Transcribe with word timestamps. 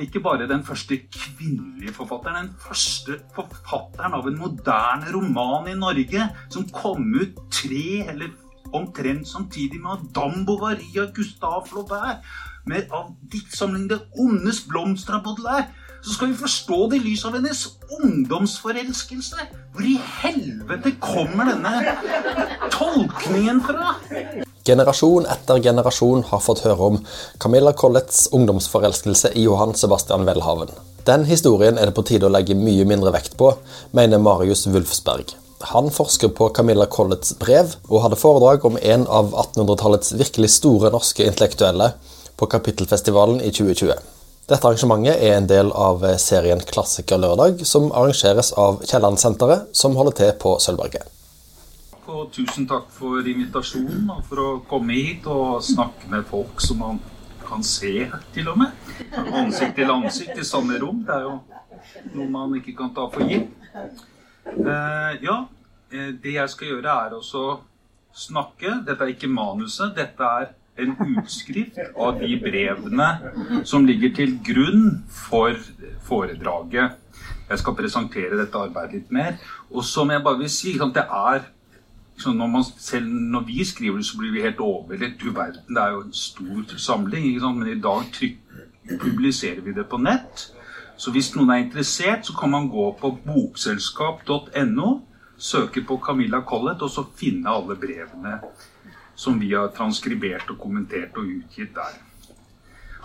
ikke 0.00 0.20
bare 0.20 0.48
den 0.48 0.64
første 0.64 0.98
kvinnelige 1.12 1.92
forfatteren, 1.94 2.46
den 2.46 2.54
første 2.58 3.18
forfatteren 3.34 4.14
av 4.14 4.26
en 4.26 4.38
moderne 4.38 5.12
roman 5.14 5.68
i 5.68 5.74
Norge, 5.78 6.28
som 6.50 6.68
kom 6.68 7.14
ut 7.14 7.38
tre 7.50 8.08
eller 8.08 8.28
omtrent 8.72 9.28
samtidig 9.28 9.80
med 9.80 9.90
Madame 10.02 10.46
Bovary 10.46 10.98
og 11.00 11.14
Gustave 11.14 11.66
Flaubert, 11.66 12.24
med 12.66 12.82
av 12.92 13.14
diktsamlingen 13.32 13.88
'Det 13.88 14.00
ondes 14.18 14.60
blomster' 14.68 15.14
av 15.14 15.24
Baudelaire, 15.24 15.66
så 16.02 16.12
skal 16.14 16.28
vi 16.28 16.34
forstå 16.34 16.90
det 16.90 16.96
i 16.96 17.04
lys 17.08 17.24
av 17.24 17.34
hennes 17.34 17.78
ungdomsforelskelse. 18.00 19.36
Hvor 19.72 19.82
i 19.82 19.96
helvete 20.22 20.94
kommer 21.00 21.44
denne 21.44 21.96
tolkningen 22.70 23.60
fra? 23.62 23.96
Generasjon 24.68 25.24
etter 25.32 25.62
generasjon 25.64 26.26
har 26.28 26.40
fått 26.44 26.60
høre 26.66 26.88
om 26.90 26.96
Camilla 27.40 27.70
Colletts 27.72 28.26
ungdomsforelskelse 28.36 29.30
i 29.32 29.46
Johan 29.46 29.72
Sebastian 29.74 30.26
Welhaven. 30.28 30.68
Den 31.08 31.24
historien 31.24 31.78
er 31.80 31.88
det 31.88 31.94
på 31.96 32.04
tide 32.10 32.28
å 32.28 32.32
legge 32.34 32.56
mye 32.58 32.84
mindre 32.84 33.14
vekt 33.14 33.38
på, 33.40 33.54
mener 33.96 34.20
Marius 34.20 34.66
Wulfsberg. 34.68 35.32
Han 35.72 35.88
forsker 35.88 36.34
på 36.36 36.50
Camilla 36.52 36.84
Colletts 36.84 37.32
brev, 37.40 37.78
og 37.88 38.04
hadde 38.04 38.20
foredrag 38.20 38.68
om 38.68 38.76
en 38.76 39.08
av 39.08 39.32
1800-tallets 39.32 40.12
virkelig 40.20 40.52
store 40.58 40.92
norske 40.92 41.24
intellektuelle 41.24 41.94
på 42.36 42.52
Kapittelfestivalen 42.52 43.40
i 43.40 43.48
2020. 43.48 43.96
Dette 44.52 44.64
arrangementet 44.68 45.16
er 45.16 45.38
en 45.38 45.48
del 45.48 45.72
av 45.72 46.04
serien 46.20 46.60
Klassikerlørdag, 46.60 47.64
som 47.64 47.88
arrangeres 47.88 48.52
av 48.52 48.82
Kielland-senteret, 48.84 49.72
som 49.72 49.96
holder 49.96 50.20
til 50.20 50.36
på 50.44 50.58
Sølvberget. 50.60 51.08
Og 52.08 52.30
tusen 52.32 52.64
takk 52.64 52.86
for 52.88 53.26
invitasjonen 53.28 54.06
og 54.14 54.22
for 54.24 54.40
å 54.40 54.50
komme 54.68 54.94
hit 54.96 55.26
og 55.28 55.58
snakke 55.60 56.08
med 56.08 56.24
folk 56.30 56.62
som 56.64 56.78
man 56.80 57.00
kan 57.42 57.60
se, 57.64 58.06
til 58.32 58.46
og 58.48 58.56
med. 58.62 58.78
Ansikt 59.36 59.74
til 59.76 59.92
ansikt 59.92 60.40
i 60.40 60.46
samme 60.48 60.78
rom. 60.80 61.02
Det 61.04 61.12
er 61.12 61.26
jo 61.26 61.34
noe 62.14 62.28
man 62.32 62.54
ikke 62.56 62.72
kan 62.78 62.94
ta 62.96 63.04
for 63.12 63.28
gitt. 63.28 63.52
Eh, 64.48 65.18
ja, 65.20 65.36
eh, 65.92 66.14
det 66.22 66.32
jeg 66.38 66.54
skal 66.54 66.72
gjøre, 66.72 66.94
er 66.94 67.18
også 67.18 67.42
snakke. 68.16 68.78
Dette 68.88 69.04
er 69.04 69.12
ikke 69.12 69.28
manuset. 69.28 69.92
Dette 69.96 70.32
er 70.40 70.48
en 70.80 70.96
utskrift 71.18 71.76
av 71.92 72.22
de 72.22 72.40
brevene 72.40 73.10
som 73.68 73.84
ligger 73.84 74.16
til 74.16 74.38
grunn 74.48 75.04
for 75.12 75.60
foredraget. 76.08 76.96
Jeg 77.52 77.60
skal 77.60 77.76
presentere 77.76 78.40
dette 78.40 78.64
arbeidet 78.64 78.96
litt 78.96 79.14
mer. 79.14 79.38
Og 79.68 79.84
som 79.84 80.08
jeg 80.08 80.24
bare 80.24 80.40
vil 80.40 80.52
si, 80.56 80.72
det 80.78 81.04
er 81.04 81.44
når 82.26 82.46
man, 82.46 82.64
selv 82.78 83.06
når 83.06 83.40
vi 83.46 83.64
skriver 83.64 83.96
det, 83.96 84.06
så 84.06 84.18
blir 84.18 84.32
vi 84.32 84.42
helt 84.42 84.60
overveldet. 84.60 85.20
Du 85.20 85.30
verden, 85.30 85.74
det 85.74 85.82
er 85.82 85.90
jo 85.94 86.00
en 86.02 86.12
stor 86.12 86.76
samling. 86.76 87.28
Men 87.58 87.68
i 87.68 87.80
dag 87.80 88.04
publiserer 89.00 89.60
vi 89.60 89.72
det 89.72 89.86
på 89.88 90.00
nett. 90.02 90.48
Så 90.98 91.12
hvis 91.14 91.30
noen 91.36 91.52
er 91.54 91.62
interessert, 91.62 92.26
så 92.26 92.34
kan 92.34 92.50
man 92.50 92.66
gå 92.68 92.90
på 92.98 93.12
bokselskap.no, 93.26 94.88
søke 95.38 95.84
på 95.86 96.00
Camilla 96.02 96.40
Collett, 96.42 96.82
og 96.82 96.90
så 96.90 97.06
finne 97.16 97.52
alle 97.54 97.76
brevene 97.78 98.40
som 99.18 99.38
vi 99.38 99.52
har 99.54 99.70
transkribert 99.74 100.50
og 100.50 100.58
kommentert 100.62 101.16
og 101.18 101.30
utgitt 101.38 101.74
der. 101.74 101.94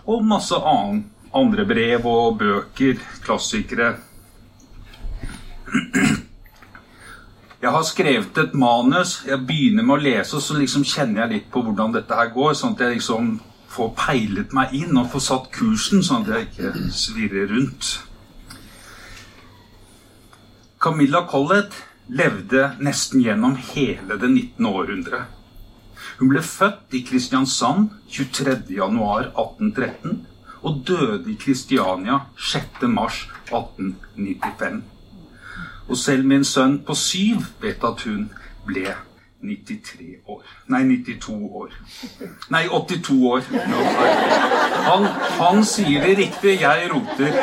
Og 0.09 0.25
masse 0.25 0.57
annen, 0.57 1.05
andre 1.33 1.65
brev 1.65 2.05
og 2.09 2.37
bøker, 2.41 2.99
klassikere. 3.25 3.93
Jeg 7.63 7.71
har 7.71 7.85
skrevet 7.87 8.35
et 8.41 8.55
manus. 8.59 9.21
Jeg 9.23 9.39
begynner 9.47 9.85
med 9.87 9.95
å 9.95 10.03
lese, 10.03 10.35
og 10.35 10.41
så 10.43 10.57
liksom 10.57 10.83
kjenner 10.83 11.21
jeg 11.21 11.31
litt 11.31 11.45
på 11.51 11.61
hvordan 11.63 11.93
dette 11.95 12.15
her 12.17 12.27
går. 12.35 12.53
sånn 12.59 12.73
at 12.75 12.81
jeg 12.83 12.95
liksom 12.97 13.39
får 13.71 13.89
peilet 13.95 14.51
meg 14.51 14.75
inn 14.75 14.97
og 14.99 15.07
får 15.13 15.23
satt 15.23 15.47
kursen, 15.55 16.03
sånn 16.03 16.25
at 16.25 16.31
jeg 16.33 16.43
ikke 16.49 16.91
svirrer 16.91 17.47
rundt. 17.53 18.03
Camilla 20.83 21.23
Collett 21.31 21.71
levde 22.11 22.75
nesten 22.83 23.23
gjennom 23.23 23.55
hele 23.71 24.19
det 24.19 24.27
19. 24.27 24.67
århundre. 24.67 25.31
Hun 26.19 26.27
ble 26.33 26.41
født 26.43 26.91
i 26.99 27.01
Kristiansand 27.07 27.95
23.1.1813 28.11 30.27
og 30.67 30.83
døde 30.83 31.31
i 31.31 31.39
Kristiania 31.39 32.27
6.3.1895. 32.35 34.92
Og 35.87 35.97
selv 35.97 36.25
min 36.25 36.43
sønn 36.43 36.79
på 36.87 36.95
syv 36.95 37.37
vet 37.61 37.83
at 37.83 38.01
hun 38.07 38.31
ble 38.67 38.95
93 39.43 40.15
år. 40.27 40.43
Nei, 40.71 40.83
92 40.83 41.49
år. 41.51 41.69
Nei, 42.49 42.67
82 42.71 43.27
år. 43.27 43.41
Han, 44.87 45.07
han 45.39 45.65
sier 45.67 46.05
det 46.05 46.17
riktig, 46.17 46.61
jeg 46.61 46.89
roter. 46.93 47.33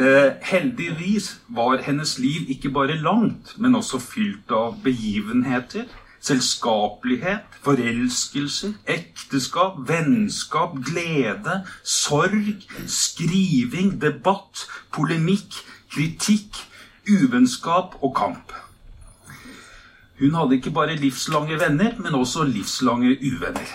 Eh, 0.00 0.32
heldigvis 0.42 1.40
var 1.48 1.82
hennes 1.84 2.18
liv 2.18 2.48
ikke 2.48 2.70
bare 2.72 2.96
langt, 2.96 3.52
men 3.58 3.74
også 3.76 3.98
fylt 4.00 4.50
av 4.50 4.78
begivenheter. 4.84 5.84
Selskapelighet, 6.20 7.46
forelskelser, 7.64 8.74
ekteskap, 8.86 9.78
vennskap, 9.88 10.76
glede, 10.84 11.62
sorg, 11.84 12.66
skriving, 12.86 13.94
debatt, 14.02 14.66
polemikk, 14.92 15.62
kritikk 15.90 16.66
uvennskap 17.08 17.96
og 18.02 18.14
kamp. 18.16 18.52
Hun 20.20 20.34
hadde 20.36 20.58
ikke 20.58 20.74
bare 20.76 20.96
livslange 21.00 21.56
venner, 21.60 21.96
men 21.98 22.14
også 22.14 22.44
livslange 22.44 23.16
uvenner. 23.24 23.70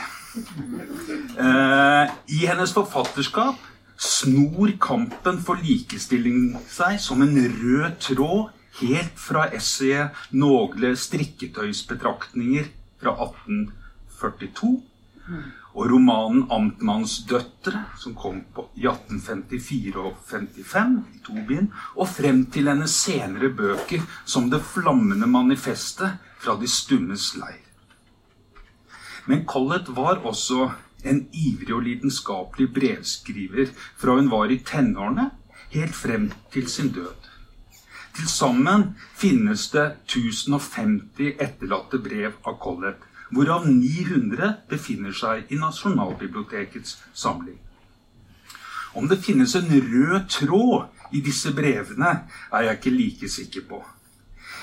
Eh, 1.40 2.12
I 2.28 2.46
hennes 2.46 2.74
forfatterskap 2.74 3.56
snor 3.98 4.70
kampen 4.82 5.40
for 5.42 5.58
likestilling 5.64 6.58
seg 6.70 7.00
som 7.02 7.24
en 7.24 7.38
rød 7.40 7.96
tråd 8.04 8.55
helt 8.82 9.20
fra 9.20 9.48
essayet 9.56 10.10
'Nogle 10.32 10.96
strikketøysbetraktninger' 10.96 12.72
fra 13.02 13.12
1842 13.12 14.82
og 15.76 15.92
romanen 15.92 16.44
'Amtmannens 16.52 17.26
døtre', 17.30 17.84
som 18.00 18.16
kom 18.16 18.42
på, 18.56 18.70
i 18.76 18.88
1854 18.88 19.96
og 19.96 20.18
55, 20.28 21.04
i 21.16 21.20
to 21.26 21.34
bind, 21.48 21.68
og 21.96 22.08
frem 22.08 22.46
til 22.46 22.70
hennes 22.70 22.92
senere 22.92 23.50
bøker, 23.50 24.02
som 24.26 24.50
'Det 24.50 24.62
flammende 24.62 25.28
manifestet' 25.28 26.18
fra 26.40 26.58
De 26.62 26.68
stummes 26.68 27.36
leir. 27.36 27.62
Men 29.26 29.46
Collett 29.46 29.90
var 29.90 30.16
også 30.16 30.72
en 31.04 31.28
ivrig 31.34 31.74
og 31.74 31.82
lidenskapelig 31.82 32.74
brevskriver 32.74 33.72
fra 33.98 34.16
hun 34.16 34.32
var 34.32 34.46
i 34.46 34.58
tenårene, 34.58 35.32
helt 35.70 35.96
frem 35.96 36.32
til 36.54 36.68
sin 36.68 36.92
død. 36.92 37.35
Til 38.16 38.28
sammen 38.32 38.94
finnes 39.20 39.68
det 39.74 39.86
1050 40.08 41.36
etterlatte 41.44 42.00
brev 42.00 42.38
av 42.48 42.56
Collett 42.64 43.04
hvorav 43.36 43.66
900 43.68 44.52
befinner 44.70 45.16
seg 45.16 45.52
i 45.52 45.60
Nasjonalbibliotekets 45.60 46.98
samling. 47.14 47.58
Om 48.96 49.10
det 49.12 49.20
finnes 49.26 49.56
en 49.60 49.68
rød 49.68 50.30
tråd 50.32 51.12
i 51.12 51.20
disse 51.26 51.52
brevene, 51.54 52.14
er 52.54 52.70
jeg 52.70 52.80
ikke 52.80 52.96
like 52.96 53.30
sikker 53.30 53.68
på. 53.70 53.82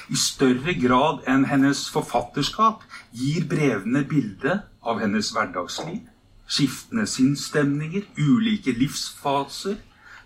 I 0.09 0.17
større 0.17 0.75
grad 0.81 1.23
enn 1.29 1.45
hennes 1.51 1.85
forfatterskap 1.93 2.83
gir 3.13 3.45
brevene 3.49 4.03
bilde 4.09 4.63
av 4.83 5.03
hennes 5.03 5.29
hverdagsliv, 5.35 6.01
skiftende 6.49 7.05
sinnsstemninger, 7.07 8.09
ulike 8.19 8.73
livsfaser, 8.77 9.77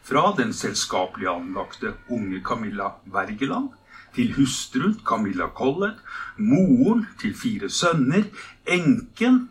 fra 0.07 0.31
den 0.39 0.53
selskapelig 0.55 1.27
anlagte 1.31 1.97
unge 2.09 2.41
Camilla 2.45 2.93
Wergeland 3.13 3.73
til 4.17 4.33
hustruen 4.39 4.97
Camilla 5.05 5.49
Collett, 5.55 5.99
moren 6.39 7.05
til 7.21 7.35
fire 7.37 7.69
sønner, 7.71 8.29
enken, 8.67 9.49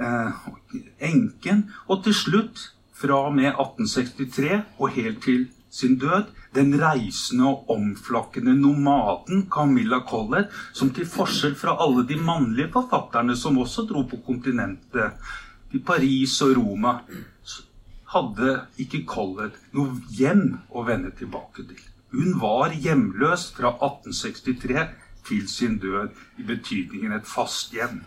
eh, 0.00 0.46
enken 1.00 1.66
og 1.86 2.04
til 2.04 2.14
slutt, 2.14 2.70
fra 3.02 3.26
og 3.26 3.34
med 3.34 3.50
1863 3.50 4.62
og 4.78 4.90
helt 4.94 5.22
til 5.24 5.48
sin 5.70 5.96
død, 5.98 6.28
den 6.54 6.74
reisende 6.80 7.48
og 7.48 7.70
omflakkende 7.70 8.54
nomaden 8.54 9.46
Camilla 9.50 10.02
Collett, 10.08 10.52
som 10.72 10.92
til 10.94 11.08
forskjell 11.08 11.56
fra 11.56 11.76
alle 11.80 12.04
de 12.06 12.18
mannlige 12.20 12.70
forfatterne 12.72 13.36
som 13.36 13.58
også 13.58 13.86
dro 13.88 14.04
på 14.08 14.20
kontinentet, 14.26 15.16
til 15.72 15.80
Paris 15.80 16.36
og 16.44 16.56
Roma, 16.56 16.98
hadde 18.12 18.54
ikke 18.82 19.04
Collett 19.08 19.58
noe 19.76 19.96
hjem 20.12 20.58
å 20.70 20.84
vende 20.86 21.12
tilbake 21.16 21.64
til. 21.68 21.80
Hun 22.12 22.36
var 22.40 22.74
hjemløs 22.76 23.48
fra 23.56 23.72
1863 23.78 24.88
til 25.26 25.48
sin 25.48 25.78
død, 25.80 26.10
i 26.38 26.44
betydningen 26.44 27.14
et 27.16 27.28
fast 27.28 27.72
hjem. 27.72 28.02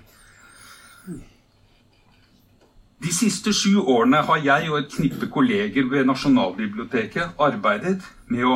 De 3.04 3.12
siste 3.14 3.54
sju 3.54 3.80
årene 3.82 4.22
har 4.28 4.42
jeg 4.44 4.70
og 4.72 4.80
et 4.80 4.94
knippe 4.94 5.28
kolleger 5.32 5.90
ved 5.92 6.08
Nasjonalbiblioteket 6.10 7.42
arbeidet 7.42 8.00
med 8.32 8.46
å 8.48 8.56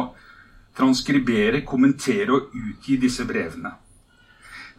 transkribere, 0.77 1.65
kommentere 1.67 2.35
og 2.37 2.55
utgi 2.55 2.97
disse 3.01 3.25
brevene. 3.27 3.73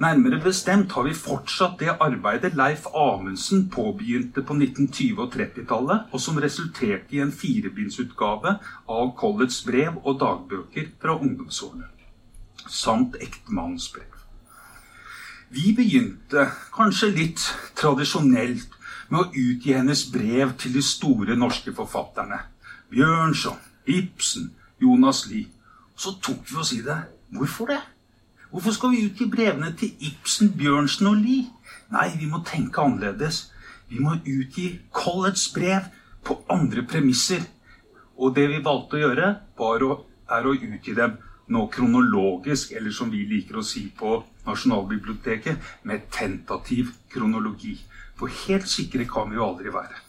Nærmere 0.00 0.38
bestemt 0.40 0.94
har 0.96 1.04
vi 1.04 1.12
fortsatt 1.12 1.74
det 1.82 1.92
arbeidet 2.00 2.54
Leif 2.56 2.86
Amundsen 2.96 3.66
påbegynte 3.68 4.40
på 4.48 4.54
1920- 4.56 5.18
og 5.20 5.34
30-tallet, 5.34 6.06
og 6.12 6.22
som 6.24 6.40
resulterte 6.40 7.18
i 7.18 7.20
en 7.20 7.32
firebindsutgave 7.32 8.54
av 8.88 9.10
Collets 9.20 9.58
brev 9.66 9.98
og 10.00 10.16
dagbøker 10.22 10.88
fra 11.02 11.18
ungdomsårene, 11.18 11.90
samt 12.64 13.20
ektemannsbrev. 13.20 14.16
Vi 15.52 15.74
begynte, 15.76 16.48
kanskje 16.72 17.12
litt 17.20 17.44
tradisjonelt, 17.76 18.72
med 19.10 19.20
å 19.20 19.28
utgi 19.34 19.76
hennes 19.76 20.06
brev 20.08 20.56
til 20.56 20.78
de 20.78 20.86
store 20.86 21.36
norske 21.36 21.76
forfatterne. 21.76 22.40
Bjørnson, 22.88 23.60
Ibsen, 23.84 24.52
Jonas 24.80 25.26
Lie. 25.28 25.50
Så 25.92 26.16
tok 26.22 26.46
vi 26.48 26.60
oss 26.62 26.72
i 26.72 26.84
det. 26.86 27.02
Hvorfor 27.36 27.74
det? 27.74 27.82
Hvorfor 28.50 28.74
skal 28.74 28.90
vi 28.90 29.04
utgi 29.06 29.28
brevene 29.30 29.70
til 29.78 29.94
Ibsen, 30.02 30.52
Bjørnsen 30.58 31.06
og 31.06 31.20
Lie? 31.22 31.46
Nei, 31.94 32.08
vi 32.18 32.26
må 32.26 32.42
tenke 32.46 32.82
annerledes. 32.82 33.52
Vi 33.90 33.98
må 34.02 34.16
utgi 34.18 34.72
Colletts 34.94 35.48
brev 35.54 35.86
på 36.26 36.40
andre 36.50 36.82
premisser. 36.86 37.44
Og 38.18 38.34
det 38.34 38.48
vi 38.50 38.62
valgte 38.64 38.98
å 38.98 39.02
gjøre, 39.04 39.28
var 39.58 39.84
å, 39.86 39.96
er 40.30 40.46
å 40.46 40.54
utgi 40.54 40.94
dem 40.98 41.14
nå 41.50 41.64
kronologisk, 41.74 42.74
eller 42.78 42.94
som 42.94 43.10
vi 43.10 43.22
liker 43.26 43.58
å 43.58 43.66
si 43.66 43.86
på 43.96 44.18
Nasjonalbiblioteket, 44.46 45.58
med 45.86 46.10
tentativ 46.14 46.90
kronologi. 47.10 47.76
For 48.18 48.30
helt 48.46 48.68
sikre 48.70 49.06
kan 49.10 49.30
vi 49.30 49.38
jo 49.38 49.46
aldri 49.46 49.74
være. 49.74 50.02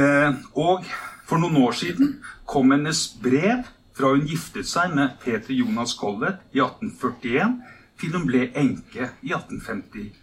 Eh, 0.00 0.32
og 0.56 0.86
for 1.26 1.42
noen 1.42 1.60
år 1.60 1.76
siden 1.76 2.16
kom 2.48 2.72
hennes 2.72 3.04
brev 3.22 3.68
fra 4.00 4.14
hun 4.14 4.24
giftet 4.24 4.64
seg 4.64 4.94
med 4.96 5.18
Peter 5.20 5.52
Jonas 5.52 5.92
Collett 5.98 6.40
i 6.56 6.62
1841 6.64 7.58
til 8.00 8.16
hun 8.16 8.24
ble 8.24 8.46
enke 8.56 9.10
i 9.20 9.34
1851. 9.36 10.16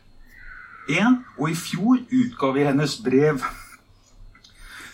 Og 1.38 1.52
i 1.52 1.58
fjor 1.60 2.02
utga 2.02 2.52
vi 2.56 2.66
hennes 2.66 2.98
brev 3.06 3.44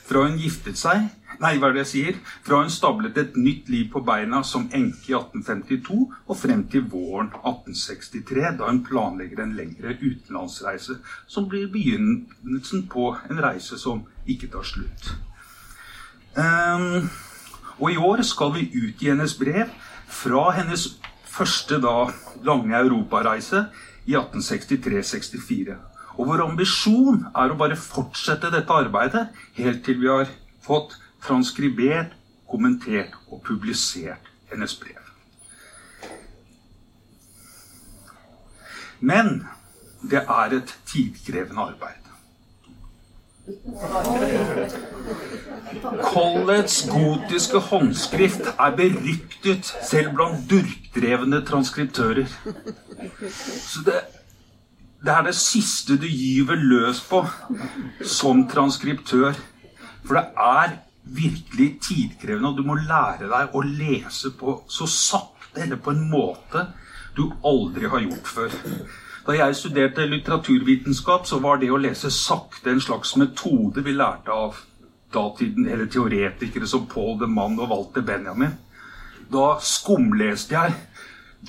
fra 0.03 0.25
hun 0.25 0.39
giftet 0.41 0.79
seg 0.79 1.11
Nei, 1.41 1.55
hva 1.57 1.71
er 1.71 1.73
det 1.73 1.81
jeg 1.81 1.89
sier? 1.89 2.17
Fra 2.45 2.59
hun 2.59 2.69
stablet 2.71 3.17
et 3.17 3.37
nytt 3.39 3.71
liv 3.71 3.87
på 3.91 4.03
beina 4.05 4.43
som 4.45 4.67
enke 4.69 5.09
i 5.09 5.15
1852 5.17 5.97
og 6.29 6.37
frem 6.37 6.61
til 6.69 6.85
våren 6.91 7.31
1863, 7.39 8.43
da 8.59 8.69
hun 8.69 8.83
planlegger 8.85 9.41
en 9.41 9.55
lengre 9.57 9.95
utenlandsreise 9.97 10.99
som 11.25 11.47
blir 11.49 11.71
begynnelsen 11.73 12.85
på 12.91 13.09
en 13.31 13.41
reise 13.43 13.79
som 13.81 14.05
ikke 14.29 14.51
tar 14.53 14.67
slutt. 14.75 15.09
Um, 16.37 17.09
og 17.79 17.91
i 17.91 17.97
år 17.97 18.21
skal 18.27 18.53
vi 18.55 18.67
utgi 18.83 19.09
hennes 19.09 19.33
brev 19.37 19.71
fra 20.07 20.49
hennes 20.57 20.87
første 21.25 21.79
da 21.81 21.95
lange 22.45 22.77
europareise 22.77 23.65
i 24.05 24.15
1863-64. 24.19 25.77
Og 26.17 26.27
vår 26.29 26.43
ambisjon 26.45 27.23
er 27.33 27.53
å 27.53 27.57
bare 27.57 27.79
fortsette 27.79 28.51
dette 28.53 28.75
arbeidet 28.75 29.25
helt 29.57 29.81
til 29.85 30.01
vi 30.03 30.11
har 30.11 30.29
fått 30.61 30.93
transkribert, 31.23 32.13
kommentert 32.49 33.15
og 33.31 33.41
publisert 33.47 34.29
hennes 34.51 34.75
brev. 34.77 34.99
Men 39.01 39.41
det 40.05 40.21
er 40.21 40.59
et 40.59 40.77
tidkrevende 40.87 41.65
arbeid. 41.73 42.02
Collets 46.03 46.77
gotiske 46.87 47.59
håndskrift 47.59 48.45
er 48.53 48.75
beryktet 48.77 49.67
selv 49.83 50.13
blant 50.15 50.45
durkdrevne 50.47 51.41
transkriptører. 51.47 52.29
Så 53.19 53.83
det, 53.83 53.99
det 55.03 55.11
er 55.11 55.27
det 55.27 55.35
siste 55.35 55.99
du 55.99 56.07
gyver 56.07 56.55
løs 56.55 57.03
på 57.09 57.25
som 57.99 58.47
transkriptør. 58.47 59.35
For 60.07 60.19
det 60.21 60.25
er 60.39 60.79
virkelig 61.03 61.69
tidkrevende, 61.83 62.49
og 62.53 62.57
du 62.57 62.63
må 62.63 62.79
lære 62.79 63.27
deg 63.27 63.51
å 63.51 63.61
lese 63.67 64.31
på 64.39 64.61
så 64.71 64.87
sakte 64.87 65.65
eller 65.67 65.83
på 65.83 65.91
en 65.91 66.07
måte 66.11 66.69
du 67.17 67.27
aldri 67.43 67.91
har 67.91 68.07
gjort 68.07 68.27
før. 68.37 68.55
Da 69.23 69.37
jeg 69.37 69.55
studerte 69.55 70.05
litteraturvitenskap, 70.09 71.27
så 71.27 71.39
var 71.39 71.61
det 71.61 71.71
å 71.71 71.79
lese 71.79 72.11
sakte 72.11 72.73
en 72.73 72.81
slags 72.83 73.15
metode 73.19 73.83
vi 73.85 73.95
lærte 73.95 74.35
av 74.35 74.59
datiden, 75.13 75.69
eller 75.69 75.87
teoretikere 75.87 76.67
som 76.67 76.87
Paul 76.91 77.15
de 77.21 77.29
Mann 77.31 77.55
og 77.61 77.69
Walter 77.71 78.03
Benjamin. 78.03 78.57
Da 79.31 79.57
skumleste 79.63 80.57
jeg. 80.57 80.75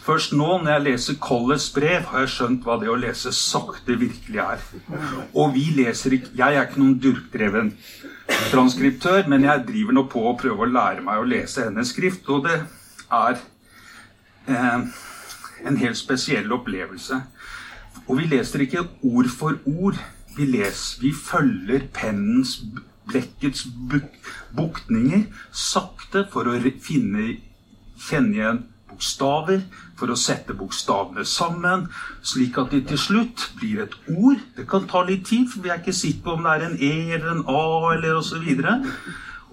Først 0.02 0.32
nå, 0.34 0.46
når 0.62 0.70
jeg 0.72 0.84
leser 0.84 1.18
Colletts 1.22 1.68
brev, 1.74 2.06
har 2.10 2.24
jeg 2.24 2.32
skjønt 2.34 2.64
hva 2.66 2.78
det 2.80 2.90
å 2.90 2.96
lese 2.98 3.30
sakte 3.34 3.94
virkelig 3.98 4.40
er. 4.42 4.62
Og 5.32 5.54
vi 5.54 5.68
leser 5.76 6.16
ikke 6.16 6.32
Jeg 6.38 6.56
er 6.56 6.66
ikke 6.66 6.82
noen 6.82 6.96
durkdreven 7.02 7.70
transkriptør, 8.50 9.28
men 9.30 9.46
jeg 9.46 9.66
driver 9.68 9.98
nå 9.98 10.06
på 10.10 10.24
å 10.26 10.36
prøve 10.38 10.66
å 10.66 10.70
lære 10.70 11.04
meg 11.06 11.20
å 11.20 11.28
lese 11.28 11.68
hennes 11.68 11.90
skrift, 11.94 12.26
og 12.28 12.46
det 12.48 12.56
er 13.14 13.38
eh, 14.50 14.98
en 15.68 15.78
helt 15.78 15.98
spesiell 15.98 16.50
opplevelse. 16.54 17.20
Og 18.08 18.18
vi 18.18 18.28
leser 18.28 18.66
ikke 18.66 18.86
ord 19.02 19.30
for 19.32 19.56
ord. 19.66 20.00
Vi, 20.36 20.44
leser, 20.44 21.00
vi 21.00 21.12
følger 21.14 21.86
pennens, 21.94 22.58
blekkets 23.08 23.66
buktninger 24.56 25.26
sakte 25.52 26.24
for 26.32 26.48
å 26.48 26.56
finne, 26.82 27.34
kjenne 28.00 28.38
igjen 28.38 28.62
bokstaver, 28.94 29.62
for 29.98 30.10
å 30.10 30.18
sette 30.18 30.54
bokstavene 30.54 31.24
sammen, 31.26 31.88
slik 32.22 32.58
at 32.58 32.72
de 32.74 32.80
til 32.88 33.00
slutt 33.00 33.48
blir 33.58 33.84
et 33.84 33.94
ord. 34.10 34.40
Det 34.56 34.66
kan 34.70 34.88
ta 34.90 35.04
litt 35.06 35.26
tid, 35.26 35.48
for 35.50 35.64
vi 35.64 35.72
er 35.72 35.82
ikke 35.82 35.96
sikre 35.96 36.24
på 36.24 36.36
om 36.38 36.46
det 36.46 36.54
er 36.54 36.66
en 36.68 36.78
E 36.78 36.94
eller 37.16 37.30
en 37.34 37.44
A 37.50 37.94
eller 37.94 38.20
osv. 38.20 38.46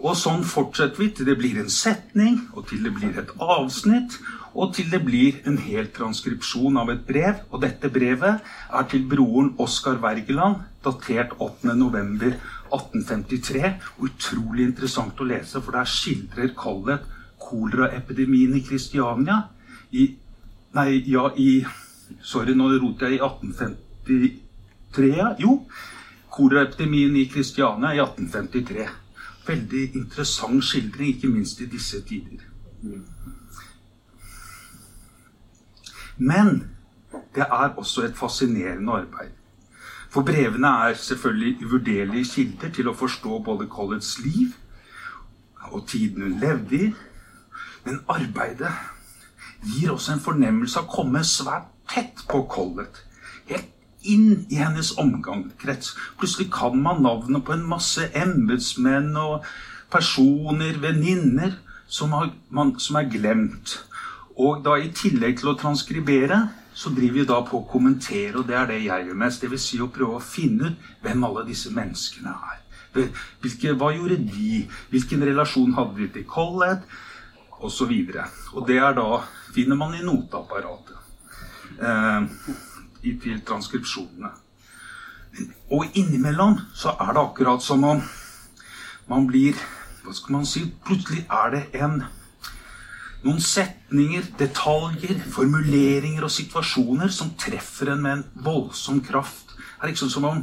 Og 0.02 0.16
sånn 0.18 0.42
fortsetter 0.48 0.98
vi 0.98 1.10
til 1.14 1.26
det 1.30 1.38
blir 1.38 1.60
en 1.62 1.70
setning, 1.70 2.50
og 2.58 2.66
til 2.72 2.84
det 2.86 2.94
blir 2.96 3.18
et 3.22 3.30
avsnitt, 3.38 4.12
og 4.58 4.74
til 4.76 4.88
det 4.92 5.02
blir 5.06 5.34
en 5.48 5.58
hel 5.62 5.88
transkripsjon 5.94 6.78
av 6.82 6.90
et 6.92 7.08
brev. 7.08 7.36
Og 7.54 7.62
dette 7.62 7.90
brevet 7.94 8.42
er 8.42 8.84
til 8.90 9.06
broren 9.10 9.56
Oskar 9.62 9.98
Wergeland, 10.02 10.56
datert 10.84 11.32
8.11.1853. 11.38 13.74
Utrolig 14.02 14.64
interessant 14.72 15.22
å 15.22 15.26
lese, 15.30 15.62
for 15.62 15.72
der 15.78 15.86
skildrer 15.88 16.50
Collett 16.58 17.06
koleraepidemien 17.42 18.54
i 18.58 18.62
Kristiania 18.66 19.50
i 19.92 20.16
Nei, 20.72 21.04
ja, 21.12 21.26
i 21.36 21.66
Sorry, 22.24 22.54
nå 22.56 22.70
roter 22.80 23.12
jeg 23.12 23.18
i 23.18 23.24
1853, 23.24 25.10
ja. 25.18 25.34
Jo. 25.40 25.58
Koleraepidemien 26.32 27.16
i 27.20 27.26
Kristiania 27.32 27.92
i 27.96 28.00
1853. 28.00 28.88
Veldig 29.48 29.96
interessant 29.96 30.64
skildring, 30.64 31.16
ikke 31.16 31.28
minst 31.28 31.62
i 31.62 31.66
disse 31.66 32.02
tider. 32.02 32.44
Men 36.18 36.68
det 37.36 37.42
er 37.42 37.74
også 37.78 38.02
et 38.02 38.18
fascinerende 38.18 38.92
arbeid. 38.92 39.32
For 40.12 40.22
brevene 40.22 40.68
er 40.68 40.94
selvfølgelig 40.94 41.66
uvurderlige 41.66 42.26
kilder 42.26 42.70
til 42.76 42.90
å 42.92 42.94
forstå 42.94 43.40
både 43.46 43.68
Colletts 43.72 44.18
liv 44.20 44.52
og 45.72 45.88
tiden 45.88 46.22
hun 46.22 46.40
levde 46.40 46.76
i. 46.76 46.90
Men 47.86 48.02
arbeidet 48.08 48.74
gir 49.64 49.92
også 49.92 50.14
en 50.14 50.26
fornemmelse 50.26 50.80
av 50.80 50.90
å 50.90 50.96
komme 50.96 51.24
svært 51.26 51.70
tett 51.90 52.26
på 52.30 52.44
Collett. 52.52 53.06
Helt 53.48 53.72
inn 54.04 54.46
i 54.50 54.60
hennes 54.62 54.94
omgangskrets. 54.98 55.96
Plutselig 56.20 56.50
kan 56.54 56.78
man 56.82 57.04
navnet 57.04 57.46
på 57.46 57.54
en 57.56 57.68
masse 57.70 58.08
embetsmenn 58.18 59.14
og 59.20 59.46
personer, 59.92 60.80
venninner, 60.82 61.58
som, 61.92 62.16
som, 62.80 62.96
er 62.96 63.12
glemt. 63.12 63.76
Og 64.40 64.64
da 64.66 64.78
i 64.80 64.92
tillegg 64.96 65.42
til 65.42 65.52
å 65.52 65.58
transkribere, 65.60 66.40
så 66.74 66.90
driver 66.96 67.20
vi 67.20 67.28
da 67.28 67.42
på 67.44 67.60
å 67.60 67.68
kommentere, 67.68 68.40
og 68.40 68.48
det 68.48 68.56
er 68.56 68.70
det 68.70 68.80
jeg 68.86 69.10
gjør 69.10 69.20
mest. 69.20 69.44
Dvs. 69.44 69.68
Si 69.68 69.82
å 69.84 69.92
prøve 69.92 70.18
å 70.18 70.24
finne 70.24 70.72
ut 70.72 70.90
hvem 71.04 71.28
alle 71.28 71.46
disse 71.50 71.74
menneskene 71.76 72.32
er. 72.32 72.62
Hvilke, 72.96 73.76
hva 73.80 73.92
gjorde 73.96 74.18
de? 74.24 74.64
Hvilken 74.92 75.24
relasjon 75.28 75.76
hadde 75.78 76.00
de 76.00 76.10
til 76.16 76.28
Collett? 76.28 76.88
Og 77.62 77.70
så 77.70 77.86
videre. 77.86 78.26
Og 78.56 78.66
det 78.68 78.80
er 78.82 78.96
da 78.98 79.22
finner 79.54 79.78
man 79.78 79.94
i 79.94 80.02
noteapparatet. 80.02 80.98
Eh, 81.78 82.32
til 83.02 83.42
transkripsjonene. 83.48 84.32
Og 85.72 85.86
innimellom 85.96 86.58
så 86.76 86.96
er 87.00 87.14
det 87.16 87.22
akkurat 87.22 87.64
som 87.64 87.84
om 87.88 88.02
man 89.08 89.28
blir 89.28 89.56
Hva 90.02 90.16
skal 90.18 90.34
man 90.34 90.48
si? 90.50 90.64
Plutselig 90.82 91.28
er 91.30 91.52
det 91.54 91.60
en 91.78 92.00
noen 93.22 93.42
setninger, 93.44 94.32
detaljer, 94.40 95.20
formuleringer 95.30 96.26
og 96.26 96.34
situasjoner 96.34 97.12
som 97.14 97.36
treffer 97.38 97.92
en 97.94 98.02
med 98.02 98.16
en 98.16 98.24
voldsom 98.48 99.04
kraft. 99.06 99.54
Det 99.54 99.86
er 99.86 99.92
liksom 99.92 100.10
som 100.10 100.26
om 100.26 100.40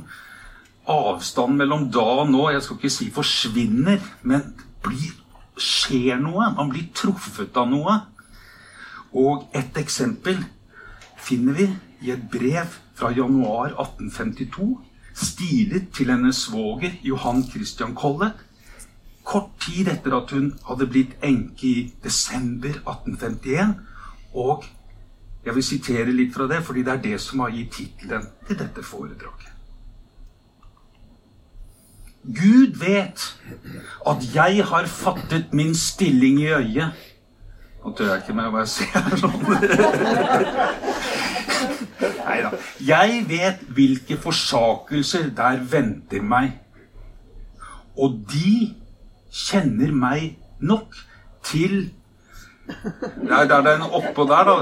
avstanden 0.88 1.58
mellom 1.58 1.88
da 1.90 2.06
og 2.22 2.30
nå 2.30 2.44
jeg 2.52 2.62
skal 2.64 2.78
ikke 2.78 2.92
si 2.94 3.08
forsvinner, 3.14 3.98
men 4.22 4.54
blir, 4.86 5.10
skjer 5.58 6.22
noe. 6.22 6.52
Man 6.54 6.70
blir 6.70 6.86
truffet 6.94 7.58
av 7.58 7.66
noe. 7.66 7.98
Og 9.10 9.48
et 9.58 9.82
eksempel 9.82 10.38
finner 11.18 11.58
vi 11.58 11.68
i 12.02 12.12
et 12.14 12.22
brev 12.30 12.76
fra 12.94 13.10
januar 13.14 13.74
1852, 13.74 14.68
stilet 15.14 15.90
til 15.94 16.12
hennes 16.12 16.36
svoger 16.36 16.94
Johan 17.02 17.42
Christian 17.50 17.94
Collett, 17.94 18.38
kort 19.28 19.50
tid 19.60 19.90
etter 19.92 20.14
at 20.16 20.30
hun 20.32 20.52
hadde 20.68 20.88
blitt 20.88 21.18
enke 21.24 21.66
i 21.68 21.92
desember 22.04 22.78
1851. 22.80 23.74
Og 24.34 24.64
jeg 25.44 25.54
vil 25.54 25.64
sitere 25.64 26.14
litt 26.14 26.34
fra 26.34 26.48
det, 26.48 26.62
fordi 26.64 26.84
det 26.86 26.94
er 26.94 27.04
det 27.04 27.20
som 27.20 27.44
har 27.44 27.52
gitt 27.52 27.72
tittelen 27.76 28.26
til 28.48 28.58
dette 28.58 28.84
foredraget. 28.84 29.54
Gud 32.28 32.76
vet 32.76 33.22
at 34.06 34.24
jeg 34.34 34.64
har 34.64 34.86
fattet 34.86 35.52
min 35.52 35.74
stilling 35.74 36.40
i 36.42 36.50
øyet. 36.52 36.90
Nå 37.84 37.92
tør 37.96 38.10
jeg 38.12 38.22
ikke 38.22 38.36
mer 38.36 38.50
hva 38.52 38.64
jeg 38.66 38.68
ser 38.74 39.16
sånn. 39.22 39.40
Nei 42.16 42.38
da. 42.44 42.50
Jeg 42.80 43.22
vet 43.28 43.62
hvilke 43.74 44.18
forsakelser 44.20 45.30
der 45.36 45.62
venter 45.70 46.24
meg. 46.24 46.58
Og 47.98 48.20
de 48.30 48.74
kjenner 49.34 49.94
meg 49.94 50.36
nok 50.60 50.94
til 51.44 51.90
Nei, 52.68 53.46
Der, 53.48 53.54
er 53.54 53.62
den 53.64 53.82
oppå 53.82 54.26
der, 54.28 54.44
da. 54.44 54.56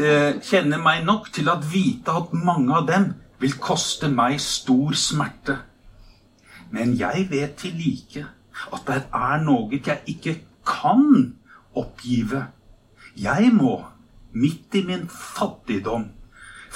Eh, 0.00 0.38
kjenner 0.40 0.80
meg 0.80 1.02
nok 1.04 1.28
til 1.32 1.50
at 1.52 1.66
vite 1.68 2.14
at 2.16 2.32
mange 2.32 2.72
av 2.72 2.86
dem 2.88 3.10
vil 3.42 3.52
koste 3.60 4.08
meg 4.08 4.38
stor 4.40 4.96
smerte. 4.96 5.58
Men 6.72 6.96
jeg 6.96 7.26
vet 7.30 7.58
til 7.60 7.76
like 7.76 8.24
at 8.72 8.86
det 8.88 9.02
er 9.14 9.44
noe 9.44 9.76
jeg 9.76 10.00
ikke 10.14 10.38
kan 10.66 11.34
oppgive. 11.76 12.46
Jeg 13.16 13.52
må, 13.52 13.76
midt 14.32 14.74
i 14.74 14.84
min 14.86 15.08
fattigdom, 15.08 16.08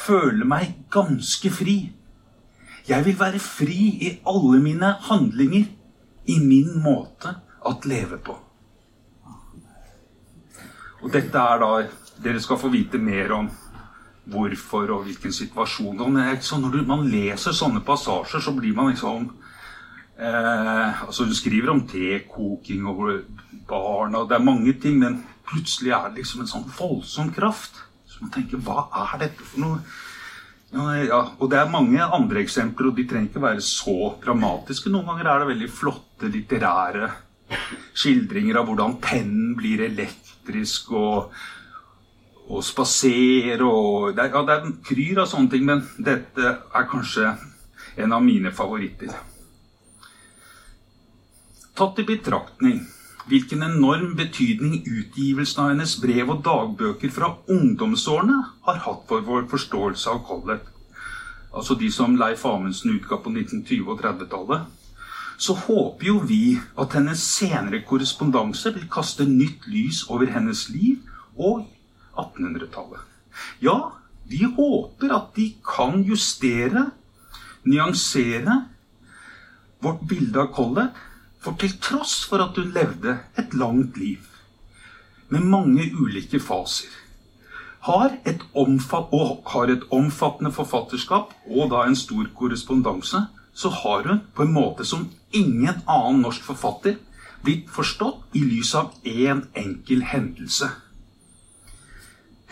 føle 0.03 0.47
meg 0.49 0.77
ganske 0.93 1.51
fri. 1.55 1.77
Jeg 2.89 3.05
vil 3.07 3.19
være 3.19 3.39
fri 3.43 3.81
i 4.03 4.13
alle 4.27 4.61
mine 4.63 4.97
handlinger, 5.09 5.69
i 6.27 6.39
min 6.39 6.79
måte 6.83 7.35
å 7.67 7.75
leve 7.87 8.19
på. 8.23 8.35
Og 11.03 11.11
dette 11.11 11.39
er 11.39 11.63
da 11.63 11.75
Dere 12.23 12.39
skal 12.39 12.59
få 12.61 12.69
vite 12.71 13.01
mer 13.03 13.33
om 13.35 13.49
hvorfor 14.31 14.91
og 14.95 15.07
hvilken 15.09 15.33
situasjon. 15.35 15.99
Så 16.41 16.59
når 16.61 16.85
man 16.87 17.07
leser 17.11 17.57
sånne 17.57 17.83
passasjer, 17.83 18.39
så 18.45 18.53
blir 18.55 18.77
man 18.77 18.93
liksom 18.93 19.25
eh, 20.19 21.03
altså 21.03 21.25
Hun 21.25 21.35
skriver 21.35 21.73
om 21.73 21.83
tekoking 21.89 22.87
og 22.87 23.09
barn 23.67 24.15
og 24.15 24.29
Det 24.29 24.37
er 24.37 24.45
mange 24.45 24.73
ting, 24.79 24.99
men 24.99 25.25
plutselig 25.49 25.91
er 25.91 26.11
det 26.11 26.23
liksom 26.23 26.45
en 26.45 26.53
sånn 26.53 26.71
voldsom 26.79 27.33
kraft. 27.35 27.83
Man 28.23 28.33
tenker 28.35 28.63
Hva 28.63 28.87
er 29.03 29.25
dette 29.27 29.45
for 29.45 29.65
noe? 29.65 29.83
Ja, 30.73 31.19
og 31.37 31.51
det 31.53 31.59
er 31.61 31.69
mange 31.69 32.01
andre 32.01 32.41
eksempler, 32.41 32.89
og 32.89 32.97
de 32.97 33.05
trenger 33.05 33.29
ikke 33.29 33.43
være 33.43 33.65
så 33.67 34.15
dramatiske. 34.23 34.89
Noen 34.93 35.11
ganger 35.11 35.29
er 35.29 35.43
det 35.43 35.49
veldig 35.51 35.69
flotte 35.69 36.31
litterære 36.33 37.11
skildringer 37.93 38.57
av 38.57 38.71
hvordan 38.71 38.97
pennen 39.05 39.51
blir 39.59 39.83
elektrisk, 39.85 40.95
og, 40.97 41.35
og 42.49 42.65
spaserer 42.65 43.61
og 43.67 44.15
det 44.17 44.25
er, 44.25 44.33
ja, 44.33 44.43
det 44.49 44.57
er 44.57 44.73
kryr 44.89 45.21
av 45.25 45.29
sånne 45.29 45.53
ting, 45.53 45.69
men 45.69 45.85
dette 46.01 46.55
er 46.57 46.89
kanskje 46.89 47.35
en 48.01 48.17
av 48.17 48.25
mine 48.25 48.55
favoritter. 48.57 49.13
Tatt 51.77 52.01
i 52.01 52.09
betraktning 52.09 52.81
hvilken 53.31 53.63
enorm 53.63 54.15
betydning 54.19 54.83
utgivelsen 54.83 55.63
av 55.63 55.73
hennes 55.73 55.95
brev 56.03 56.33
og 56.35 56.43
dagbøker 56.47 57.13
fra 57.15 57.33
ungdomsårene 57.51 58.39
har 58.67 58.81
hatt 58.87 59.05
for 59.09 59.25
vår 59.27 59.47
forståelse 59.51 60.11
av 60.11 60.23
Collett, 60.27 60.67
altså 61.53 61.77
de 61.79 61.91
som 61.93 62.17
Leif 62.19 62.45
Amundsen 62.49 62.97
utga 62.97 63.21
på 63.23 63.31
1920- 63.31 63.93
og 63.93 64.03
30-tallet, 64.03 64.67
så 65.43 65.57
håper 65.59 66.07
jo 66.07 66.19
vi 66.27 66.57
at 66.79 66.95
hennes 66.97 67.23
senere 67.23 67.83
korrespondanse 67.87 68.75
vil 68.75 68.89
kaste 68.91 69.27
nytt 69.27 69.67
lys 69.71 70.05
over 70.11 70.31
hennes 70.31 70.69
liv 70.71 71.03
og 71.37 71.65
1800-tallet. 72.19 73.01
Ja, 73.65 73.79
vi 74.29 74.45
håper 74.45 75.15
at 75.17 75.33
de 75.37 75.49
kan 75.67 76.03
justere, 76.07 76.91
nyansere, 77.67 78.61
vårt 79.83 80.05
bilde 80.07 80.39
av 80.45 80.53
Collett 80.55 81.01
for 81.43 81.59
til 81.59 81.75
tross 81.83 82.23
for 82.29 82.43
at 82.45 82.59
hun 82.59 82.73
levde 82.75 83.19
et 83.39 83.55
langt 83.55 83.99
liv 83.99 84.29
med 85.33 85.41
mange 85.49 85.87
ulike 85.97 86.41
faser, 86.41 86.91
har 87.83 88.13
et, 88.29 88.43
og 88.55 89.43
har 89.47 89.71
et 89.73 89.87
omfattende 89.91 90.53
forfatterskap 90.53 91.33
og 91.47 91.71
da 91.73 91.87
en 91.87 91.97
stor 91.97 92.29
korrespondanse, 92.37 93.25
så 93.55 93.69
har 93.69 94.07
hun 94.09 94.21
på 94.35 94.43
en 94.43 94.53
måte 94.53 94.85
som 94.85 95.09
ingen 95.33 95.83
annen 95.89 96.23
norsk 96.23 96.45
forfatter 96.45 97.01
blitt 97.43 97.71
forstått 97.73 98.37
i 98.39 98.45
lys 98.45 98.75
av 98.79 98.93
én 99.03 99.31
en 99.33 99.43
enkel 99.65 100.05
hendelse. 100.13 100.69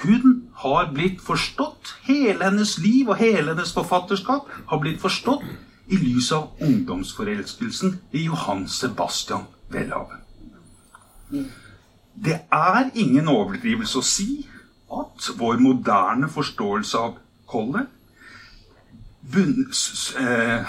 Hun 0.02 0.48
har 0.64 0.90
blitt 0.94 1.20
forstått. 1.20 1.94
Hele 2.08 2.44
hennes 2.44 2.78
liv 2.80 3.08
og 3.08 3.20
hele 3.20 3.52
hennes 3.52 3.72
forfatterskap 3.76 4.48
har 4.66 4.80
blitt 4.80 5.00
forstått 5.02 5.44
i 5.90 5.98
lys 5.98 6.30
av 6.32 6.50
ungdomsforelskelsen 6.62 7.96
i 8.14 8.24
Johan 8.28 8.68
Sebastian 8.68 9.48
Welhaven. 9.72 10.22
Det 12.14 12.40
er 12.52 12.90
ingen 12.94 13.30
overdrivelse 13.30 13.98
å 13.98 14.06
si 14.06 14.28
at 14.90 15.30
vår 15.38 15.60
moderne 15.62 16.28
forståelse 16.30 16.98
av 16.98 17.16
Collett 17.50 17.90
eh, 20.18 20.68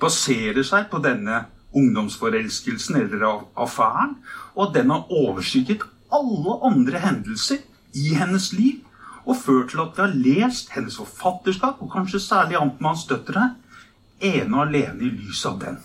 baserer 0.00 0.66
seg 0.66 0.88
på 0.90 1.00
denne 1.02 1.44
ungdomsforelskelsen 1.76 2.98
eller 3.02 3.44
affæren, 3.58 4.16
og 4.54 4.74
den 4.74 4.90
har 4.90 5.10
overskygget 5.12 5.84
alle 6.14 6.58
andre 6.66 7.02
hendelser 7.02 7.62
i 7.94 8.14
hennes 8.14 8.52
liv 8.56 8.82
og 9.26 9.36
ført 9.36 9.72
til 9.72 9.82
at 9.82 9.96
vi 9.96 10.02
har 10.02 10.14
lest 10.14 10.70
hennes 10.76 10.96
forfatterskap, 11.00 11.80
og 11.82 11.90
kanskje 11.92 12.22
særlig 12.22 12.58
Amtmanns 12.60 13.06
døtre, 13.10 13.56
ene 14.20 14.52
og 14.52 14.62
alene 14.66 15.04
i 15.04 15.12
lys 15.12 15.44
av 15.48 15.60
den. 15.60 15.78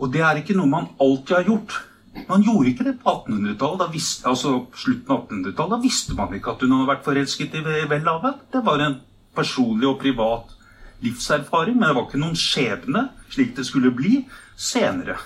Og 0.00 0.12
det 0.12 0.22
er 0.24 0.40
ikke 0.40 0.56
noe 0.56 0.70
man 0.70 0.90
alltid 1.00 1.36
har 1.36 1.48
gjort. 1.50 1.76
Man 2.28 2.44
gjorde 2.44 2.70
ikke 2.70 2.86
det 2.86 2.96
på 3.02 3.12
1800-tallet. 3.12 3.96
Altså 4.28 4.52
slutten 4.76 5.12
av 5.12 5.24
1800-tallet. 5.26 5.76
Da 5.76 5.82
visste 5.82 6.16
man 6.16 6.34
ikke 6.36 6.54
at 6.54 6.64
hun 6.64 6.74
hadde 6.76 6.90
vært 6.90 7.06
forelsket 7.06 7.56
i 7.60 7.64
Welhaven. 7.90 8.40
Det 8.52 8.62
var 8.64 8.84
en 8.84 9.00
personlig 9.36 9.88
og 9.88 9.98
privat 10.00 10.52
livserfaring, 11.04 11.76
men 11.76 11.90
det 11.90 11.96
var 11.96 12.06
ikke 12.06 12.20
noen 12.22 12.38
skjebne, 12.40 13.02
slik 13.32 13.56
det 13.56 13.66
skulle 13.68 13.92
bli 13.92 14.22
senere. 14.56 15.18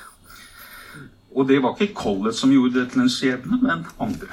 Og 1.30 1.46
det 1.46 1.60
var 1.62 1.76
ikke 1.76 1.94
Collett 1.94 2.38
som 2.38 2.50
gjorde 2.50 2.80
det 2.80 2.88
til 2.90 3.04
en 3.04 3.12
skjebne, 3.12 3.60
men 3.62 3.86
andre. 4.02 4.30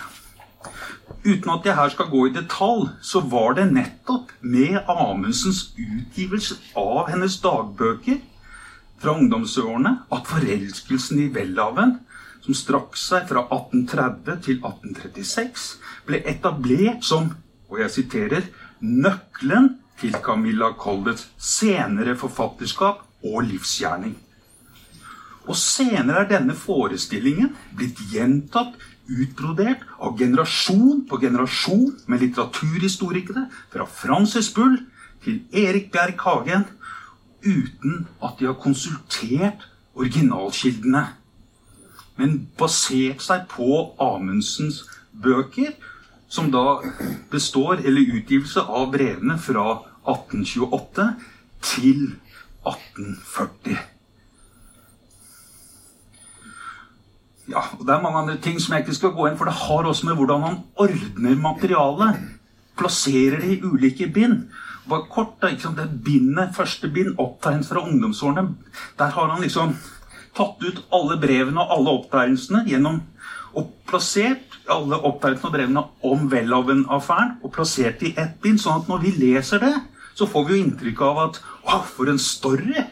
Uten 1.27 1.51
at 1.51 1.65
jeg 1.67 1.75
her 1.75 1.89
skal 1.91 2.07
gå 2.07 2.21
i 2.27 2.33
detalj, 2.35 2.85
så 3.03 3.19
var 3.19 3.57
det 3.57 3.65
nettopp 3.73 4.29
med 4.39 4.77
Amundsens 4.87 5.73
utgivelse 5.75 6.55
av 6.79 7.09
hennes 7.11 7.35
dagbøker 7.43 8.21
fra 9.01 9.15
ungdomsårene 9.19 9.91
at 10.13 10.29
forelskelsen 10.29 11.25
i 11.25 11.27
Welhaven, 11.35 11.97
som 12.45 12.55
strakk 12.55 12.95
seg 12.95 13.27
fra 13.27 13.43
1830 13.43 14.39
til 14.45 14.61
1836, 14.61 15.67
ble 16.07 16.21
etablert 16.31 17.03
som, 17.03 17.33
og 17.67 17.81
jeg 17.83 17.95
siterer, 17.97 18.47
nøkkelen 18.79 19.73
til 19.99 20.15
Camilla 20.23 20.71
Colletts 20.79 21.27
senere 21.41 22.15
forfatterskap 22.15 23.03
og 23.27 23.41
livsgjerning. 23.49 24.15
Og 25.47 25.55
senere 25.59 26.23
er 26.23 26.31
denne 26.37 26.55
forestillingen 26.55 27.51
blitt 27.75 27.99
gjentatt 28.13 28.79
utbrodert 29.07 29.83
av 29.97 30.17
generasjon 30.19 31.05
på 31.09 31.19
generasjon 31.21 31.95
med 32.07 32.23
litteraturhistorikere, 32.25 33.47
fra 33.71 33.87
Francis 33.87 34.49
Bull 34.53 34.77
til 35.23 35.41
Erik 35.51 35.91
Bjerg 35.93 36.19
Hagen, 36.25 36.67
uten 37.45 38.05
at 38.23 38.39
de 38.39 38.49
har 38.49 38.59
konsultert 38.61 39.67
originalkildene, 39.97 41.05
men 42.17 42.39
basert 42.57 43.21
seg 43.23 43.45
på 43.51 43.93
Amundsens 44.01 44.83
bøker, 45.13 45.75
som 46.27 46.49
da 46.51 46.79
består, 47.31 47.83
eller 47.85 48.17
utgivelse 48.17 48.61
av 48.61 48.89
brevene 48.91 49.37
fra 49.39 49.67
1828 50.07 51.11
til 51.63 52.01
1840. 52.67 53.96
Ja, 57.47 57.63
og 57.79 57.85
Det 57.85 57.93
er 57.93 58.01
mange 58.03 58.19
andre 58.19 58.37
ting 58.43 58.59
som 58.59 58.73
jeg 58.75 58.83
ikke 58.83 58.95
skal 58.97 59.13
gå 59.15 59.27
inn 59.27 59.37
for 59.39 59.47
det 59.47 59.55
har 59.55 59.87
også 59.87 60.07
med 60.09 60.17
hvordan 60.19 60.43
han 60.43 60.57
ordner 60.75 61.35
materialet. 61.41 62.23
Plasserer 62.77 63.39
det 63.41 63.51
i 63.55 63.61
ulike 63.63 64.09
bind. 64.13 64.49
Bare 64.87 65.07
kort, 65.11 65.37
da, 65.41 65.51
sant? 65.59 65.79
Det 65.79 66.03
bindet, 66.03 66.55
første 66.55 66.89
bind, 66.91 67.15
opptegnet 67.19 67.67
fra 67.67 67.83
ungdomsårene, 67.83 68.55
der 68.99 69.11
har 69.15 69.31
han 69.33 69.41
liksom 69.43 69.75
tatt 70.37 70.61
ut 70.63 70.83
alle 70.93 71.17
brevene 71.19 71.63
og 71.63 71.73
alle 71.75 71.95
opptegnelsene 71.97 72.63
gjennom 72.69 73.01
og 73.57 73.71
plassert 73.89 74.57
alle 74.69 74.99
opptegnelsene 75.07 75.49
og 75.49 75.55
brevene 75.55 75.83
om 76.05 76.27
Welhaven-affæren 76.31 77.37
og 77.41 77.53
plassert 77.55 78.03
i 78.05 78.13
ett 78.19 78.37
bind, 78.43 78.61
sånn 78.61 78.83
at 78.83 78.91
når 78.91 79.03
vi 79.05 79.13
leser 79.17 79.63
det, 79.63 79.73
så 80.17 80.27
får 80.29 80.45
vi 80.45 80.55
jo 80.57 80.65
inntrykk 80.65 81.01
av 81.07 81.23
at 81.27 81.41
Wow, 81.67 81.83
for 81.83 82.07
en 82.11 82.21
story! 82.21 82.83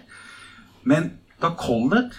Men 0.83 1.13
da 1.41 1.53
Collett, 1.55 2.17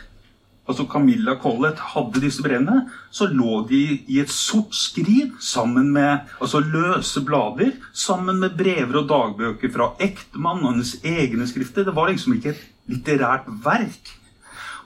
altså 0.67 0.87
Camilla 0.91 1.37
Collett, 1.39 1.79
hadde 1.95 2.23
disse 2.23 2.43
brevene, 2.43 2.89
så 3.15 3.29
lå 3.31 3.61
de 3.71 3.83
i 4.11 4.19
et 4.23 4.33
sort 4.33 4.75
skriv 4.75 5.37
sammen 5.43 5.93
med 5.95 6.27
altså 6.41 6.61
løse 6.61 7.23
blader, 7.27 7.77
sammen 7.95 8.41
med 8.43 8.57
brever 8.59 9.03
og 9.03 9.09
dagbøker 9.11 9.73
fra 9.73 9.93
ektemannen 10.03 10.67
og 10.67 10.75
hennes 10.75 10.97
egne 11.07 11.47
skrifter. 11.49 11.87
Det 11.87 11.95
var 11.95 12.11
liksom 12.11 12.37
ikke 12.37 12.55
et 12.55 12.65
litterært 12.91 13.47
verk. 13.65 14.13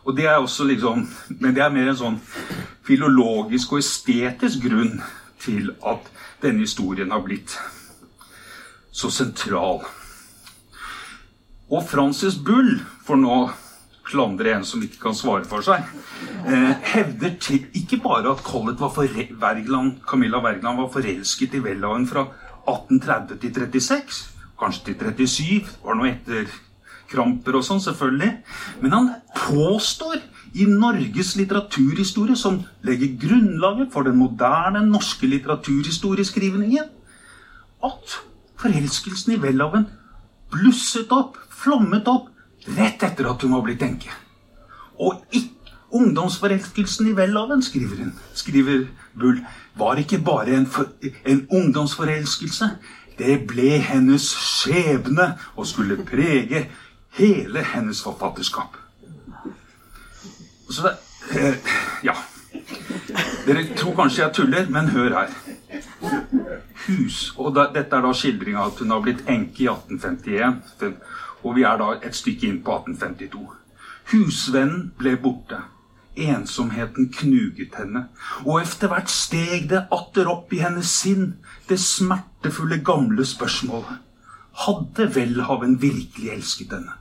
Og 0.04 0.16
det 0.16 0.26
er 0.26 0.38
også 0.40 0.64
liksom 0.64 1.02
Men 1.28 1.54
det 1.54 1.60
er 1.62 1.72
mer 1.72 1.90
en 1.90 1.96
sånn 1.96 2.20
filologisk 2.88 3.74
og 3.74 3.82
estetisk 3.82 4.64
grunn 4.64 5.02
til 5.40 5.74
at 5.86 6.08
denne 6.42 6.64
historien 6.64 7.12
har 7.12 7.22
blitt 7.24 7.56
så 8.92 9.10
sentral. 9.12 9.84
Og 11.70 11.84
Francis 11.86 12.34
Bull, 12.34 12.80
for 13.06 13.20
nå 13.20 13.36
klandre 14.10 14.54
en 14.54 14.66
som 14.66 14.82
ikke 14.84 15.00
kan 15.02 15.16
svare 15.16 15.46
for 15.48 15.64
seg, 15.64 15.86
eh, 16.46 16.72
hevder 16.92 17.36
til, 17.40 17.66
ikke 17.76 18.00
bare 18.02 18.34
at 18.34 18.42
Collett 18.44 18.80
var 18.80 18.94
Wergeland, 18.96 20.00
Camilla 20.06 20.42
Wergeland 20.42 20.78
var 20.82 20.90
forelsket 20.92 21.54
i 21.54 21.62
Welhaven 21.64 22.08
fra 22.10 22.26
1830 22.66 23.38
til 23.40 23.54
36, 23.54 24.18
kanskje 24.60 24.94
til 24.94 25.28
37, 25.28 25.78
var 25.84 25.96
noe 25.98 26.10
etter 26.10 26.50
kramper 27.10 27.58
og 27.58 27.64
sånn, 27.66 27.82
selvfølgelig. 27.82 28.30
Men 28.82 28.94
han 28.94 29.08
påstår 29.34 30.20
i 30.54 30.66
Norges 30.66 31.34
litteraturhistorie, 31.38 32.36
som 32.38 32.60
legger 32.86 33.16
grunnlaget 33.22 33.92
for 33.94 34.06
den 34.06 34.18
moderne 34.18 34.82
norske 34.86 35.28
litteraturhistorieskrivningen, 35.30 36.90
at 37.86 38.18
forelskelsen 38.60 39.34
i 39.36 39.40
Welhaven 39.40 39.86
blusset 40.52 41.12
opp, 41.14 41.38
flommet 41.62 42.08
opp, 42.10 42.29
rett 42.66 43.02
etter 43.02 43.30
at 43.30 43.42
hun 43.42 43.54
var 43.56 43.64
blitt 43.66 43.82
enke. 43.82 44.12
Og 45.00 45.24
ikke 45.32 45.56
ungdomsforelskelsen 45.90 47.08
i 47.10 47.12
Welhaven, 47.12 47.62
skriver, 47.62 47.96
hun, 48.04 48.14
skriver 48.34 48.86
Bull, 49.18 49.40
var 49.74 49.94
ikke 49.94 50.18
bare 50.18 50.56
en, 50.56 50.66
for, 50.66 50.86
en 51.26 51.46
ungdomsforelskelse. 51.50 52.70
Det 53.18 53.40
ble 53.48 53.78
hennes 53.84 54.22
skjebne 54.22 55.34
og 55.56 55.66
skulle 55.66 55.98
prege 56.04 56.66
hele 57.18 57.64
hennes 57.74 58.02
forfatterskap. 58.02 58.76
Så 60.70 60.82
det 60.86 60.96
eh, 61.40 61.54
Ja. 62.04 62.14
Dere 63.46 63.62
tror 63.76 63.94
kanskje 63.94 64.22
jeg 64.22 64.32
tuller, 64.34 64.66
men 64.70 64.88
hør 64.88 65.14
her. 65.18 65.28
Hus, 66.86 67.32
og 67.36 67.54
da, 67.54 67.66
Dette 67.74 67.96
er 67.96 68.02
da 68.02 68.12
skildringa 68.14 68.64
at 68.66 68.78
hun 68.82 68.90
har 68.90 69.02
blitt 69.04 69.22
enke 69.28 69.64
i 69.64 69.68
1851. 69.70 70.96
Og 71.42 71.56
vi 71.56 71.64
er 71.64 71.76
da 71.80 71.94
et 72.04 72.16
stykke 72.16 72.48
inn 72.48 72.62
på 72.64 72.76
1852. 72.82 73.44
Husvennen 74.12 74.90
ble 74.98 75.16
borte. 75.20 75.60
Ensomheten 76.20 77.06
knuget 77.14 77.76
henne, 77.78 78.08
og 78.42 78.56
etter 78.60 78.90
hvert 78.90 79.12
steg 79.12 79.68
det 79.70 79.84
atter 79.94 80.28
opp 80.28 80.50
i 80.52 80.58
hennes 80.60 80.90
sinn 80.90 81.36
det 81.68 81.78
smertefulle, 81.80 82.80
gamle 82.84 83.24
spørsmålet. 83.24 84.00
Hadde 84.66 85.06
Welhaven 85.14 85.78
virkelig 85.82 86.32
elsket 86.34 86.74
henne? 86.74 86.98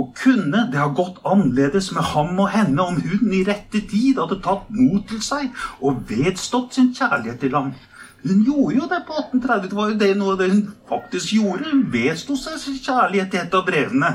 Og 0.00 0.14
kunne 0.16 0.64
det 0.72 0.80
ha 0.80 0.88
gått 0.96 1.20
annerledes 1.28 1.90
med 1.92 2.08
ham 2.14 2.38
og 2.40 2.48
henne 2.54 2.82
om 2.82 2.96
hun 3.04 3.32
i 3.36 3.44
rette 3.44 3.82
tid 3.90 4.16
hadde 4.16 4.40
tatt 4.44 4.70
mot 4.72 5.04
til 5.08 5.20
seg 5.22 5.52
og 5.84 6.06
vedstått 6.08 6.78
sin 6.78 6.94
kjærlighet 6.96 7.42
til 7.44 7.58
ham? 7.58 7.74
Hun 8.22 8.44
gjorde 8.46 8.76
jo 8.76 8.88
det 8.90 9.00
på 9.06 9.16
1830. 9.18 9.68
Det 9.68 9.76
var 9.76 9.90
jo 9.90 9.98
det 9.98 10.10
noe 10.18 10.36
det 10.38 10.50
hun 10.52 10.62
faktisk 10.88 11.34
gjorde. 11.36 11.70
Hun 11.72 11.86
vedsto 11.92 12.36
seg 12.38 12.78
kjærlighet 12.84 13.34
i 13.34 13.40
et 13.42 13.56
av 13.58 13.66
brevene. 13.66 14.12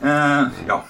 Eh, 0.00 0.62
ja, 0.70 0.80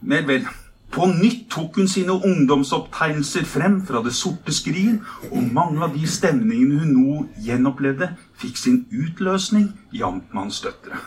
men 0.00 0.26
vel. 0.26 0.50
På 0.92 1.06
nytt 1.08 1.46
tok 1.48 1.78
hun 1.80 1.86
sine 1.88 2.12
ungdomsopptegnelser 2.12 3.46
frem 3.48 3.78
fra 3.88 4.02
det 4.04 4.12
sorte 4.12 4.52
skrien, 4.52 4.98
og 5.30 5.46
mange 5.56 5.80
av 5.86 5.94
de 5.96 6.04
stemningene 6.04 6.82
hun 6.82 6.90
nå 6.92 7.14
gjenopplevde, 7.46 8.10
fikk 8.36 8.60
sin 8.60 8.82
utløsning 8.92 9.70
i 9.96 10.02
Amtmanns 10.04 10.60
døtre. 10.60 11.00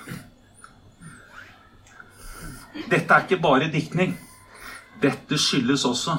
Dette 2.90 3.14
er 3.14 3.28
ikke 3.28 3.44
bare 3.44 3.70
diktning. 3.72 4.18
Dette 5.04 5.38
skyldes 5.38 5.86
også 5.86 6.18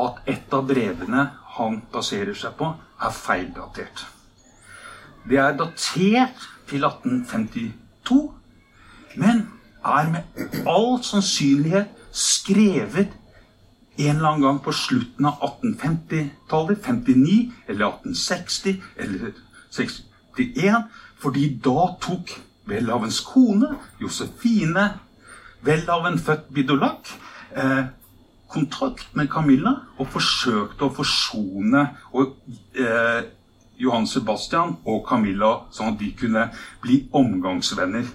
at 0.00 0.24
et 0.30 0.56
av 0.56 0.64
brevene 0.66 1.26
han 1.58 1.82
baserer 1.92 2.34
seg 2.36 2.56
på, 2.58 2.70
er 3.00 3.14
feildatert. 3.14 4.06
Det 5.24 5.38
er 5.40 5.56
datert 5.56 6.48
til 6.68 6.84
1852, 6.84 8.22
men 9.20 9.44
er 9.84 10.10
med 10.10 10.66
all 10.68 10.98
sannsynlighet 11.04 11.92
skrevet 12.14 13.12
en 13.98 14.16
eller 14.16 14.28
annen 14.28 14.42
gang 14.42 14.60
på 14.64 14.72
slutten 14.74 15.28
av 15.28 15.38
1850-tallet, 15.44 16.80
59 16.82 17.52
eller 17.68 17.86
1860 17.86 18.82
eller 18.96 19.38
61, 19.70 20.88
fordi 21.22 21.48
da 21.62 21.88
tok 22.02 22.34
Welhavens 22.66 23.20
kone, 23.28 23.74
Josefine 24.00 24.88
Welhaven, 25.64 26.18
født 26.18 26.50
Bidolak, 26.54 27.08
eh, 28.54 28.56
kontakt 28.56 29.14
med 29.14 29.30
Camilla 29.30 29.74
og 29.98 30.08
forsøkte 30.14 30.86
å 30.86 30.94
forsone 30.94 31.88
og, 32.12 32.36
eh, 32.74 33.22
Johan 33.76 34.06
Sebastian 34.06 34.76
og 34.86 35.04
Camilla, 35.08 35.66
sånn 35.72 35.94
at 35.94 35.98
de 35.98 36.12
kunne 36.12 36.50
bli 36.80 37.08
omgangsvenner. 37.12 38.06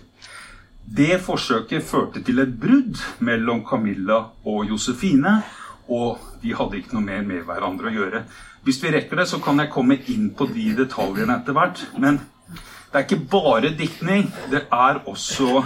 Det 0.90 1.20
forsøket 1.22 1.84
førte 1.84 2.24
til 2.24 2.40
et 2.40 2.60
brudd 2.60 2.98
mellom 3.20 3.66
Camilla 3.66 4.32
og 4.46 4.70
Josefine, 4.70 5.44
og 5.90 6.18
de 6.42 6.54
hadde 6.56 6.80
ikke 6.80 6.96
noe 6.96 7.06
mer 7.06 7.22
med 7.22 7.44
hverandre 7.46 7.92
å 7.92 7.94
gjøre. 7.94 8.24
Hvis 8.64 8.82
vi 8.84 8.92
rekker 8.92 9.18
det, 9.18 9.28
så 9.28 9.40
kan 9.44 9.60
jeg 9.60 9.72
komme 9.72 10.00
inn 10.08 10.32
på 10.36 10.48
de 10.54 10.74
detaljene 10.78 11.40
etter 11.40 11.54
hvert. 11.54 11.84
Men 11.98 12.22
det 12.50 12.96
er 12.96 13.06
ikke 13.06 13.30
bare 13.32 13.76
diktning. 13.78 14.34
Det 14.52 14.66
er 14.72 15.02
også 15.06 15.64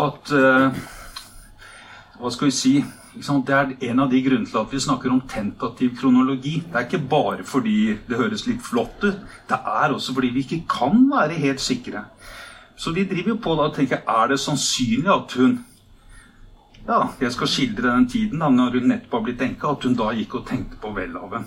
at 0.00 0.32
uh, 0.32 0.74
Hva 2.14 2.30
skal 2.30 2.48
vi 2.48 2.54
si 2.54 2.74
Det 3.14 3.54
er 3.54 3.76
en 3.90 4.00
av 4.02 4.10
de 4.10 4.20
grunnene 4.22 4.50
til 4.50 4.58
at 4.58 4.72
vi 4.72 4.80
snakker 4.82 5.12
om 5.12 5.20
tentativ 5.30 5.92
kronologi. 6.00 6.56
Det 6.66 6.74
er 6.74 6.86
ikke 6.88 7.06
bare 7.10 7.44
fordi 7.46 7.94
det 8.08 8.18
høres 8.18 8.46
litt 8.48 8.62
flott 8.62 9.04
ut. 9.04 9.20
Det 9.48 9.58
er 9.58 9.94
også 9.94 10.14
fordi 10.14 10.32
vi 10.34 10.42
ikke 10.42 10.64
kan 10.70 11.04
være 11.10 11.38
helt 11.38 11.60
sikre. 11.62 12.04
Så 12.76 12.90
vi 12.92 13.04
driver 13.06 13.38
på 13.38 13.54
da 13.54 13.68
og 13.68 13.76
tenker 13.76 14.02
er 14.02 14.32
det 14.32 14.40
sannsynlig 14.42 15.12
at 15.14 15.36
hun 15.38 15.60
ja, 16.88 16.98
jeg 17.20 17.32
skal 17.32 17.48
skildre 17.48 17.94
den 17.94 18.08
tiden 18.08 18.42
da 18.42 18.50
når 18.52 18.80
hun 18.80 18.90
nettopp 18.90 19.14
har 19.16 19.22
blitt 19.24 19.42
enke, 19.46 19.68
at 19.70 19.84
hun 19.86 19.94
da 19.96 20.10
gikk 20.12 20.34
og 20.34 20.46
tenkte 20.50 20.76
på 20.82 20.90
Welhaven. 20.92 21.46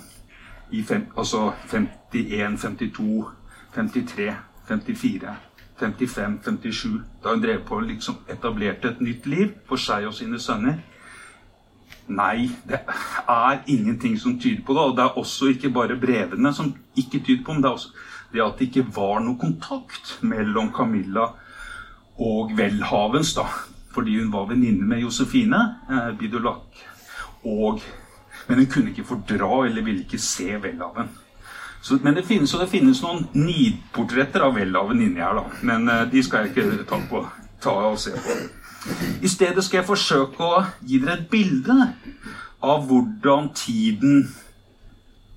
I 0.72 0.82
fem, 0.82 1.04
altså 1.16 1.52
51, 1.70 2.58
52, 2.58 3.28
53, 3.76 4.32
54. 4.68 5.36
55-57, 5.78 6.98
da 7.22 7.30
hun 7.30 7.42
drev 7.42 7.62
på 7.68 7.76
og 7.78 7.86
liksom 7.86 8.16
etablerte 8.28 8.90
et 8.90 9.00
nytt 9.00 9.26
liv 9.30 9.52
for 9.68 9.78
seg 9.78 10.08
og 10.08 10.16
sine 10.16 10.40
sønner. 10.42 10.80
Nei, 12.08 12.48
det 12.68 12.80
er 13.28 13.62
ingenting 13.68 14.16
som 14.20 14.38
tyder 14.40 14.62
på 14.64 14.76
det. 14.76 14.84
Og 14.84 14.96
det 14.96 15.04
er 15.04 15.18
også 15.20 15.50
ikke 15.52 15.72
bare 15.74 15.98
brevene 16.00 16.52
som 16.56 16.72
ikke 16.96 17.20
tyder 17.20 17.44
på 17.44 17.52
det, 17.52 17.58
men 17.58 17.64
det 17.66 17.70
er 17.70 17.78
også 17.80 18.06
det 18.32 18.44
at 18.44 18.58
det 18.58 18.68
ikke 18.68 18.88
var 18.96 19.22
noe 19.24 19.40
kontakt 19.40 20.18
mellom 20.20 20.72
Camilla 20.76 21.30
og 22.18 22.52
Welhavens, 22.58 23.34
da. 23.38 23.46
Fordi 23.94 24.18
hun 24.18 24.32
var 24.32 24.50
venninne 24.50 24.84
med 24.88 25.00
Josefine 25.00 25.60
eh, 25.90 26.10
Bidolak. 26.18 26.82
Og, 27.48 27.80
men 28.48 28.60
hun 28.60 28.68
kunne 28.72 28.92
ikke 28.92 29.06
fordra 29.08 29.66
eller 29.66 29.84
ville 29.84 30.04
ikke 30.04 30.20
se 30.20 30.58
Welhaven. 30.60 31.08
Men 32.02 32.14
det 32.14 32.26
finnes, 32.26 32.52
det 32.52 32.68
finnes 32.68 33.00
noen 33.04 33.28
nidportretter 33.38 34.44
av 34.44 34.56
Welhaven 34.58 35.00
inni 35.02 35.22
her, 35.22 35.38
da. 35.38 35.60
Men 35.62 35.88
eh, 35.88 36.06
de 36.12 36.22
skal 36.24 36.46
jeg 36.46 36.56
ikke 36.56 36.88
ta, 36.88 37.00
på, 37.10 37.24
ta 37.64 37.76
og 37.92 38.00
se 38.02 38.12
på. 38.16 38.38
I 39.22 39.28
stedet 39.28 39.64
skal 39.64 39.80
jeg 39.80 39.88
forsøke 39.88 40.44
å 40.44 40.60
gi 40.86 41.00
dere 41.02 41.18
et 41.18 41.30
bilde 41.30 41.76
av 42.64 42.86
hvordan 42.88 43.50
tiden 43.56 44.22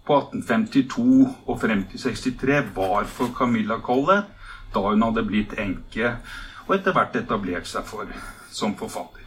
på 0.07 0.17
1852 0.17 1.05
og 1.45 1.59
frem 1.61 1.83
til 1.91 2.01
63 2.01 2.61
var 2.75 3.09
for 3.09 3.33
Camilla 3.37 3.79
Collett 3.83 4.29
da 4.73 4.83
hun 4.85 5.03
hadde 5.05 5.25
blitt 5.27 5.57
enke 5.59 6.15
og 6.67 6.75
etter 6.77 6.95
hvert 6.95 7.17
etablert 7.19 7.67
seg 7.67 7.83
for, 7.83 8.07
som 8.53 8.75
forfatter. 8.79 9.25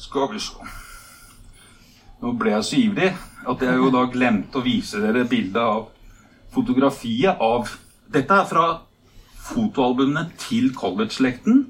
Skal 0.00 0.32
vi 0.32 0.42
se 0.42 0.72
nå 2.24 2.32
ble 2.40 2.54
jeg 2.54 2.64
så 2.64 2.80
ivrig 2.80 3.10
at 3.52 3.62
jeg 3.66 3.76
jo 3.76 3.90
da 3.92 4.06
glemte 4.08 4.60
å 4.60 4.64
vise 4.64 5.00
dere 5.02 5.26
bildet 5.28 5.60
av 5.60 5.90
fotografiet 6.54 7.40
av 7.42 7.72
Dette 8.14 8.36
er 8.36 8.46
fra 8.46 8.64
fotoalbumene 9.44 10.28
til 10.38 10.72
college-slekten. 10.76 11.66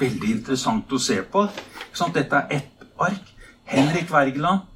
Veldig 0.00 0.30
interessant 0.38 0.92
å 0.92 1.00
se 1.00 1.20
på. 1.22 1.46
Dette 2.14 2.36
er 2.36 2.58
ett 2.58 2.86
ark. 2.98 3.28
Henrik 3.72 4.10
Wergeland, 4.12 4.66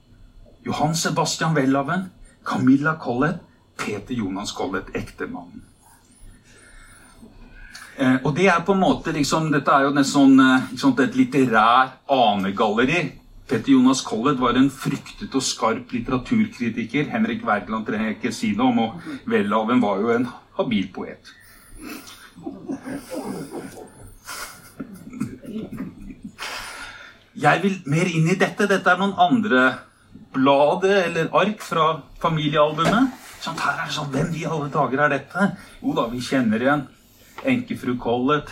Johan 0.65 0.95
Sebastian 0.95 1.55
Welhaven, 1.57 2.11
Camilla 2.45 2.95
Collett, 2.95 3.43
Peter 3.77 4.15
Jonas 4.15 4.53
Collett, 4.53 4.95
ektemannen. 4.95 5.65
Eh, 7.99 8.17
og 8.25 8.37
det 8.37 8.49
er 8.53 8.65
på 8.65 8.75
en 8.77 8.81
måte 8.81 9.13
liksom, 9.13 9.51
Dette 9.53 9.73
er 9.73 9.87
jo 9.87 9.95
nesten 9.97 10.41
sånn, 10.77 10.97
et 11.03 11.17
litterær 11.17 11.97
anegalleri. 12.13 13.03
Peter 13.47 13.73
Jonas 13.73 14.03
Collett 14.03 14.41
var 14.41 14.59
en 14.59 14.71
fryktet 14.71 15.35
og 15.35 15.45
skarp 15.45 15.93
litteraturkritiker. 15.95 17.11
Henrik 17.13 17.45
Wergeland 17.47 17.87
trenger 17.87 18.11
jeg 18.11 18.19
ikke 18.19 18.35
si 18.35 18.53
noe 18.59 18.73
om, 18.73 18.81
og 18.87 19.31
Welhaven 19.31 19.83
var 19.83 20.03
jo 20.03 20.15
en 20.17 20.29
habil 20.59 20.89
poet. 20.95 21.35
Jeg 27.37 27.63
vil 27.63 27.77
mer 27.93 28.09
inn 28.09 28.31
i 28.33 28.39
dette. 28.41 28.67
Dette 28.69 28.91
er 28.91 29.01
noen 29.01 29.17
andre 29.21 29.63
blader 30.37 31.03
eller 31.07 31.33
ark 31.37 31.63
fra 31.65 31.89
familiealbumet. 32.23 33.13
Sånn, 33.45 33.59
her 33.61 33.77
er 33.77 33.89
det 33.89 33.95
sånn, 33.95 34.13
Hvem 34.13 34.33
i 34.35 34.47
alle 34.49 34.71
dager 34.73 35.05
er 35.05 35.13
dette? 35.13 35.51
Jo 35.83 35.93
da, 35.97 36.07
vi 36.11 36.23
kjenner 36.25 36.63
igjen 36.63 36.87
enkefru 37.47 37.95
Collett, 38.01 38.49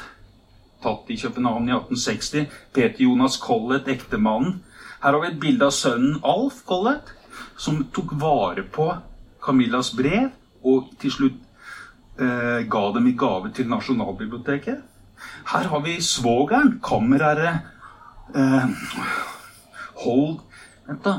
tatt 0.85 1.09
i 1.11 1.17
København 1.19 1.71
i 1.71 1.75
1860. 1.75 2.49
Peter 2.77 3.05
Jonas 3.07 3.39
Collett, 3.41 3.89
ektemannen. 3.89 4.61
Her 5.01 5.17
har 5.17 5.23
vi 5.23 5.33
et 5.33 5.41
bilde 5.41 5.69
av 5.69 5.75
sønnen 5.77 6.21
Alf 6.25 6.63
Collett, 6.69 7.11
som 7.57 7.83
tok 7.95 8.15
vare 8.21 8.65
på 8.77 8.91
Camillas 9.45 9.93
brev 9.97 10.31
og 10.65 10.93
til 11.01 11.13
slutt 11.13 11.41
ga 12.17 12.83
dem 12.95 13.07
i 13.11 13.17
gave 13.19 13.51
til 13.55 13.69
Nasjonalbiblioteket. 13.69 14.83
Her 15.53 15.69
har 15.69 15.81
vi 15.85 16.01
svogeren, 16.03 16.81
kammerherre 16.85 17.61
eh, 18.35 18.69
Hold 20.05 20.39
Vent, 20.87 21.05
da. 21.05 21.15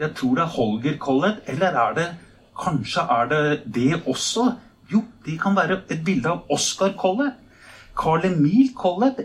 Jeg 0.00 0.14
tror 0.18 0.34
det 0.34 0.42
er 0.42 0.54
Holger 0.56 0.98
Collett. 0.98 1.40
Eller 1.46 1.66
er 1.66 1.94
det 1.94 2.08
Kanskje 2.62 3.00
er 3.00 3.28
det 3.28 3.62
det 3.74 4.02
også? 4.06 4.52
Jo, 4.92 5.04
det 5.24 5.40
kan 5.40 5.56
være 5.56 5.80
et 5.90 6.04
bilde 6.04 6.28
av 6.28 6.50
Oscar 6.50 6.92
Collett. 6.98 7.38
Carl 7.98 8.24
Emil 8.26 8.74
Collett. 8.76 9.20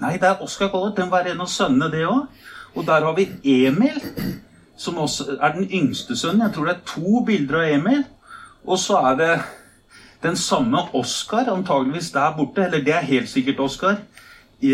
Nei, 0.00 0.12
det 0.12 0.28
er 0.28 0.42
Oscar 0.42 0.68
Collett. 0.68 0.96
Den 0.96 1.10
var 1.10 1.26
en 1.26 1.40
av 1.40 1.50
sønnene, 1.50 1.90
det 1.92 2.06
òg. 2.06 2.26
Og 2.76 2.86
der 2.86 3.04
har 3.04 3.14
vi 3.16 3.28
Emil, 3.66 4.00
som 4.76 4.98
også 4.98 5.38
er 5.40 5.52
den 5.52 5.68
yngste 5.70 6.16
sønnen. 6.16 6.46
Jeg 6.46 6.54
tror 6.54 6.68
det 6.68 6.74
er 6.76 6.86
to 6.86 7.22
bilder 7.26 7.60
av 7.62 7.74
Emil. 7.74 8.02
Og 8.66 8.78
så 8.78 8.98
er 9.10 9.20
det 9.20 9.30
den 10.22 10.36
samme 10.36 10.78
Oscar, 10.94 11.50
antageligvis 11.52 12.10
der 12.14 12.36
borte. 12.36 12.64
Eller 12.64 12.84
det 12.84 12.94
er 12.94 13.10
helt 13.10 13.28
sikkert 13.28 13.60
Oscar. 13.60 13.96
I, 14.60 14.72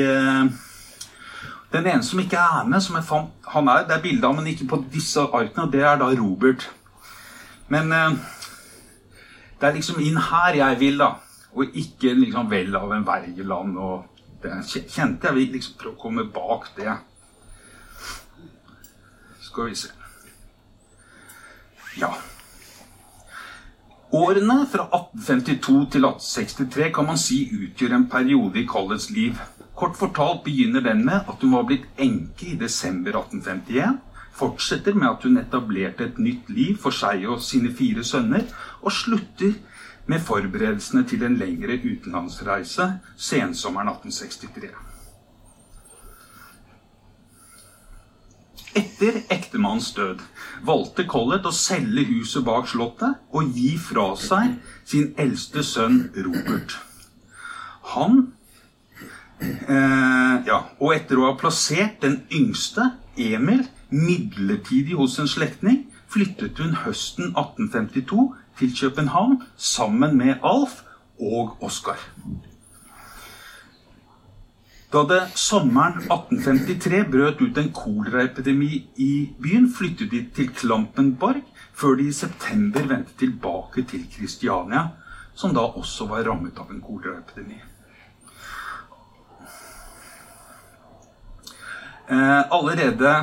den 1.72 1.87
ene 1.87 2.05
som 2.05 2.20
ikke 2.20 2.37
er 2.37 2.66
med, 2.68 2.81
som 2.85 2.96
jeg 2.98 3.09
fant, 3.09 3.33
han 3.48 3.68
er, 3.68 3.87
det 3.88 3.96
er 3.96 4.05
bilde 4.05 4.28
av, 4.28 4.37
men 4.37 4.46
ikke 4.50 4.68
på 4.68 4.83
disse 4.92 5.20
arkene, 5.24 5.64
og 5.66 5.72
det 5.72 5.81
er 5.81 5.98
da 6.00 6.11
Robert. 6.18 6.66
Men 7.72 7.92
eh, 7.96 8.16
det 9.61 9.68
er 9.68 9.76
liksom 9.78 10.00
inn 10.05 10.18
her 10.20 10.59
jeg 10.59 10.81
vil, 10.81 11.00
da. 11.00 11.14
Og 11.52 11.76
ikke 11.76 12.14
liksom 12.16 12.50
vel 12.50 12.76
av 12.76 12.92
en 12.92 13.07
vergeland 13.07 13.78
og 13.78 14.09
Det 14.42 14.50
kjente 14.66 15.28
jeg 15.28 15.37
vil 15.37 15.52
liksom 15.55 15.76
prøve 15.78 15.94
å 15.94 16.00
komme 16.02 16.24
bak 16.35 16.64
det. 16.74 16.96
Skal 19.38 19.68
vi 19.68 19.76
se 19.78 19.92
Ja. 22.00 22.11
Årene 24.12 24.66
fra 24.68 24.85
1852 24.92 25.90
til 25.94 26.05
1863 26.05 26.92
kan 26.92 27.07
man 27.09 27.20
si 27.20 27.42
utgjør 27.48 27.96
en 27.96 28.09
periode 28.12 28.61
i 28.61 28.66
Colletts 28.68 29.11
liv. 29.11 29.38
Kort 29.75 29.96
fortalt 29.96 30.44
begynner 30.44 30.85
den 30.85 31.05
med 31.07 31.29
at 31.29 31.40
hun 31.40 31.55
var 31.57 31.64
blitt 31.68 31.87
enke 31.96 32.53
i 32.53 32.59
desember 32.61 33.16
1851 33.22 34.01
fortsetter 34.37 34.94
med 34.96 35.09
at 35.11 35.27
hun 35.27 35.40
etablerte 35.40 36.09
et 36.09 36.20
nytt 36.22 36.48
liv 36.53 36.79
for 36.83 36.94
seg 36.96 37.27
og 37.29 37.42
sine 37.44 37.72
fire 37.77 38.05
sønner, 38.05 38.46
og 38.83 38.92
slutter 38.92 39.59
med 40.11 40.25
forberedelsene 40.29 41.05
til 41.09 41.25
en 41.27 41.37
lengre 41.40 41.79
utenlandsreise 41.83 42.88
sensommeren 43.16 43.92
1863. 43.92 44.91
Etter 48.78 49.18
ektemannens 49.32 49.90
død 49.96 50.22
valgte 50.64 51.04
Collett 51.11 51.44
å 51.48 51.52
selge 51.52 52.06
huset 52.08 52.44
bak 52.46 52.68
slottet 52.70 53.18
og 53.35 53.50
gi 53.56 53.74
fra 53.76 54.12
seg 54.16 54.54
sin 54.88 55.11
eldste 55.20 55.64
sønn 55.66 56.06
Robert. 56.16 56.78
Han 57.92 58.20
eh, 59.42 60.37
ja, 60.48 60.58
Og 60.78 60.94
etter 60.94 61.20
å 61.20 61.28
ha 61.28 61.37
plassert 61.40 62.00
den 62.04 62.22
yngste, 62.32 62.92
Emil, 63.20 63.66
midlertidig 63.92 64.96
hos 64.96 65.18
en 65.20 65.28
slektning, 65.28 65.82
flyttet 66.08 66.61
hun 66.62 66.78
høsten 66.87 67.35
1852 67.35 68.30
til 68.61 68.72
København 68.78 69.42
sammen 69.56 70.16
med 70.16 70.40
Alf 70.40 70.80
og 71.20 71.58
Oskar. 71.61 72.00
Da 74.92 75.00
det 75.09 75.20
sommeren 75.40 76.02
1853 76.05 76.98
brøt 77.09 77.38
ut 77.40 77.59
en 77.59 77.70
koleraepidemi 77.72 78.72
i 79.00 79.12
byen, 79.40 79.70
flyttet 79.72 80.11
de 80.12 80.18
til 80.37 80.50
Klampenborg, 80.52 81.40
før 81.72 81.96
de 81.96 82.11
i 82.11 82.12
september 82.12 82.85
vendte 82.90 83.16
tilbake 83.22 83.87
til 83.88 84.02
Kristiania, 84.12 84.90
som 85.33 85.55
da 85.57 85.64
også 85.64 86.11
var 86.11 86.26
rammet 86.28 86.61
av 86.61 86.68
en 86.74 86.83
koleraepidemi. 86.85 87.57
Eh, 92.12 92.42
allerede 92.52 93.14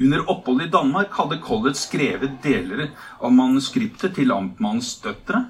under 0.00 0.28
oppholdet 0.28 0.68
i 0.68 0.74
Danmark 0.74 1.16
hadde 1.16 1.40
Collett 1.40 1.80
skrevet 1.80 2.42
deler 2.44 2.90
av 3.22 3.32
manuskriptet 3.32 4.18
til 4.20 4.36
Amtmannens 4.36 4.98
døtre, 5.00 5.46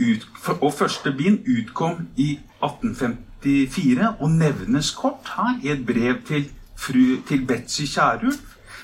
ut, 0.00 0.26
og 0.60 0.72
første 0.74 1.12
bind 1.12 1.46
utkom 1.48 2.08
i 2.16 2.38
1854 2.62 4.14
og 4.20 4.30
nevnes 4.30 4.90
kort 4.96 5.32
her 5.36 5.58
i 5.62 5.72
et 5.72 5.86
brev 5.86 6.22
til, 6.26 6.48
fru, 6.76 7.20
til 7.28 7.46
Betzy 7.46 7.86
Kjærulf, 7.94 8.40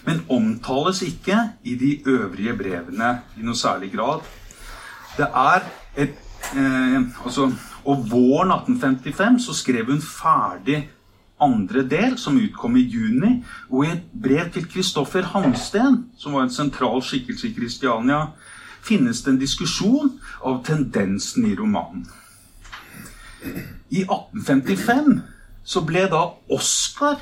men 0.06 0.22
omtales 0.28 1.02
ikke 1.02 1.38
i 1.64 1.74
de 1.74 2.08
øvrige 2.08 2.56
brevene 2.56 3.18
i 3.36 3.44
noe 3.44 3.56
særlig 3.56 3.92
grad. 3.92 4.24
Det 5.16 5.28
er 5.28 5.66
et 5.96 6.16
eh, 6.56 7.02
altså, 7.24 7.50
Og 7.84 8.10
våren 8.10 8.50
1855 8.52 9.46
så 9.46 9.54
skrev 9.56 9.86
hun 9.86 10.02
ferdig 10.04 10.90
andre 11.40 11.82
del, 11.88 12.18
som 12.18 12.36
utkom 12.36 12.76
i 12.76 12.84
juni, 12.84 13.38
og 13.70 13.86
i 13.86 13.92
et 13.94 14.02
brev 14.12 14.50
til 14.52 14.66
Kristoffer 14.68 15.24
Hansten, 15.32 16.04
som 16.18 16.36
var 16.36 16.44
en 16.44 16.52
sentral 16.52 17.00
skikkelse 17.02 17.48
i 17.48 17.54
Kristiania, 17.56 18.26
finnes 18.82 19.22
det 19.22 19.34
en 19.34 19.40
diskusjon 19.40 20.14
av 20.44 20.62
tendensen 20.64 21.46
i 21.46 21.56
romanen. 21.56 22.06
I 23.90 24.04
1855 24.04 25.20
så 25.64 25.82
ble 25.86 26.06
da 26.10 26.22
Oscar, 26.52 27.20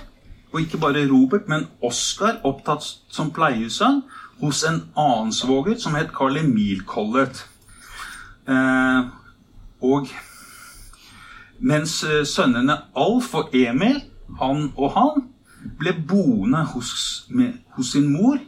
og 0.53 0.61
ikke 0.61 0.81
bare 0.81 1.07
Robert, 1.11 1.49
men 1.49 1.67
Oscar, 1.85 2.41
opptatt 2.45 2.85
som 3.13 3.33
pleiesønn 3.35 4.03
hos 4.41 4.63
en 4.65 4.83
annen 4.97 5.33
svoger 5.35 5.79
som 5.79 5.97
het 5.99 6.13
Carl 6.15 6.39
Emil 6.41 6.85
Collett. 6.87 7.45
Eh, 8.49 9.09
og 9.85 10.09
mens 11.59 12.01
eh, 12.05 12.25
sønnene 12.27 12.79
Alf 12.97 13.35
og 13.35 13.55
Emil, 13.57 14.01
han 14.39 14.71
og 14.77 14.95
han, 14.95 15.27
ble 15.79 15.93
boende 16.09 16.63
hos, 16.73 17.27
med, 17.29 17.59
hos 17.77 17.93
sin 17.93 18.09
mor 18.13 18.39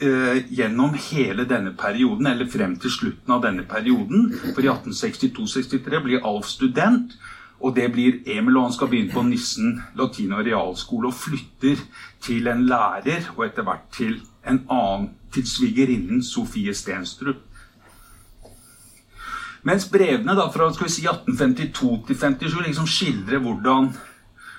eh, 0.00 0.44
gjennom 0.50 0.94
hele 1.10 1.44
denne 1.48 1.72
perioden, 1.76 2.26
eller 2.26 2.46
frem 2.50 2.76
til 2.80 2.90
slutten 2.90 3.34
av 3.34 3.42
denne 3.42 3.64
perioden. 3.68 4.30
For 4.54 4.64
i 4.64 4.70
1862-63 4.70 6.02
blir 6.04 6.24
Alf 6.26 6.48
student, 6.50 7.16
og 7.60 7.74
det 7.76 7.88
blir 7.92 8.20
Emil, 8.26 8.56
og 8.56 8.68
han 8.68 8.76
skal 8.76 8.90
begynne 8.92 9.12
på 9.12 9.22
Nissen 9.26 9.82
latin- 9.98 10.32
og 10.32 10.44
realskole 10.46 11.10
og 11.10 11.18
flytter 11.18 11.80
til 12.22 12.46
en 12.46 12.66
lærer, 12.66 13.32
og 13.36 13.46
etter 13.46 13.66
hvert 13.66 13.88
til 13.92 14.20
en 14.46 14.62
annen, 14.70 15.10
til 15.34 15.46
svigerinnen 15.46 16.22
Sofie 16.22 16.74
Stenstrup. 16.74 17.42
Mens 19.62 19.88
brevene 19.90 20.36
da 20.38 20.46
fra 20.54 20.70
skal 20.72 20.86
vi 20.86 20.92
si, 20.92 21.02
1852 21.04 22.06
til 22.06 22.16
57 22.16 22.62
liksom 22.66 22.86
skildrer 22.88 23.42
hvordan 23.42 23.90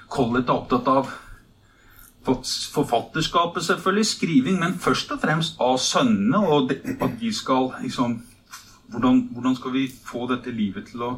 Collett 0.10 0.50
er 0.50 0.58
opptatt 0.58 0.88
av 0.92 1.10
forfatterskapet, 2.26 3.64
selvfølgelig, 3.64 4.06
skriving, 4.06 4.60
men 4.60 4.80
først 4.80 5.12
og 5.12 5.22
fremst 5.22 5.60
av 5.64 5.78
sønnene. 5.82 6.40
Og 6.40 6.72
at 6.72 7.20
de 7.20 7.34
skal 7.34 7.72
liksom 7.82 8.20
hvordan, 8.90 9.28
hvordan, 9.32 9.56
skal 9.56 9.74
vi 9.74 9.92
få 10.06 10.26
dette 10.32 10.52
livet 10.52 10.90
til 10.90 11.04
å 11.06 11.12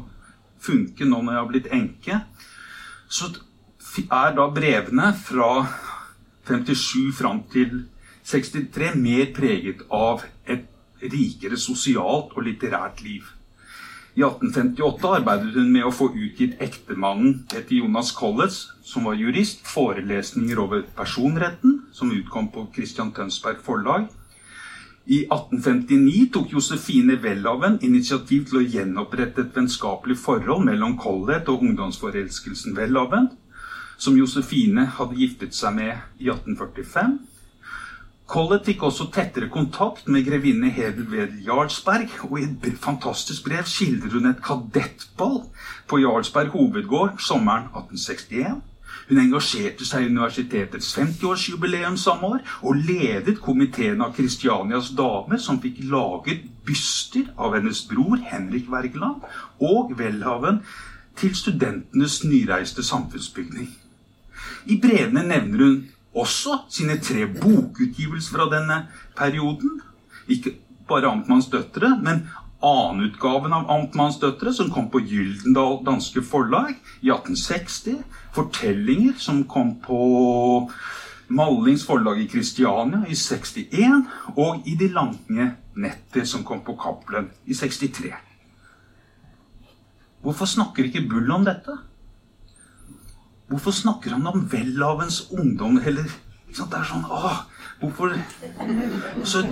funke 0.60 1.06
nå 1.08 1.22
når 1.22 1.32
jeg 1.32 1.40
har 1.40 1.50
blitt 1.50 1.70
enke? 1.72 2.18
Så 3.08 3.32
er 4.02 4.36
da 4.36 4.48
brevene 4.52 5.12
fra 5.16 5.50
57 6.48 7.12
fram 7.16 7.42
til 7.52 7.84
63 8.24 8.94
mer 8.96 9.32
preget 9.34 9.82
av 9.92 10.24
et 10.46 10.68
rikere 11.02 11.58
sosialt 11.58 12.36
og 12.36 12.44
litterært 12.46 13.02
liv. 13.02 13.24
I 14.12 14.20
1858 14.20 15.08
arbeidet 15.08 15.54
hun 15.56 15.70
med 15.72 15.86
å 15.88 15.90
få 15.94 16.10
utgitt 16.12 16.58
ektemannen 16.60 17.46
etter 17.48 17.78
Jonas 17.78 18.10
Collets, 18.12 18.66
som 18.84 19.06
var 19.08 19.16
jurist, 19.16 19.62
forelesninger 19.64 20.58
over 20.60 20.82
personretten. 20.96 21.78
som 21.92 22.12
utkom 22.12 22.48
på 22.52 22.66
Christian 22.74 23.12
Tønsberg 23.12 23.62
forlag. 23.64 24.08
I 25.06 25.24
1859 25.24 26.28
tok 26.32 26.52
Josefine 26.52 27.16
Welhaven 27.22 27.78
initiativ 27.82 28.44
til 28.48 28.60
å 28.60 28.62
gjenopprette 28.62 29.40
et 29.40 29.56
vennskapelig 29.56 30.18
forhold 30.18 30.64
mellom 30.64 30.98
Collett 30.98 31.48
og 31.48 31.64
ungdomsforelskelsen 31.64 32.76
Welhaven, 32.76 33.30
som 33.98 34.16
Josefine 34.16 34.86
hadde 34.98 35.16
giftet 35.16 35.54
seg 35.54 35.74
med 35.74 35.96
i 36.18 36.28
1845. 36.28 37.18
Collett 38.32 38.64
fikk 38.64 38.86
også 38.86 39.10
tettere 39.12 39.50
kontakt 39.52 40.06
med 40.08 40.24
grevinne 40.24 40.70
Hedvig 40.72 41.42
Jarlsberg, 41.44 42.14
og 42.30 42.38
i 42.40 42.46
et 42.46 42.78
fantastisk 42.80 43.44
brev 43.44 43.66
skildrer 43.68 44.14
hun 44.16 44.30
et 44.30 44.40
kadettball 44.40 45.42
på 45.90 46.00
Jarlsberg 46.00 46.54
hovedgård 46.54 47.20
sommeren 47.20 47.68
1861. 47.74 48.62
Hun 49.10 49.20
engasjerte 49.20 49.84
seg 49.84 50.06
i 50.06 50.10
universitetets 50.14 50.94
50-årsjubileum 50.96 52.00
samme 52.00 52.32
år 52.38 52.56
og 52.62 52.80
ledet 52.88 53.36
komiteen 53.44 54.00
av 54.00 54.16
Kristianias 54.16 54.94
dame, 54.96 55.36
som 55.36 55.60
fikk 55.60 55.84
laget 55.92 56.48
byster 56.64 57.28
av 57.36 57.58
hennes 57.58 57.84
bror 57.90 58.16
Henrik 58.32 58.72
Wergeland 58.72 59.28
og 59.60 59.92
Welhaven 60.00 60.64
til 61.20 61.36
studentenes 61.36 62.22
nyreiste 62.24 62.80
samfunnsbygning. 62.80 63.74
I 64.72 64.80
brevene 64.80 65.28
nevner 65.28 65.66
hun 65.66 65.82
også 66.14 66.58
sine 66.72 66.98
tre 67.00 67.26
bokutgivelser 67.26 68.36
fra 68.36 68.48
denne 68.52 68.78
perioden. 69.16 69.80
Ikke 70.28 70.56
bare 70.88 71.10
Amtmanns 71.10 71.48
døtre, 71.52 71.96
men 72.02 72.26
annenutgaven 72.62 73.54
av 73.56 73.70
Amtmanns 73.72 74.20
døtre, 74.22 74.52
som 74.54 74.70
kom 74.70 74.90
på 74.92 75.02
Gyldendal 75.02 75.80
Danske 75.86 76.22
Forlag 76.22 76.74
i 77.00 77.10
1860. 77.10 78.02
Fortellinger, 78.36 79.16
som 79.18 79.44
kom 79.48 79.74
på 79.82 80.02
Mallings 81.32 81.86
forlag 81.86 82.20
i 82.20 82.28
Kristiania 82.28 83.04
i 83.08 83.16
61. 83.16 84.04
Og 84.36 84.68
I 84.68 84.76
De 84.76 84.88
lange 84.92 85.48
netter, 85.74 86.26
som 86.28 86.44
kom 86.44 86.60
på 86.64 86.76
Cappelen 86.76 87.30
i 87.46 87.56
63. 87.56 88.12
Hvorfor 90.22 90.46
snakker 90.46 90.86
ikke 90.86 91.06
Bull 91.08 91.30
om 91.34 91.46
dette? 91.46 91.74
Hvorfor 93.52 93.74
snakker 93.76 94.14
han 94.16 94.26
om 94.26 94.46
vellavens 94.48 95.26
ungdom? 95.30 95.76
Eller 95.84 96.08
Det 96.52 96.78
er 96.78 96.84
sånn 96.88 97.04
ah, 97.08 97.44
Hvorfor 97.80 98.14
Så 99.24 99.42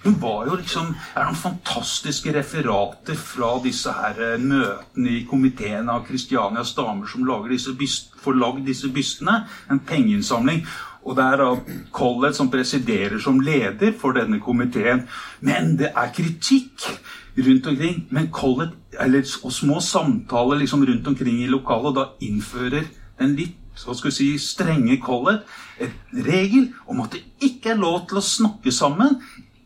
hun 0.00 0.14
var 0.16 0.46
jo 0.48 0.56
liksom 0.56 0.94
er 1.12 1.26
noen 1.26 1.36
fantastiske 1.36 2.32
referater 2.32 3.18
fra 3.20 3.50
disse 3.60 3.92
her 3.92 4.16
eh, 4.24 4.38
møtene 4.40 5.10
i 5.12 5.26
komiteen 5.28 5.90
av 5.92 6.06
Kristianias 6.06 6.72
damer 6.72 7.10
som 7.10 7.26
lager 7.28 7.52
disse 7.52 7.74
byst, 7.76 8.14
får 8.22 8.38
lagd 8.40 8.64
disse 8.64 8.88
bystene. 8.88 9.42
En 9.68 9.82
pengeinnsamling. 9.84 10.62
Og 11.04 11.18
det 11.18 11.26
er 11.26 11.42
da 11.42 11.50
Collett 11.92 12.38
som 12.38 12.48
presiderer 12.52 13.20
som 13.20 13.42
leder 13.44 13.92
for 14.00 14.16
denne 14.16 14.40
komiteen. 14.40 15.04
Men 15.44 15.74
det 15.76 15.92
er 15.92 16.14
kritikk 16.16 16.88
rundt 17.36 17.68
omkring. 17.68 18.06
Men 18.08 18.32
Collett, 18.32 18.72
eller, 18.96 19.28
og 19.44 19.52
små 19.52 19.82
samtaler 19.84 20.62
liksom 20.64 20.86
rundt 20.88 21.12
omkring 21.12 21.42
i 21.44 21.52
lokalet, 21.52 21.92
og 21.92 22.00
da 22.00 22.08
innfører 22.24 22.88
en 23.20 23.36
litt 23.38 23.56
så 23.80 23.94
skal 23.96 24.10
vi 24.10 24.16
si, 24.16 24.26
strenge 24.42 24.98
Collett 25.00 25.46
en 25.80 26.24
regel 26.26 26.66
om 26.90 27.00
at 27.04 27.14
det 27.14 27.22
ikke 27.46 27.72
er 27.72 27.80
lov 27.80 28.02
til 28.10 28.20
å 28.20 28.24
snakke 28.24 28.72
sammen 28.74 29.16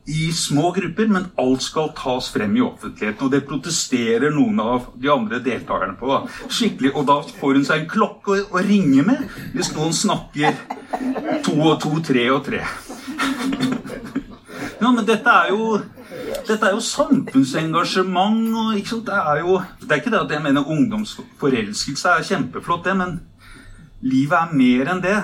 i 0.07 0.29
små 0.37 0.69
grupper, 0.77 1.09
men 1.09 1.31
alt 1.41 1.63
skal 1.65 1.89
tas 1.97 2.29
frem 2.33 2.57
i 2.59 2.63
offentligheten. 2.63 3.25
Og 3.25 3.33
det 3.33 3.47
protesterer 3.49 4.35
noen 4.35 4.61
av 4.61 4.91
de 5.01 5.09
andre 5.09 5.41
deltakerne 5.43 5.97
på. 5.97 6.11
Da. 6.13 6.49
Skikkelig, 6.53 6.93
Og 6.95 7.07
da 7.09 7.17
får 7.41 7.59
hun 7.59 7.65
seg 7.65 7.81
en 7.81 7.89
klokke 7.89 8.37
å, 8.45 8.61
ringe 8.69 9.03
med 9.07 9.25
hvis 9.57 9.73
noen 9.75 9.97
snakker 9.97 10.61
to 11.47 11.57
og 11.57 11.81
to, 11.81 11.97
tre 12.05 12.29
og 12.31 12.45
tre. 12.45 12.61
Ja, 14.81 14.91
men 14.91 15.05
dette 15.09 15.31
er 15.33 15.55
jo 15.55 15.81
dette 16.45 16.67
er 16.69 16.75
jo 16.77 16.83
samfunnsengasjement. 16.85 18.53
og? 18.61 18.75
Det 19.09 19.15
er 19.15 19.41
jo 19.41 19.63
Det 19.81 19.91
er 19.91 20.03
ikke 20.03 20.13
det 20.13 20.21
at 20.21 20.31
jeg 20.31 20.43
mener 20.43 20.69
ungdomsforelskelse 20.69 22.09
er 22.09 22.29
kjempeflott, 22.29 22.85
det, 22.85 22.97
men 22.97 23.21
livet 24.05 24.39
er 24.39 24.55
mer 24.57 24.93
enn 24.93 25.03
det. 25.05 25.19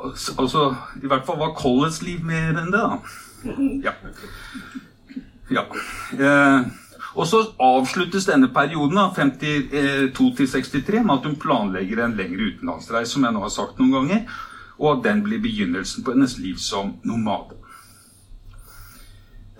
Altså, 0.00 0.70
I 1.02 1.08
hvert 1.10 1.26
fall 1.26 1.40
var 1.40 1.56
Colletts 1.58 2.02
liv 2.02 2.22
mer 2.26 2.56
enn 2.60 2.72
det, 2.72 2.82
da. 2.82 3.00
Ja. 3.84 3.94
ja. 5.52 5.64
Eh, 6.16 6.70
og 7.14 7.26
så 7.26 7.42
avsluttes 7.62 8.28
denne 8.28 8.50
perioden, 8.54 8.96
da, 8.96 9.08
52 9.16 10.36
til 10.36 10.50
63, 10.50 11.02
med 11.02 11.16
at 11.16 11.26
hun 11.28 11.40
planlegger 11.40 12.04
en 12.04 12.16
lengre 12.18 12.52
utenlandsreise, 12.52 13.12
som 13.14 13.26
jeg 13.26 13.34
nå 13.34 13.42
har 13.44 13.52
sagt 13.54 13.80
noen 13.80 13.96
ganger, 13.98 14.38
og 14.80 14.92
at 14.94 15.04
den 15.10 15.24
blir 15.26 15.42
begynnelsen 15.42 16.04
på 16.06 16.14
hennes 16.14 16.38
liv 16.40 16.60
som 16.62 16.94
nomade. 17.04 17.58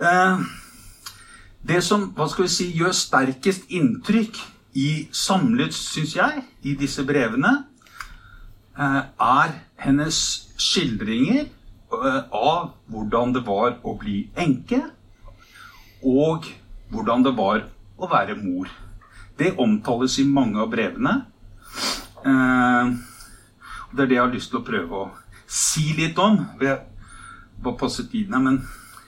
Eh, 0.01 0.47
det 1.67 1.83
som 1.85 2.07
hva 2.17 2.25
skal 2.31 2.47
vi 2.47 2.53
si, 2.55 2.71
gjør 2.73 2.95
sterkest 2.97 3.69
inntrykk 3.69 4.39
i 4.77 5.07
samlet, 5.11 5.73
syns 5.75 6.15
jeg, 6.15 6.43
i 6.63 6.75
disse 6.79 7.03
brevene, 7.07 7.51
eh, 8.77 9.01
er 9.19 9.55
hennes 9.83 10.17
skildringer 10.61 11.43
eh, 11.45 12.21
av 12.31 12.71
hvordan 12.91 13.35
det 13.35 13.43
var 13.47 13.79
å 13.83 13.95
bli 13.99 14.23
enke, 14.39 14.81
og 16.01 16.47
hvordan 16.91 17.25
det 17.27 17.35
var 17.37 17.65
å 18.01 18.09
være 18.11 18.37
mor. 18.39 18.69
Det 19.37 19.55
omtales 19.59 20.17
i 20.21 20.27
mange 20.27 20.61
av 20.61 20.71
brevene. 20.71 21.17
Eh, 22.25 22.93
det 23.91 24.05
er 24.05 24.07
det 24.07 24.15
jeg 24.15 24.23
har 24.23 24.35
lyst 24.35 24.53
til 24.53 24.61
å 24.61 24.67
prøve 24.67 25.01
å 25.03 25.09
si 25.51 25.91
litt 25.97 26.19
om. 26.21 26.39
Jeg 26.61 26.79
bare 27.61 27.89
tiden 27.89 28.33
her, 28.33 28.41
men 28.41 28.61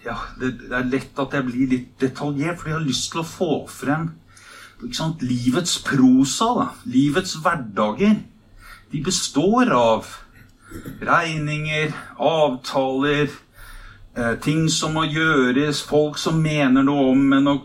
ja, 0.03 0.17
det, 0.39 0.67
er 0.67 0.89
lett 0.91 1.19
at 1.19 1.33
jeg 1.33 1.47
blir 1.47 1.71
litt 1.71 1.93
detaljert, 2.01 2.59
fordi 2.59 2.73
jeg 2.73 2.79
har 2.79 2.85
lyst 2.89 3.11
til 3.13 3.23
å 3.23 3.27
få 3.27 3.51
frem 3.71 4.11
livets 5.21 5.77
prosa. 5.83 6.45
Da. 6.55 6.67
Livets 6.85 7.35
hverdager. 7.41 8.19
De 8.91 9.01
består 9.01 9.71
av 9.71 10.05
regninger, 11.01 11.93
avtaler, 12.19 13.29
eh, 14.15 14.35
ting 14.41 14.69
som 14.69 14.93
må 14.93 15.05
gjøres, 15.05 15.83
folk 15.83 16.17
som 16.17 16.41
mener 16.41 16.83
noe 16.83 17.11
om 17.11 17.17
men 17.17 17.47
og 17.47 17.61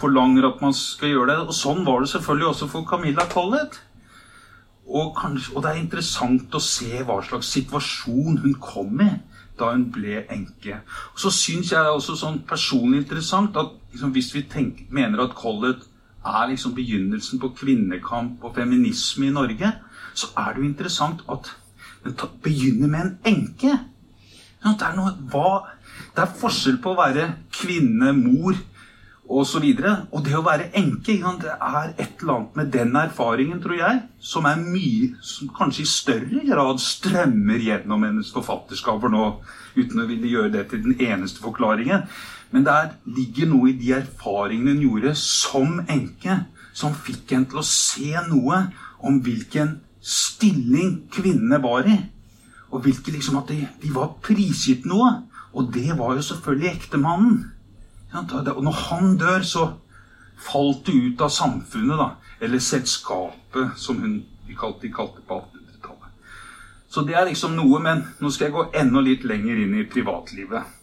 forlanger 0.00 0.48
at 0.48 0.60
man 0.62 0.72
skal 0.72 1.08
gjøre 1.08 1.30
det. 1.32 1.38
Og 1.48 1.54
sånn 1.56 1.84
var 1.84 2.00
det 2.00 2.10
selvfølgelig 2.14 2.48
også 2.48 2.68
for 2.68 2.84
Camilla 2.88 3.26
Collett. 3.28 3.80
Og, 4.90 5.14
kanskje, 5.14 5.54
og 5.54 5.62
det 5.62 5.70
er 5.70 5.82
interessant 5.84 6.54
å 6.56 6.60
se 6.60 7.02
hva 7.06 7.20
slags 7.22 7.52
situasjon 7.54 8.40
hun 8.42 8.56
kom 8.58 9.00
i 9.04 9.10
da 9.60 9.70
hun 9.74 9.90
ble 9.92 10.24
enke. 10.32 10.80
Og 11.12 11.20
så 11.20 11.30
syns 11.30 11.70
jeg 11.70 11.78
det 11.78 11.90
er 11.92 11.98
også 11.98 12.16
sånn 12.16 12.40
personlig 12.48 13.04
interessant 13.04 13.56
at 13.60 13.76
liksom, 13.92 14.14
hvis 14.16 14.32
vi 14.34 14.46
tenker, 14.50 14.88
mener 14.90 15.22
at 15.26 15.36
Collett 15.38 15.84
er 16.26 16.50
liksom 16.50 16.74
begynnelsen 16.76 17.40
på 17.40 17.52
kvinnekamp 17.56 18.44
og 18.44 18.54
feminisme 18.54 19.28
i 19.28 19.34
Norge, 19.34 19.72
så 20.14 20.32
er 20.36 20.52
det 20.52 20.62
jo 20.62 20.68
interessant 20.68 21.22
at 21.30 21.52
den 22.04 22.16
begynner 22.42 22.88
med 22.88 23.00
en 23.00 23.16
enke. 23.24 23.76
Det 24.60 24.84
er, 24.84 24.96
noe, 24.96 25.14
hva, 25.32 25.62
det 26.16 26.24
er 26.24 26.34
forskjell 26.40 26.80
på 26.84 26.92
å 26.92 26.98
være 26.98 27.30
kvinne, 27.54 28.12
mor 28.16 28.56
osv. 29.30 29.30
Og, 29.30 29.46
så 29.46 29.92
og 30.10 30.24
det 30.26 30.34
å 30.34 30.42
være 30.42 30.70
enke 30.74 31.14
Det 31.40 31.52
er 31.54 31.92
et 31.94 32.20
eller 32.20 32.34
annet 32.34 32.56
med 32.58 32.72
den 32.74 32.96
erfaringen, 32.96 33.60
tror 33.62 33.78
jeg, 33.78 34.02
som 34.18 34.44
er 34.44 34.58
mye 34.58 35.14
Som 35.22 35.52
kanskje 35.56 35.84
i 35.84 35.86
større 35.86 36.42
grad 36.48 36.82
strømmer 36.82 37.62
gjennom 37.62 38.04
hennes 38.04 38.32
forfatterskaper 38.34 39.08
nå, 39.08 39.30
uten 39.76 40.02
å 40.02 40.08
ville 40.08 40.28
gjøre 40.28 40.52
det 40.58 40.66
til 40.70 40.82
den 40.82 40.98
eneste 41.00 41.40
forklaringen. 41.40 42.08
Men 42.50 42.66
der 42.66 42.94
ligger 43.06 43.50
noe 43.50 43.70
i 43.70 43.76
de 43.78 43.92
erfaringene 43.94 44.74
hun 44.74 44.82
gjorde 44.84 45.14
som 45.18 45.78
enke, 45.88 46.40
som 46.74 46.94
fikk 46.94 47.34
henne 47.34 47.50
til 47.50 47.60
å 47.62 47.66
se 47.66 48.24
noe 48.30 48.64
om 49.06 49.20
hvilken 49.24 49.78
stilling 50.00 51.06
kvinnene 51.12 51.60
var 51.62 51.86
i. 51.88 51.98
Og 52.70 52.84
hvilke, 52.84 53.12
liksom, 53.14 53.40
at 53.40 53.50
de, 53.50 53.62
de 53.82 53.92
var 53.94 54.16
prisgitt 54.22 54.86
noe. 54.88 55.12
Og 55.52 55.70
det 55.74 55.98
var 55.98 56.14
jo 56.14 56.26
selvfølgelig 56.26 56.70
ektemannen. 56.70 57.38
Og 58.14 58.62
når 58.64 58.82
han 58.88 59.16
dør, 59.18 59.46
så 59.46 59.66
falt 60.40 60.86
det 60.86 60.94
ut 60.94 61.24
av 61.26 61.32
samfunnet, 61.34 61.98
da. 61.98 62.10
Eller 62.40 62.62
selskapet, 62.62 63.74
som 63.76 63.98
hun 64.02 64.20
de 64.50 64.56
kalte, 64.58 64.86
de 64.86 64.92
kalte 64.94 65.22
på 65.26 65.36
1800-tallet. 65.38 66.10
Så 66.90 67.04
det 67.06 67.14
er 67.14 67.28
liksom 67.28 67.54
noe, 67.54 67.78
men 67.82 68.02
nå 68.18 68.30
skal 68.34 68.48
jeg 68.48 68.56
gå 68.56 68.64
enda 68.80 69.02
litt 69.04 69.26
lenger 69.28 69.60
inn 69.62 69.76
i 69.78 69.86
privatlivet. 69.86 70.79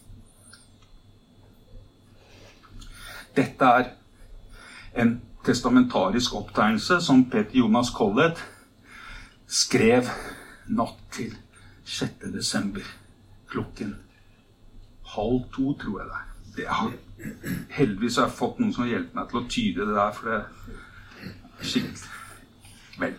Dette 3.38 3.72
er 3.80 3.90
en 4.98 5.14
testamentarisk 5.46 6.34
opptegnelse 6.34 6.98
som 7.04 7.24
Peter 7.30 7.60
Jonas 7.60 7.92
Collett 7.94 8.40
skrev 9.46 10.10
natt 10.74 10.98
til 11.14 11.36
6. 11.88 12.26
desember 12.34 12.82
klokken 13.48 13.94
halv 15.14 15.44
to, 15.54 15.72
tror 15.80 16.00
jeg 16.00 16.08
det 16.08 16.16
er. 16.18 16.24
Det 16.56 16.66
har, 16.66 16.90
heldigvis 17.70 18.18
har 18.18 18.26
jeg 18.26 18.38
fått 18.40 18.58
noen 18.58 18.74
som 18.74 18.84
har 18.84 18.90
hjulpet 18.96 19.14
meg 19.14 19.30
til 19.30 19.40
å 19.40 19.48
tyde 19.54 19.86
det 19.86 19.94
der, 20.00 20.12
for 20.16 20.28
det 20.28 20.38
er 20.40 21.70
skikkelig 21.70 22.16
Vel. 22.98 23.14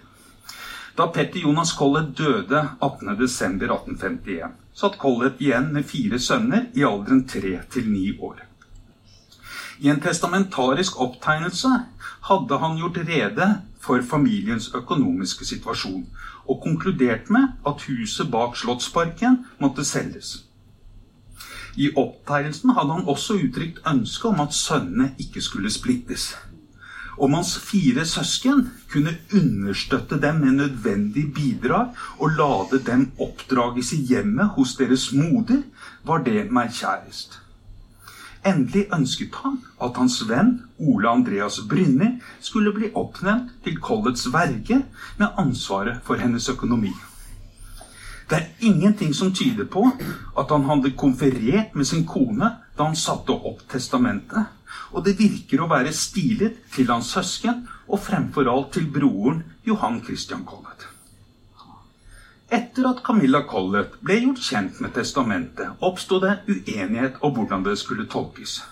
Da 1.00 1.08
Petter 1.16 1.40
Jonas 1.46 1.72
Collett 1.80 2.12
døde 2.20 2.66
18.12.1851, 2.84 4.60
satt 4.76 5.00
Collett 5.00 5.40
igjen 5.40 5.72
med 5.72 5.88
fire 5.88 6.20
sønner 6.20 6.68
i 6.76 6.84
alderen 6.84 7.24
tre 7.32 7.56
til 7.72 7.88
ni 7.88 8.10
år. 8.20 8.49
I 9.80 9.90
en 9.90 10.02
testamentarisk 10.04 11.00
opptegnelse 11.00 11.70
hadde 12.28 12.58
han 12.60 12.78
gjort 12.82 12.98
rede 13.08 13.48
for 13.80 14.04
familiens 14.04 14.68
økonomiske 14.76 15.46
situasjon, 15.48 16.04
og 16.50 16.62
konkludert 16.64 17.30
med 17.30 17.48
at 17.68 17.86
huset 17.88 18.32
bak 18.32 18.58
Slottsparken 18.60 19.46
måtte 19.62 19.86
selges. 19.88 20.44
I 21.80 21.94
opptegnelsen 21.96 22.76
hadde 22.76 22.98
han 22.98 23.08
også 23.08 23.40
uttrykt 23.40 23.80
ønske 23.88 24.28
om 24.28 24.44
at 24.44 24.54
sønnene 24.58 25.14
ikke 25.22 25.42
skulle 25.42 25.72
splittes. 25.72 26.34
Om 27.20 27.34
hans 27.36 27.56
fire 27.60 28.06
søsken 28.08 28.66
kunne 28.92 29.18
understøtte 29.36 30.20
dem 30.22 30.44
med 30.44 30.60
nødvendig 30.60 31.34
bidrag 31.36 31.96
og 32.18 32.32
lade 32.40 32.84
dem 32.84 33.12
oppdrages 33.20 33.94
i 33.94 34.04
hjemmet 34.12 34.56
hos 34.56 34.76
deres 34.80 35.12
moder, 35.14 35.64
var 36.04 36.24
det 36.24 36.48
meg 36.52 36.72
kjærest. 36.76 37.40
Endelig 38.48 38.86
ønsket 38.96 39.36
han 39.44 39.58
at 39.84 39.98
hans 40.00 40.22
venn 40.30 40.54
Ole 40.80 41.10
Andreas 41.12 41.60
Brynni 41.68 42.14
skulle 42.40 42.72
bli 42.76 42.92
oppnevnt 42.96 43.52
til 43.66 43.80
Collets 43.84 44.30
verge 44.32 44.82
med 45.20 45.42
ansvaret 45.42 46.00
for 46.08 46.22
hennes 46.22 46.48
økonomi. 46.50 46.94
Det 48.30 48.38
er 48.38 48.50
ingenting 48.62 49.14
som 49.16 49.34
tyder 49.34 49.66
på 49.66 49.88
at 50.38 50.52
han 50.54 50.68
hadde 50.70 50.94
konferert 50.96 51.76
med 51.76 51.86
sin 51.90 52.06
kone 52.08 52.52
da 52.78 52.86
han 52.86 52.96
satte 52.96 53.34
opp 53.34 53.64
testamentet, 53.72 54.46
og 54.94 55.04
det 55.06 55.18
virker 55.20 55.64
å 55.64 55.70
være 55.72 55.94
stilet 55.94 56.62
til 56.76 56.92
hans 56.94 57.10
søsken 57.16 57.66
og 57.88 58.00
fremfor 58.06 58.48
alt 58.48 58.76
til 58.78 58.86
broren 58.94 59.42
Johan 59.66 60.04
Christian 60.06 60.46
Collett. 60.46 60.69
Etter 62.50 62.88
at 62.90 63.04
Camilla 63.06 63.44
Collett 63.46 64.00
ble 64.02 64.16
gjort 64.24 64.40
kjent 64.42 64.80
med 64.82 64.96
testamentet, 64.96 65.76
oppsto 65.86 66.18
det 66.24 66.40
uenighet 66.50 67.20
om 67.22 67.36
hvordan 67.36 67.66
det 67.68 67.76
skulle 67.78 68.08
tolkes. 68.10 68.64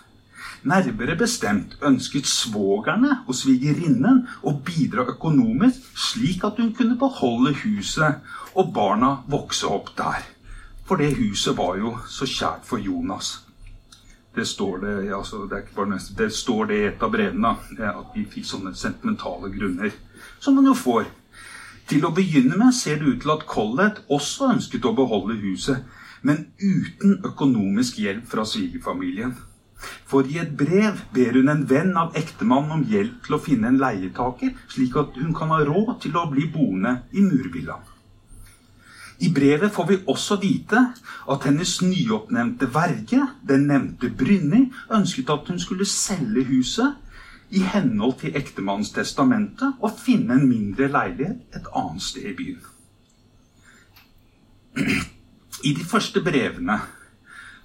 Nærmere 0.65 1.13
bestemt 1.19 1.75
ønsket 1.85 2.25
svogerne 2.25 3.19
og 3.27 3.37
svigerinnen 3.37 4.23
å 4.41 4.55
bidra 4.65 5.05
økonomisk, 5.13 5.83
slik 5.93 6.47
at 6.47 6.57
hun 6.57 6.71
kunne 6.73 6.97
beholde 6.97 7.53
huset 7.61 8.25
og 8.57 8.73
barna 8.73 9.19
vokse 9.29 9.69
opp 9.69 9.93
der. 9.99 10.25
For 10.89 10.97
det 10.97 11.13
huset 11.19 11.53
var 11.59 11.77
jo 11.77 11.93
så 12.09 12.25
kjært 12.25 12.65
for 12.65 12.81
Jonas. 12.81 13.43
Det 14.33 14.47
står 14.47 14.81
det, 14.81 14.95
altså, 15.13 15.45
det, 15.49 15.63
det 16.17 16.31
står 16.33 16.65
det 16.65 16.81
i 16.81 16.89
et 16.89 17.05
av 17.05 17.13
brevene, 17.13 17.53
at 17.77 18.17
vi 18.17 18.25
fikk 18.25 18.45
sånne 18.45 18.73
sentimentale 18.77 19.53
grunner. 19.53 19.93
Som 20.39 20.57
man 20.57 20.65
jo 20.69 20.73
får 20.77 21.05
til 21.87 22.05
å 22.05 22.13
begynne 22.15 22.57
med 22.59 22.75
ser 22.75 22.99
det 23.01 23.13
ut 23.13 23.21
til 23.23 23.33
at 23.33 23.45
Collett 23.49 24.01
også 24.13 24.51
ønsket 24.53 24.85
å 24.85 24.95
beholde 24.97 25.37
huset, 25.41 25.83
men 26.21 26.47
uten 26.59 27.19
økonomisk 27.27 28.01
hjelp 28.03 28.25
fra 28.27 28.45
svigerfamilien. 28.47 29.35
For 30.09 30.25
i 30.25 30.39
et 30.41 30.55
brev 30.57 31.03
ber 31.13 31.37
hun 31.37 31.51
en 31.53 31.65
venn 31.69 31.93
av 32.01 32.15
ektemannen 32.17 32.79
om 32.79 32.87
hjelp 32.89 33.27
til 33.27 33.37
å 33.37 33.41
finne 33.43 33.69
en 33.69 33.77
leietaker, 33.81 34.55
slik 34.73 34.97
at 34.97 35.19
hun 35.21 35.35
kan 35.37 35.53
ha 35.53 35.61
råd 35.67 35.99
til 36.07 36.17
å 36.17 36.25
bli 36.31 36.47
boende 36.53 37.01
i 37.13 37.23
murvillaen. 37.25 37.93
I 39.19 39.31
brevet 39.33 39.73
får 39.73 39.85
vi 39.89 39.95
også 40.13 40.37
vite 40.41 40.81
at 41.33 41.45
hennes 41.47 41.71
nyoppnevnte 41.81 42.67
verge, 42.73 43.23
den 43.49 43.65
nevnte 43.69 44.11
Brynni, 44.13 44.67
ønsket 44.93 45.31
at 45.33 45.49
hun 45.49 45.57
skulle 45.61 45.87
selge 45.89 46.43
huset 46.51 46.93
i 47.49 47.61
henhold 47.63 48.17
til 48.21 48.35
ektemannens 48.35 48.91
testamente 48.95 49.71
og 49.79 49.99
finne 50.01 50.35
en 50.35 50.47
mindre 50.49 50.89
leilighet 50.91 51.55
et 51.55 51.69
annet 51.75 52.03
sted 52.03 52.31
i 52.31 52.35
byen. 52.37 52.63
I 55.63 55.73
de 55.73 55.85
første 55.87 56.21
brevene 56.21 56.77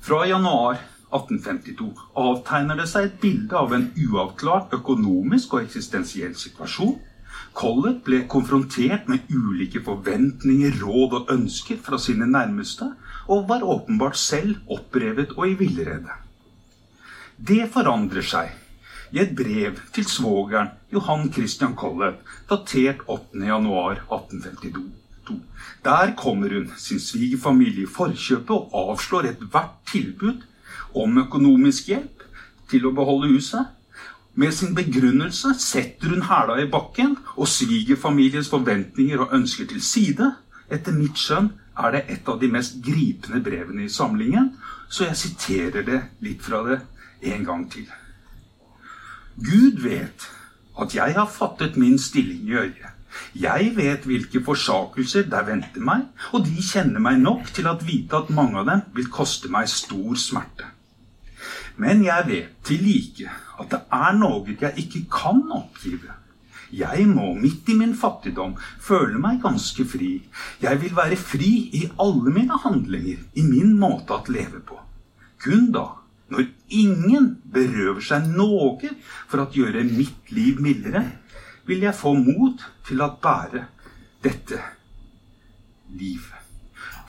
fra 0.03 0.23
januar 0.27 0.79
1852 1.13 1.91
avtegner 2.17 2.79
det 2.81 2.89
seg 2.89 3.09
et 3.09 3.19
bilde 3.21 3.59
av 3.59 3.75
en 3.77 3.91
uavklart 4.07 4.73
økonomisk 4.79 5.59
og 5.59 5.67
eksistensiell 5.67 6.33
situasjon. 6.39 6.97
Collett 7.53 8.01
ble 8.07 8.23
konfrontert 8.33 9.11
med 9.13 9.29
ulike 9.29 9.83
forventninger, 9.85 10.79
råd 10.81 11.19
og 11.19 11.33
ønsker 11.35 11.77
fra 11.85 11.99
sine 12.01 12.29
nærmeste, 12.31 12.89
og 13.29 13.45
var 13.51 13.67
åpenbart 13.67 14.17
selv 14.17 14.63
opprevet 14.73 15.37
og 15.37 15.51
i 15.51 15.59
villrede. 15.61 16.17
Det 17.37 17.67
forandrer 17.75 18.25
seg 18.25 18.62
i 19.13 19.21
et 19.21 19.35
brev 19.37 19.77
til 19.93 20.05
svogeren 20.09 20.69
Johan 20.93 21.33
Christian 21.33 21.75
Collett, 21.77 22.17
datert 22.51 22.97
8.1.1852. 23.09 24.83
Der 25.85 26.15
kommer 26.17 26.49
hun 26.49 26.73
sin 26.77 27.01
svigerfamilie 27.01 27.83
i 27.83 27.91
forkjøpet 27.91 28.51
og 28.51 28.73
avslår 28.73 29.23
ethvert 29.31 29.71
tilbud 29.93 30.43
om 30.95 31.19
økonomisk 31.19 31.89
hjelp 31.93 32.23
til 32.71 32.87
å 32.87 32.95
beholde 32.97 33.33
huset. 33.35 33.65
Med 34.35 34.53
sin 34.57 34.75
begrunnelse 34.75 35.55
setter 35.61 36.09
hun 36.09 36.25
hæla 36.25 36.57
i 36.63 36.71
bakken 36.73 37.17
og 37.37 37.49
svigerfamiliens 37.49 38.49
forventninger 38.49 39.21
og 39.21 39.35
ønsker 39.37 39.69
til 39.69 39.83
side. 39.85 40.31
Etter 40.73 40.97
mitt 40.97 41.21
skjønn 41.21 41.51
er 41.77 41.93
det 41.93 42.05
et 42.15 42.29
av 42.29 42.41
de 42.41 42.49
mest 42.53 42.79
gripende 42.85 43.43
brevene 43.45 43.85
i 43.85 43.93
samlingen, 43.93 44.55
så 44.89 45.05
jeg 45.11 45.21
siterer 45.21 45.85
det 45.85 46.01
litt 46.25 46.41
fra 46.45 46.63
det 46.69 46.81
en 47.33 47.45
gang 47.45 47.67
til. 47.73 47.89
Gud 49.37 49.81
vet 49.83 50.29
at 50.81 50.95
jeg 50.95 51.15
har 51.17 51.29
fattet 51.31 51.77
min 51.77 51.99
stilling 51.99 52.49
i 52.49 52.59
øyet. 52.59 52.91
Jeg 53.37 53.73
vet 53.77 54.07
hvilke 54.09 54.41
forsakelser 54.45 55.29
der 55.29 55.45
venter 55.45 55.85
meg, 55.85 56.07
og 56.33 56.47
de 56.47 56.65
kjenner 56.65 57.01
meg 57.01 57.21
nok 57.21 57.51
til 57.53 57.69
at 57.69 57.85
vite 57.85 58.17
at 58.17 58.33
mange 58.33 58.61
av 58.61 58.69
dem 58.69 58.83
vil 58.97 59.11
koste 59.13 59.51
meg 59.53 59.69
stor 59.69 60.17
smerte. 60.17 60.69
Men 61.77 62.05
jeg 62.05 62.29
vet 62.29 62.59
til 62.65 62.85
like 62.85 63.31
at 63.61 63.71
det 63.73 63.81
er 63.93 64.19
noe 64.19 64.57
jeg 64.61 64.85
ikke 64.85 65.07
kan 65.13 65.45
oppgive. 65.53 66.13
Jeg 66.73 67.05
må 67.09 67.35
midt 67.37 67.69
i 67.69 67.77
min 67.77 67.93
fattigdom 67.97 68.55
føle 68.81 69.21
meg 69.21 69.43
ganske 69.43 69.85
fri. 69.85 70.15
Jeg 70.63 70.81
vil 70.81 70.95
være 70.97 71.19
fri 71.21 71.51
i 71.77 71.83
alle 72.01 72.33
mine 72.33 72.57
handlinger, 72.65 73.19
i 73.37 73.45
min 73.45 73.75
måte 73.81 74.17
å 74.17 74.25
leve 74.33 74.63
på. 74.65 74.79
Kun 75.43 75.69
da 75.75 75.85
når 76.31 76.47
ingen 76.73 77.33
berøver 77.53 78.01
seg 78.05 78.29
noe 78.33 78.93
for 79.29 79.43
å 79.43 79.51
gjøre 79.53 79.85
mitt 79.89 80.31
liv 80.33 80.61
mildere, 80.63 81.05
vil 81.67 81.85
jeg 81.87 81.99
få 81.99 82.15
mot 82.19 82.63
til 82.87 83.03
å 83.03 83.13
bære 83.23 83.67
dette 84.23 84.61
livet. 85.99 86.39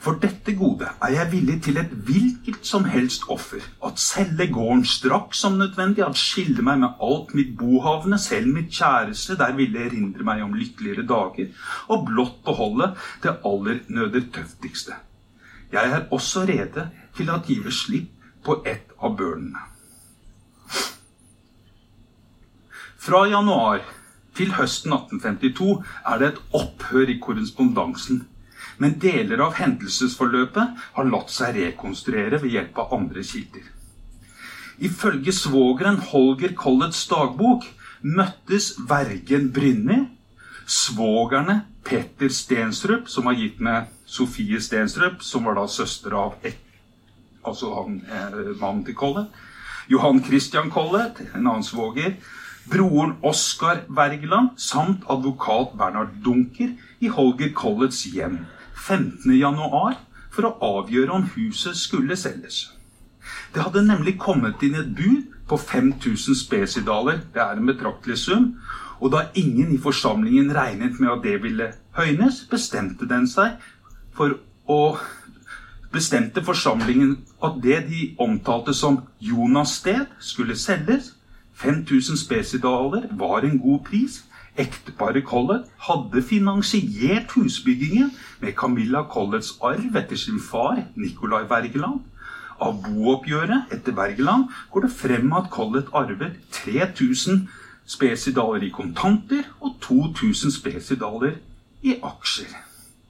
For 0.04 0.18
dette 0.20 0.52
gode 0.52 0.90
er 1.00 1.14
jeg 1.14 1.30
villig 1.32 1.54
til 1.64 1.78
et 1.80 1.92
hvilket 2.06 2.66
som 2.68 2.84
helst 2.84 3.22
offer. 3.32 3.62
At 3.88 4.02
selge 4.02 4.50
gården 4.52 4.82
straks 4.84 5.40
som 5.40 5.56
nødvendig, 5.56 6.04
at 6.04 6.20
skille 6.20 6.60
meg 6.66 6.82
med 6.82 7.00
alt 7.06 7.32
mitt 7.32 7.54
bohavne, 7.56 8.18
selv 8.20 8.52
mitt 8.52 8.68
kjæreste, 8.76 9.38
der 9.40 9.56
ville 9.56 9.86
erindre 9.86 10.26
meg 10.28 10.42
om 10.44 10.52
lykkeligere 10.58 11.06
dager, 11.08 11.48
og 11.88 12.04
blott 12.10 12.42
beholde 12.44 12.90
det 13.24 13.32
aller 13.48 13.80
nødetøftigste. 13.88 14.98
Jeg 15.72 15.96
er 15.96 16.04
også 16.12 16.44
rede 16.52 16.90
til 17.16 17.32
å 17.32 17.40
give 17.46 17.72
slipp 17.72 18.12
på 18.44 18.60
ett 18.68 18.92
av 19.04 19.16
børnene. 19.20 19.70
Fra 23.04 23.26
januar 23.28 23.82
til 24.34 24.54
høsten 24.56 24.94
1852 24.96 25.74
er 26.10 26.20
det 26.20 26.30
et 26.32 26.40
opphør 26.56 27.10
i 27.12 27.18
korrespondansen. 27.22 28.24
Men 28.80 28.96
deler 28.98 29.42
av 29.44 29.58
hendelsesforløpet 29.60 30.80
har 30.96 31.10
latt 31.10 31.30
seg 31.30 31.58
rekonstruere 31.58 32.40
ved 32.42 32.56
hjelp 32.56 32.80
av 32.82 32.94
andre 32.96 33.22
kilder. 33.22 33.68
Ifølge 34.82 35.34
svogeren 35.36 36.00
Holger 36.10 36.56
Colletts 36.58 37.04
dagbok 37.10 37.68
møttes 38.02 38.72
vergen 38.88 39.52
Brynni, 39.54 40.00
svogerne 40.66 41.60
Petter 41.84 42.32
Stensrup, 42.32 43.06
som 43.12 43.28
var 43.28 43.38
gitt 43.38 43.60
med 43.62 43.92
Sofie 44.08 44.58
Stensrup, 44.64 45.22
som 45.22 45.46
var 45.46 45.60
da 45.60 45.68
søster 45.70 46.16
av 46.18 46.34
altså 47.44 47.74
han, 47.74 48.00
eh, 48.08 48.54
mannen 48.60 48.84
til 48.84 48.94
Collett. 48.94 49.28
Johan 49.88 50.24
Christian 50.24 50.70
Collett, 50.70 51.20
en 51.34 51.46
annen 51.46 51.62
svoger. 51.62 52.16
Broren 52.70 53.16
Oskar 53.22 53.84
Wergeland 53.88 54.48
samt 54.56 55.04
advokat 55.10 55.76
Bernhard 55.78 56.14
Dunker 56.24 56.72
i 57.00 57.08
Holger 57.08 57.52
Colletts 57.52 58.04
hjem 58.04 58.46
15.1 58.74 59.98
for 60.32 60.48
å 60.48 60.54
avgjøre 60.80 61.12
om 61.12 61.28
huset 61.36 61.76
skulle 61.76 62.16
selges. 62.16 62.70
Det 63.54 63.62
hadde 63.62 63.84
nemlig 63.84 64.16
kommet 64.18 64.62
inn 64.64 64.74
et 64.80 64.94
bud 64.96 65.28
på 65.48 65.58
5000 65.60 66.38
spesidaler, 66.40 67.20
det 67.34 67.42
er 67.42 67.58
en 67.58 67.68
betraktelig 67.68 68.18
sum, 68.18 68.54
og 69.00 69.12
da 69.12 69.26
ingen 69.36 69.74
i 69.74 69.80
forsamlingen 69.80 70.52
regnet 70.56 71.00
med 71.00 71.12
at 71.12 71.22
det 71.24 71.36
ville 71.42 71.68
høynes, 71.98 72.46
bestemte 72.50 73.08
den 73.08 73.28
seg 73.28 73.58
for 74.16 74.38
å 74.70 74.96
bestemte 75.92 76.42
forsamlingen 76.44 77.18
at 77.44 77.60
det 77.62 77.84
de 77.88 78.14
omtalte 78.18 78.74
som 78.74 79.00
Jonas 79.20 79.68
sted, 79.80 80.06
skulle 80.18 80.56
selges. 80.56 81.14
5000 81.54 82.16
spesidaler 82.16 83.02
var 83.18 83.38
en 83.38 83.58
god 83.58 83.80
pris. 83.84 84.24
Ekteparet 84.56 85.24
Collett 85.24 85.70
hadde 85.78 86.22
finansiert 86.22 87.32
husbyggingen 87.34 88.10
med 88.40 88.52
Camilla 88.52 89.02
Colletts 89.10 89.58
arv 89.62 89.96
etter 89.96 90.16
sin 90.16 90.40
far, 90.50 90.82
Nicolai 90.96 91.44
Wergeland. 91.50 92.00
Av 92.62 92.76
booppgjøret 92.82 93.72
etter 93.74 93.96
Wergeland 93.96 94.44
går 94.70 94.86
det 94.86 94.92
frem 94.94 95.32
at 95.34 95.50
Collett 95.50 95.90
arvet 95.92 96.38
3000 96.52 97.48
spesidaler 97.86 98.62
i 98.62 98.70
kontanter 98.70 99.42
og 99.60 99.74
2000 99.82 100.54
spesidaler 100.54 101.40
i 101.82 101.98
aksjer. 102.02 102.54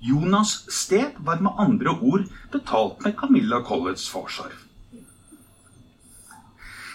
Jonas 0.05 0.66
sted 0.68 1.16
var 1.18 1.40
med 1.40 1.57
andre 1.59 1.90
ord 1.90 2.26
betalt 2.52 3.05
med 3.05 3.16
Camilla 3.16 3.62
Colletts 3.64 4.11
farsarv. 4.11 4.59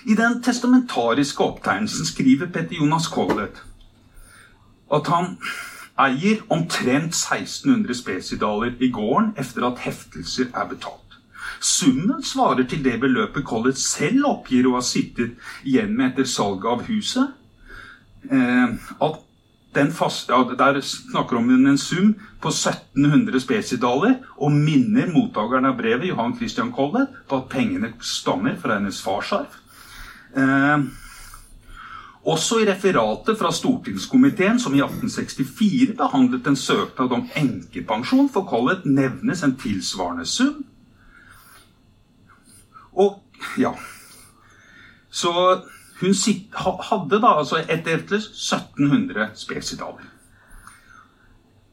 I 0.06 0.16
den 0.16 0.44
testamentariske 0.44 1.44
opptegnelsen 1.44 2.06
skriver 2.06 2.48
Petter 2.48 2.76
Jonas 2.76 3.08
Collett 3.08 3.64
at 4.94 5.08
han 5.08 5.36
eier 6.00 6.40
omtrent 6.50 7.14
1600 7.18 7.98
spesidaler 7.98 8.78
i 8.80 8.90
gården 8.94 9.34
etter 9.38 9.66
at 9.68 9.82
heftelser 9.84 10.54
er 10.54 10.70
betalt. 10.70 11.18
Summen 11.60 12.24
svarer 12.24 12.64
til 12.64 12.84
det 12.86 13.00
beløpet 13.02 13.46
Collett 13.46 13.78
selv 13.78 14.26
oppgir 14.30 14.70
å 14.70 14.78
ha 14.78 14.84
sittet 14.86 15.36
igjen 15.68 15.92
med 15.98 16.14
etter 16.14 16.30
salget 16.30 16.70
av 16.72 16.86
huset. 16.88 17.36
Eh, 18.32 18.78
at 19.02 19.20
den 19.76 19.92
faste, 19.92 20.34
Der 20.34 20.82
snakker 20.82 21.38
om 21.38 21.50
en 21.50 21.78
sum 21.78 22.16
på 22.42 22.50
1700 22.50 23.40
spesidaler, 23.40 24.16
og 24.38 24.52
minner 24.52 25.08
mottakeren 25.08 25.66
av 25.66 25.78
brevet, 25.78 26.08
Johan 26.08 26.36
Christian 26.38 26.72
Kolle, 26.72 27.08
på 27.30 27.38
at 27.38 27.50
pengene 27.50 27.94
stammer 28.02 28.56
fra 28.56 28.74
hennes 28.80 29.02
farsarv. 29.02 29.48
Eh, 30.36 30.80
også 32.26 32.60
i 32.60 32.66
referatet 32.68 33.38
fra 33.40 33.52
stortingskomiteen 33.52 34.60
som 34.60 34.74
i 34.76 34.82
1864 34.82 35.96
behandlet 35.98 36.48
en 36.48 36.56
søknad 36.56 37.14
om 37.16 37.30
enkepensjon 37.36 38.30
for 38.30 38.46
Collett, 38.50 38.86
nevnes 38.86 39.44
en 39.44 39.56
tilsvarende 39.56 40.26
sum. 40.26 40.66
Og 42.94 43.22
ja 43.58 43.72
Så 45.10 45.32
hun 46.00 46.14
hadde 46.56 47.22
da 47.22 47.34
altså 47.38 47.60
etter 47.68 48.00
1700 48.00 49.30
spesidaler. 49.36 50.08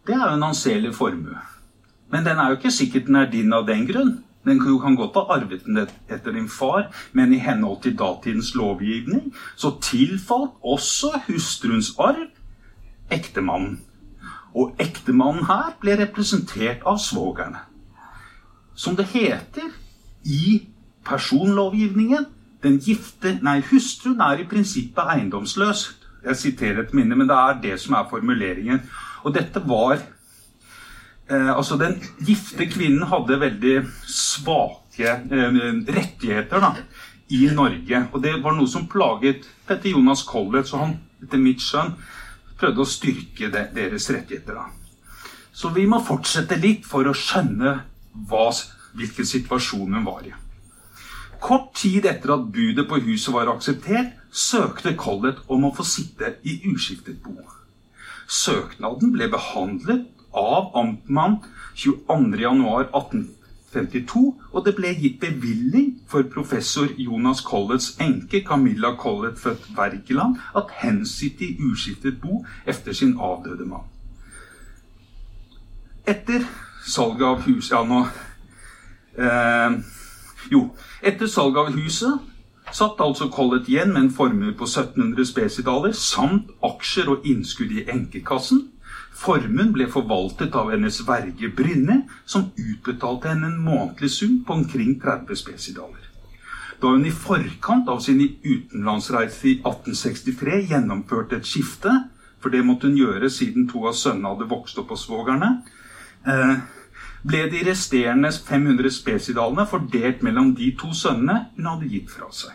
Det 0.07 0.15
er 0.15 0.31
jo 0.31 0.37
en 0.37 0.43
anselig 0.43 0.95
formue. 0.95 1.39
Men 2.11 2.25
den 2.27 2.39
er 2.39 2.49
jo 2.49 2.57
ikke 2.57 2.71
sikkert 2.71 3.07
den 3.07 3.17
er 3.17 3.31
din 3.31 3.53
av 3.53 3.67
den 3.67 3.87
grunn. 3.87 4.17
Den 4.47 4.61
kan 4.63 4.95
godt 4.97 5.17
ha 5.19 5.39
arvet 5.39 5.65
den 5.67 5.79
etter 5.83 6.33
din 6.33 6.49
far, 6.49 6.93
men 7.13 7.33
i 7.35 7.39
henhold 7.43 7.83
til 7.83 7.97
datidens 7.99 8.55
lovgivning 8.55 9.35
så 9.57 9.73
tilfalt 9.83 10.55
også 10.63 11.21
hustruens 11.27 11.95
arv 11.99 12.29
ektemannen. 13.11 13.81
Og 14.55 14.77
ektemannen 14.81 15.45
her 15.51 15.75
ble 15.81 15.99
representert 15.99 16.87
av 16.87 17.01
svogerne. 17.03 17.59
Som 18.75 18.97
det 18.97 19.09
heter 19.11 19.75
i 20.25 20.63
personlovgivningen 21.05 22.27
den 22.63 22.79
gifte, 22.83 23.37
nei, 23.45 23.61
Hustruen 23.71 24.21
er 24.25 24.41
i 24.41 24.49
prinsippet 24.49 25.13
eiendomsløs. 25.13 25.87
Jeg 26.27 26.37
siterer 26.41 26.83
et 26.83 26.95
minne, 26.97 27.17
men 27.17 27.29
det 27.29 27.37
er 27.37 27.59
det 27.63 27.81
som 27.81 27.95
er 27.95 28.09
formuleringen. 28.11 28.81
Og 29.25 29.35
dette 29.35 29.61
var 29.67 30.01
Eh, 31.31 31.57
altså 31.57 31.77
Den 31.77 31.99
gifte 32.23 32.69
kvinnen 32.71 33.09
hadde 33.11 33.41
veldig 33.41 33.75
svake 34.07 35.09
eh, 35.11 35.57
rettigheter 35.97 36.63
da, 36.63 36.73
i 37.35 37.49
Norge. 37.55 38.03
Og 38.13 38.23
det 38.23 38.37
var 38.45 38.55
noe 38.55 38.71
som 38.71 38.87
plaget 38.91 39.49
Petter 39.67 39.91
Jonas 39.91 40.23
Collett, 40.27 40.71
så 40.71 40.85
han 40.85 40.97
etter 41.25 41.43
mitt 41.43 41.65
skjønn 41.65 41.97
prøvde 42.57 42.85
å 42.85 42.89
styrke 42.89 43.51
det, 43.53 43.69
deres 43.75 44.07
rettigheter. 44.15 44.55
da. 44.55 44.71
Så 45.53 45.73
vi 45.75 45.87
må 45.91 45.99
fortsette 46.05 46.61
litt 46.63 46.87
for 46.87 47.09
å 47.09 47.17
skjønne 47.17 47.75
hva, 48.31 48.47
hvilken 48.97 49.27
situasjon 49.27 49.99
hun 49.99 50.07
var 50.07 50.29
i. 50.29 50.35
Kort 51.41 51.75
tid 51.77 52.07
etter 52.09 52.33
at 52.35 52.53
budet 52.53 52.89
på 52.89 52.99
huset 53.05 53.35
var 53.35 53.49
akseptert, 53.53 54.07
søkte 54.33 54.97
Collett 54.99 55.39
om 55.53 55.65
å 55.69 55.75
få 55.77 55.85
sitte 55.87 56.35
i 56.45 56.61
uskiftet 56.71 57.23
bo. 57.25 57.37
Søknaden 58.27 59.13
ble 59.15 59.29
behandlet 59.31 60.03
av 60.37 60.71
amtmann 60.77 61.39
22.1.1852, 61.77 64.35
og 64.53 64.65
det 64.67 64.75
ble 64.77 64.95
gitt 64.97 65.21
bevilling 65.23 66.01
for 66.11 66.23
professor 66.33 66.89
Jonas 66.99 67.41
Colletts 67.47 67.97
enke 68.03 68.45
Camilla 68.47 68.97
Collett 68.99 69.39
født 69.41 69.77
Wergeland 69.77 70.37
at 70.57 70.67
hensitte 70.83 71.45
i 71.47 71.57
uskiftet 71.71 72.21
bo 72.23 72.45
efter 72.67 72.93
sin 72.93 73.19
avdøde 73.21 73.65
mann. 73.69 73.85
Etter 76.07 76.41
salget 76.87 77.27
av 77.27 77.41
huset 77.49 77.73
Ja, 77.75 77.83
nå 77.83 78.07
eh, 79.19 79.71
Jo, 80.51 80.69
etter 81.03 81.27
salget 81.27 81.59
av 81.65 81.75
huset 81.75 82.73
satt 82.75 83.01
altså 83.03 83.29
Collett 83.31 83.69
igjen 83.71 83.93
med 83.95 84.03
en 84.05 84.15
formue 84.15 84.55
på 84.59 84.67
1700 84.67 85.27
spesidaler 85.27 85.95
samt 85.97 86.51
aksjer 86.67 87.11
og 87.13 87.27
innskudd 87.27 87.73
i 87.73 87.85
enkekassen. 87.91 88.67
Formuen 89.17 89.71
ble 89.73 89.87
forvaltet 89.89 90.55
av 90.59 90.71
hennes 90.75 90.99
verge 91.09 91.49
Brynne, 91.57 92.03
som 92.27 92.51
utbetalte 92.53 93.31
henne 93.33 93.49
en 93.53 93.63
månedlig 93.65 94.11
sum 94.13 94.43
på 94.45 94.59
omkring 94.61 94.99
30 95.01 95.41
spesidaler. 95.41 96.03
Da 96.83 96.93
hun 96.93 97.07
i 97.09 97.15
forkant 97.15 97.89
av 97.89 98.03
sin 98.05 98.21
utenlandsreise 98.21 99.49
i 99.49 99.55
1863 99.63 100.61
gjennomførte 100.69 101.41
et 101.41 101.49
skifte, 101.49 101.95
for 102.43 102.53
det 102.53 102.67
måtte 102.67 102.91
hun 102.91 102.99
gjøre 102.99 103.31
siden 103.33 103.65
to 103.71 103.87
av 103.89 103.97
sønnene 103.97 104.35
hadde 104.35 104.51
vokst 104.51 104.77
opp 104.83 104.93
hos 104.93 105.07
svogerne, 105.09 105.63
eh, 106.29 106.59
ble 107.27 107.47
de 107.51 107.63
resterende 107.67 108.31
500 108.33 108.93
spesidalene 108.95 109.67
fordelt 109.67 110.23
mellom 110.23 110.55
de 110.57 110.71
to 110.79 110.93
sønnene 110.95 111.49
hun 111.57 111.71
hadde 111.73 111.91
gitt 111.91 112.13
fra 112.13 112.31
seg. 112.35 112.55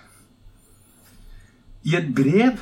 I 1.87 1.97
et 1.97 2.11
brev 2.15 2.61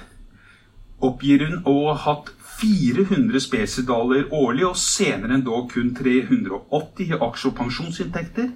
oppgir 1.03 1.45
hun 1.45 1.63
å 1.67 1.75
ha 1.91 1.97
hatt 2.07 2.33
400 2.59 3.39
spesidaler 3.39 4.33
årlig, 4.35 4.65
og 4.67 4.75
senere 4.79 5.37
endog 5.37 5.69
kun 5.71 5.93
380 5.95 7.05
i 7.05 7.15
aksje- 7.15 7.51
og 7.51 7.55
pensjonsinntekter. 7.55 8.49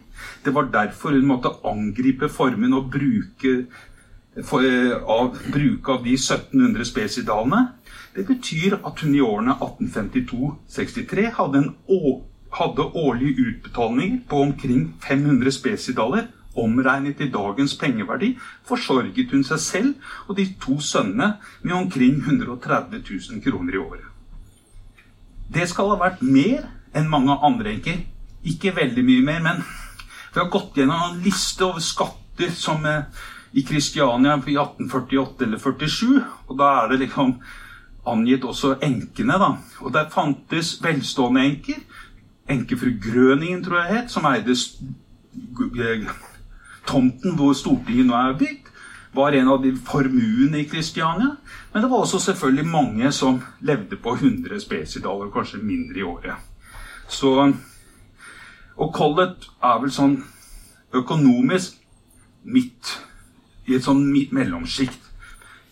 Det 0.43 0.53
var 0.53 0.67
derfor 0.73 1.15
hun 1.15 1.29
måtte 1.29 1.53
angripe 1.63 2.29
formuen 2.29 2.73
og 2.73 2.91
bruke, 2.91 3.65
for, 4.43 4.59
eh, 4.59 4.91
av, 5.07 5.37
bruke 5.51 5.91
av 5.91 6.03
de 6.03 6.17
1700 6.17 6.85
spesidalene. 6.85 7.69
Det 8.15 8.27
betyr 8.27 8.79
at 8.85 8.99
hun 8.99 9.15
i 9.15 9.21
årene 9.21 9.55
1852-63 9.61 11.31
hadde, 11.31 11.71
hadde 12.53 12.91
årlige 12.93 13.49
utbetalinger 13.49 14.23
på 14.29 14.41
omkring 14.47 14.87
500 15.01 15.51
spesidaler 15.51 16.27
Omregnet 16.53 17.21
i 17.21 17.31
dagens 17.33 17.73
pengeverdi 17.81 18.35
forsørget 18.69 19.31
hun 19.33 19.45
seg 19.47 19.61
selv 19.61 20.09
og 20.27 20.37
de 20.37 20.45
to 20.61 20.77
sønnene 20.85 21.31
med 21.63 21.73
omkring 21.73 22.19
130 22.21 23.01
000 23.09 23.41
kroner 23.41 23.73
i 23.73 23.81
året. 23.81 24.09
Det 25.53 25.65
skal 25.69 25.89
ha 25.93 25.97
vært 26.01 26.21
mer 26.21 26.67
enn 26.93 27.09
mange 27.09 27.33
andre 27.41 27.73
enker. 27.73 28.03
Ikke 28.45 28.75
veldig 28.75 29.05
mye 29.05 29.25
mer, 29.25 29.41
men 29.41 29.63
vi 30.33 30.41
har 30.41 30.51
gått 30.53 30.77
gjennom 30.77 31.01
en 31.07 31.19
liste 31.25 31.65
over 31.65 31.81
skatter 31.81 32.53
som 32.57 32.85
eh, 32.85 33.09
i 33.53 33.63
Kristiania 33.65 34.35
i 34.37 34.55
1848 34.57 35.45
eller 35.45 35.61
47, 35.61 36.21
og 36.49 36.57
da 36.57 36.69
er 36.83 36.91
det 36.91 37.03
liksom 37.05 37.35
angitt 38.09 38.45
også 38.45 38.75
enkene, 38.83 39.37
da. 39.39 39.51
Og 39.81 39.93
der 39.93 40.09
fantes 40.11 40.75
velstående 40.83 41.45
enker. 41.47 41.81
Enkefru 42.49 42.91
Grøningen, 43.01 43.63
tror 43.63 43.83
jeg 43.83 43.95
het, 43.95 44.11
som 44.11 44.25
eide 44.27 44.55
tomten 46.87 47.37
hvor 47.39 47.53
Stortinget 47.55 48.09
nå 48.09 48.17
er 48.17 48.37
bygd, 48.37 48.71
var 49.13 49.35
en 49.37 49.51
av 49.53 49.61
de 49.63 49.71
formuene 49.77 50.63
i 50.63 50.67
Kristiania. 50.69 51.35
Men 51.73 51.83
det 51.83 51.89
var 51.91 52.03
også 52.03 52.19
selvfølgelig 52.19 52.65
mange 52.67 53.11
som 53.11 53.39
levde 53.61 53.97
på 54.01 54.15
100 54.15 54.59
spesidaler, 54.61 55.31
kanskje 55.31 55.61
mindre 55.63 55.99
i 55.99 56.03
året. 56.03 56.35
Så, 57.07 57.53
og 58.75 58.93
Collett 58.93 59.47
er 59.63 59.79
vel 59.83 59.93
sånn 59.93 60.17
økonomisk 60.93 61.77
midt 62.43 62.97
i 63.69 63.77
et 63.77 63.85
sånn 63.85 64.03
mellomsjikt. 64.33 64.99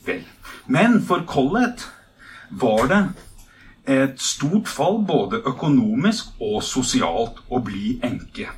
Vel. 0.06 0.24
Men 0.72 1.02
for 1.06 1.26
Collett 1.28 1.84
var 2.62 2.88
det 2.90 3.02
et 3.88 4.22
stort 4.22 4.68
fall 4.68 5.00
både 5.08 5.42
økonomisk 5.48 6.36
og 6.40 6.62
sosialt 6.64 7.42
å 7.50 7.62
bli 7.66 8.00
enke. 8.06 8.50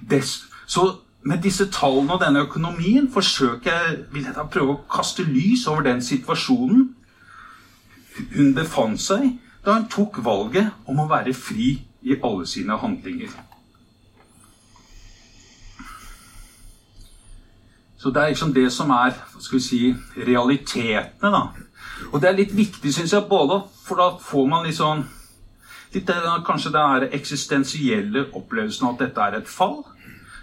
Des, 0.00 0.38
så 0.66 0.86
med 1.26 1.42
disse 1.42 1.66
tallene 1.72 2.14
og 2.14 2.22
denne 2.22 2.44
økonomien 2.46 3.10
forsøker 3.12 3.72
jeg, 3.72 3.98
vil 4.12 4.28
jeg 4.28 4.36
da 4.36 4.46
prøve 4.46 4.76
å 4.76 4.84
kaste 4.90 5.26
lys 5.26 5.66
over 5.66 5.82
den 5.88 6.02
situasjonen 6.02 6.92
hun 8.36 8.54
befant 8.56 9.00
seg 9.02 9.34
da 9.64 9.74
hun 9.74 9.88
tok 9.92 10.22
valget 10.24 10.70
om 10.88 11.02
å 11.02 11.08
være 11.10 11.34
fri 11.34 11.74
i 12.06 12.16
alle 12.22 12.46
sine 12.46 12.78
handlinger. 12.78 13.34
Så 17.98 18.12
det 18.14 18.22
er 18.22 18.28
liksom 18.30 18.54
det 18.54 18.68
som 18.72 18.90
er 18.94 19.16
skal 19.40 19.58
vi 19.58 19.64
si, 19.64 19.80
realitetene, 20.16 21.30
da. 21.32 21.65
Og 22.12 22.20
det 22.22 22.28
er 22.28 22.38
litt 22.38 22.54
viktig, 22.56 22.92
syns 22.94 23.12
jeg, 23.12 23.28
både 23.28 23.62
for 23.84 24.00
da 24.00 24.08
får 24.20 24.48
man 24.50 24.66
litt 24.66 24.78
sånn 24.78 25.04
litt, 25.94 26.10
Kanskje 26.46 26.72
er 26.76 27.08
eksistensielle 27.16 28.26
opplevelsen 28.36 28.88
av 28.88 28.96
at 28.96 29.04
dette 29.06 29.28
er 29.28 29.38
et 29.38 29.48
fall. 29.50 29.82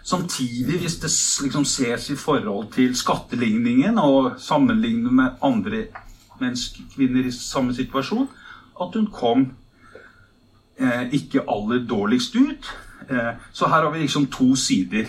Samtidig, 0.03 0.79
hvis 0.81 0.97
det 0.99 1.11
liksom 1.45 1.65
ses 1.65 2.09
i 2.09 2.15
forhold 2.19 2.73
til 2.75 2.95
skatteligningen 2.95 3.99
og 4.01 4.33
sammenlignet 4.41 5.13
med 5.13 5.43
andre 5.43 5.85
menneskekvinner 6.41 7.29
i 7.29 7.31
samme 7.31 7.75
situasjon, 7.75 8.27
at 8.81 8.97
hun 8.97 9.07
kom 9.13 9.45
eh, 10.79 11.07
ikke 11.13 11.45
aller 11.47 11.85
dårligst 11.87 12.35
ut. 12.35 12.71
Eh, 13.09 13.31
så 13.53 13.69
her 13.71 13.83
har 13.83 13.91
vi 13.91 14.03
liksom 14.03 14.27
to 14.27 14.55
sider. 14.55 15.07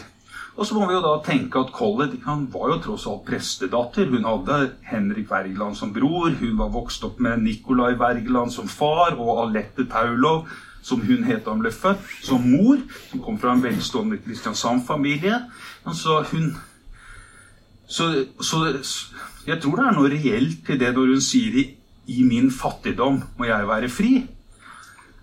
Og 0.55 0.67
så 0.67 0.77
må 0.77 0.87
vi 0.87 0.95
jo 0.95 1.03
da 1.03 1.15
tenke 1.27 1.59
at 1.65 1.73
Collett 1.75 2.15
han 2.29 2.45
var 2.53 2.69
jo 2.71 2.77
tross 2.83 3.09
alt 3.11 3.25
prestedatter. 3.27 4.07
Hun 4.13 4.27
hadde 4.29 4.59
Henrik 4.87 5.33
Wergeland 5.33 5.75
som 5.79 5.91
bror. 5.95 6.31
Hun 6.39 6.55
var 6.61 6.71
vokst 6.75 7.03
opp 7.07 7.19
med 7.25 7.43
Nicolai 7.43 7.97
Wergeland 7.99 8.55
som 8.55 8.71
far 8.71 9.19
og 9.19 9.49
Alette 9.49 9.87
Paulov, 9.91 10.47
som 10.85 11.03
hun 11.03 11.27
het 11.27 11.43
da 11.43 11.57
hun 11.57 11.65
ble 11.65 11.75
født, 11.75 12.07
som 12.23 12.47
mor. 12.47 12.79
Hun 13.11 13.25
kom 13.25 13.41
fra 13.43 13.57
en 13.57 13.65
velstående 13.65 14.21
Kristiansand-familie. 14.23 15.41
Så 15.91 16.23
hun 16.31 16.55
så, 17.87 18.25
så, 18.41 18.61
jeg 19.47 19.61
tror 19.61 19.77
det 19.77 19.87
er 19.87 19.97
noe 19.99 20.11
reelt 20.13 20.71
i 20.73 20.79
det 20.81 20.95
når 20.97 21.17
hun 21.17 21.23
sier 21.23 21.59
i, 21.61 21.65
i 22.15 22.23
min 22.25 22.49
fattigdom 22.53 23.21
må 23.39 23.49
jeg 23.49 23.69
være 23.69 23.91
fri. 23.93 24.15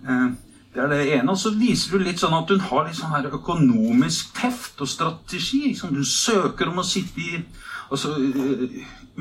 Eh, 0.06 0.28
det 0.74 0.80
er 0.80 0.88
det 0.92 1.02
ene. 1.18 1.34
Og 1.34 1.40
så 1.40 1.52
viser 1.56 1.98
du 1.98 2.06
litt 2.06 2.22
sånn 2.22 2.36
at 2.38 2.52
hun 2.52 2.64
har 2.70 2.88
litt 2.88 3.00
sånn 3.00 3.12
her 3.12 3.28
økonomisk 3.34 4.32
teft 4.38 4.82
og 4.84 4.90
strategi. 4.90 5.66
Liksom. 5.68 5.96
Hun 5.98 6.08
søker 6.08 6.72
om 6.72 6.80
å 6.80 6.88
sitte 6.88 7.24
i 7.24 7.42
altså, 7.92 8.16
uh, 8.16 8.78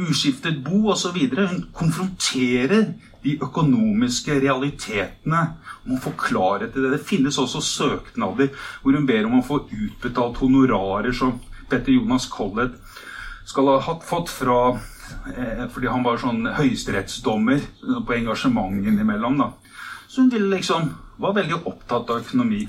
uskiftet 0.06 0.60
bo 0.66 0.92
osv. 0.94 1.18
Hun 1.34 1.64
konfronterer 1.74 2.92
de 3.24 3.34
økonomiske 3.42 4.38
realitetene. 4.40 5.42
Om 5.82 5.96
å 5.96 6.02
få 6.06 6.14
klarhet 6.20 6.76
i 6.76 6.84
det. 6.84 6.94
Det 6.94 7.08
finnes 7.08 7.40
også 7.40 7.64
søknader 7.64 8.54
hvor 8.84 8.94
hun 8.94 9.08
ber 9.08 9.26
om 9.26 9.40
å 9.40 9.46
få 9.46 9.64
utbetalt 9.66 10.38
honorarer 10.44 11.16
som 11.16 11.40
Petter 11.70 11.94
Jonas 11.96 12.28
Collett 12.30 12.78
skal 13.50 13.66
ha 13.82 13.94
fått 14.06 14.30
fra 14.30 14.58
eh, 15.34 15.66
fordi 15.72 15.88
han 15.90 16.04
var 16.06 16.20
sånn 16.22 16.44
høyesterettsdommer 16.54 17.62
på 18.06 18.14
engasjement 18.14 18.84
innimellom. 18.86 19.40
da. 19.40 19.48
Så 20.06 20.22
hun 20.22 20.30
ville 20.30 20.52
liksom 20.54 20.92
var 21.20 21.36
veldig 21.36 21.62
opptatt 21.68 22.10
av 22.10 22.22
økonomi. 22.24 22.64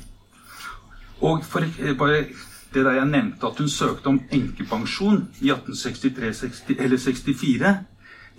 Og 1.22 1.46
for 1.46 1.66
bare 2.00 2.26
det 2.74 2.86
der 2.86 2.98
jeg 3.02 3.10
nevnte 3.12 3.48
at 3.48 3.60
hun 3.60 3.70
søkte 3.70 4.08
om 4.08 4.22
enkepensjon 4.32 5.26
i 5.42 5.52
1863 5.52 6.78
eller 6.80 6.98
64 6.98 7.74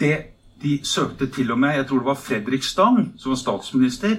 det 0.00 0.14
De 0.62 0.78
søkte 0.86 1.26
til 1.26 1.50
og 1.50 1.58
med 1.58 1.74
Jeg 1.74 1.86
tror 1.86 1.98
det 1.98 2.06
var 2.06 2.14
Fredrik 2.14 2.62
Stang, 2.62 3.14
som 3.18 3.30
var 3.30 3.36
statsminister, 3.36 4.16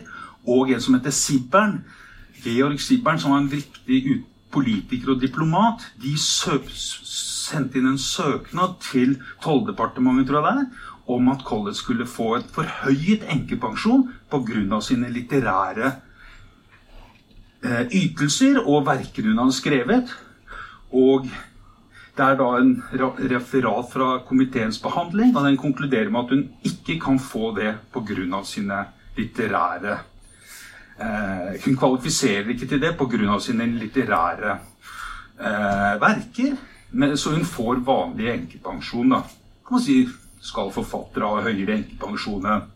og 0.47 0.71
en 0.71 0.81
som 0.81 0.93
heter 0.93 1.09
Sibbern. 1.09 1.85
Georg 2.43 2.81
Sibbern, 2.81 3.19
som 3.19 3.31
var 3.31 3.37
en 3.37 3.51
viktig 3.51 4.23
politiker 4.51 5.13
og 5.13 5.21
diplomat. 5.21 5.85
De 6.03 6.17
sendte 6.19 7.79
inn 7.79 7.87
en 7.87 7.97
søknad 7.97 8.75
til 8.91 9.15
Tolldepartementet, 9.43 10.27
tror 10.27 10.41
jeg 10.41 10.57
det 10.57 10.65
er, 10.65 10.91
om 11.07 11.27
at 11.33 11.43
Collett 11.43 11.77
skulle 11.77 12.07
få 12.07 12.35
et 12.37 12.51
forhøyet 12.53 13.25
enkepensjon 13.29 14.07
pga. 14.31 14.81
sine 14.81 15.09
litterære 15.11 15.91
eh, 17.63 17.87
ytelser 17.91 18.61
og 18.63 18.85
verker 18.85 19.27
hun 19.27 19.37
hadde 19.37 19.57
skrevet. 19.57 20.13
Og 20.93 21.27
det 22.13 22.25
er 22.25 22.37
da 22.37 22.49
en 22.59 22.73
referat 22.93 23.89
fra 23.91 24.19
komiteens 24.27 24.79
behandling, 24.79 25.35
og 25.35 25.45
den 25.45 25.57
konkluderer 25.57 26.09
med 26.09 26.19
at 26.19 26.29
hun 26.29 26.49
ikke 26.63 26.99
kan 26.99 27.19
få 27.19 27.55
det 27.57 27.75
pga. 27.93 28.43
sine 28.43 28.85
litterære 29.17 29.97
eh, 30.99 31.65
Hun 31.65 31.77
kvalifiserer 31.77 32.49
ikke 32.49 32.67
til 32.67 32.81
det 32.81 32.97
pga. 32.97 33.39
sine 33.39 33.65
litterære 33.65 34.59
eh, 35.39 36.01
verker, 36.01 36.55
så 37.15 37.31
hun 37.31 37.45
får 37.45 37.75
vanlig 37.85 38.29
enkepensjon. 38.29 39.09
da. 39.09 39.21
Kan 39.67 39.75
man 39.75 39.81
si 39.81 40.07
skal 40.43 40.71
forfattere 40.75 41.29
ha 41.29 41.43
høyere 41.45 41.79
enkepensjon 41.79 42.47
enn 42.51 42.69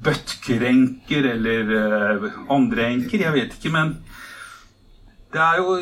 Bødker-enker 0.00 1.26
eller 1.34 1.74
uh, 1.76 2.38
andre 2.48 2.86
enker? 2.94 3.20
Jeg 3.20 3.34
vet 3.34 3.56
ikke, 3.58 3.72
men 3.74 3.98
det 5.32 5.42
er 5.44 5.60
jo 5.60 5.76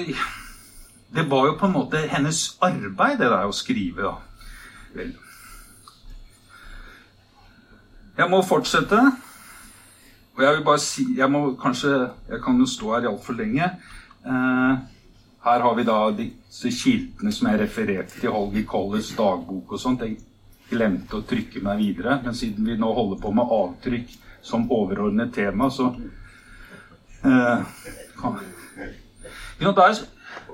Det 1.14 1.24
var 1.30 1.46
jo 1.46 1.55
på 1.57 1.66
en 1.66 1.72
måte 1.72 2.03
hennes 2.11 2.59
arbeid, 2.61 3.16
det 3.22 3.30
der 3.30 3.46
å 3.49 3.55
skrive, 3.55 4.03
da. 4.03 4.16
Vel. 4.99 5.14
Jeg 8.18 8.30
må 8.30 8.42
fortsette. 8.42 8.99
Og 10.36 10.44
jeg 10.44 10.57
vil 10.57 10.64
bare 10.66 10.82
si 10.82 11.05
Jeg 11.16 11.30
må 11.30 11.55
kanskje 11.61 11.94
Jeg 12.28 12.42
kan 12.44 12.59
jo 12.61 12.66
stå 12.66 12.92
her 12.94 13.09
altfor 13.09 13.38
lenge. 13.38 13.70
Eh, 14.26 14.78
her 15.44 15.62
har 15.64 15.74
vi 15.74 15.84
da 15.86 15.99
disse 16.12 16.70
kildene 16.74 17.32
som 17.32 17.49
jeg 17.49 17.61
refererte 17.62 18.20
til 18.20 18.34
Holger 18.34 18.66
Colles 18.68 19.14
dagbok 19.16 19.72
og 19.72 19.80
sånt. 19.80 20.03
Jeg 20.03 20.18
glemte 20.71 21.19
å 21.19 21.25
trykke 21.27 21.62
meg 21.64 21.81
videre. 21.83 22.19
Men 22.25 22.37
siden 22.37 22.66
vi 22.66 22.77
nå 22.79 22.93
holder 22.95 23.21
på 23.23 23.33
med 23.35 23.55
avtrykk 23.59 24.14
som 24.45 24.69
overordnet 24.73 25.35
tema, 25.35 25.71
så 25.71 25.91
eh, 27.25 27.64
det, 29.59 29.66
er, 29.66 30.01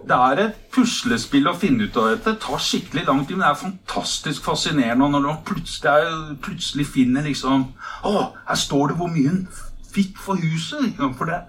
det, 0.08 0.16
er, 0.16 0.42
et 0.46 0.62
puslespill 0.74 1.50
å 1.50 1.56
finne 1.58 1.88
ut 1.88 1.98
av 2.00 2.10
dette. 2.12 2.34
Det 2.34 2.42
tar 2.46 2.62
skikkelig 2.62 3.06
lang 3.08 3.22
tid, 3.24 3.36
men 3.36 3.46
det 3.46 3.50
er 3.52 3.62
fantastisk 3.62 4.46
fascinerende. 4.48 5.10
når 5.10 5.26
man 5.28 5.42
plutselig, 5.46 6.38
plutselig 6.42 6.86
finner 6.86 7.26
liksom 7.26 7.68
Å, 8.04 8.14
her 8.48 8.60
står 8.60 8.92
det 8.92 8.98
hvor 9.00 9.12
mye 9.12 9.30
hun 9.30 9.46
fikk 9.94 10.18
for 10.18 10.40
huset. 10.40 10.94
For 11.18 11.30
det, 11.30 11.42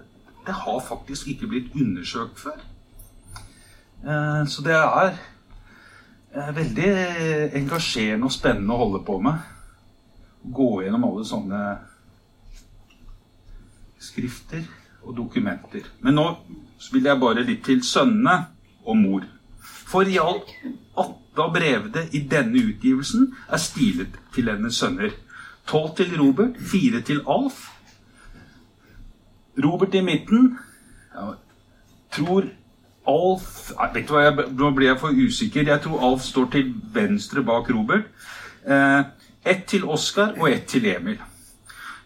det 0.46 0.58
har 0.64 0.82
faktisk 0.88 1.32
ikke 1.32 1.50
blitt 1.50 1.74
undersøkt 1.74 2.40
før. 2.40 2.60
Eh, 4.06 4.42
så 4.46 4.62
det 4.62 4.76
er 4.76 5.16
veldig 6.36 6.88
engasjerende 7.56 8.28
og 8.28 8.34
spennende 8.34 8.74
å 8.74 8.82
holde 8.84 9.02
på 9.06 9.18
med. 9.24 9.44
Gå 10.56 10.70
gjennom 10.84 11.06
alle 11.08 11.24
sånne 11.26 11.60
skrifter 14.02 14.66
og 15.06 15.16
dokumenter. 15.16 15.86
Men 16.04 16.18
nå 16.18 16.26
vil 16.92 17.08
jeg 17.08 17.22
bare 17.22 17.44
litt 17.46 17.64
til 17.66 17.82
sønnene 17.86 18.36
og 18.84 18.98
mor. 19.00 19.24
For 19.86 20.08
i 20.08 20.18
alt 20.20 20.50
åtte 20.98 21.42
av 21.42 21.54
brevene 21.54 22.06
i 22.16 22.22
denne 22.28 22.62
utgivelsen 22.72 23.30
er 23.52 23.62
stilet 23.62 24.18
til 24.34 24.50
hennes 24.50 24.76
sønner. 24.76 25.14
Tolv 25.66 25.96
til 25.98 26.12
Robert, 26.18 26.60
fire 26.60 27.00
til 27.06 27.22
Alf. 27.26 27.64
Robert 29.62 29.94
i 29.96 30.04
midten 30.04 30.52
ja, 31.14 31.32
tror 32.12 32.50
Alf 33.06 33.70
Vet 33.94 34.08
du 34.08 34.14
hva, 34.14 34.26
jeg, 34.28 34.48
Nå 34.56 34.72
blir 34.76 34.90
jeg 34.90 35.00
for 35.02 35.14
usikker. 35.14 35.66
Jeg 35.66 35.82
tror 35.84 36.04
Alf 36.10 36.26
står 36.26 36.50
til 36.54 36.74
venstre 36.94 37.42
bak 37.46 37.70
Robert. 37.70 38.10
Eh, 38.66 39.00
ett 39.46 39.66
til 39.70 39.86
Oskar 39.86 40.34
og 40.40 40.50
ett 40.50 40.66
til 40.70 40.86
Emil. 40.90 41.18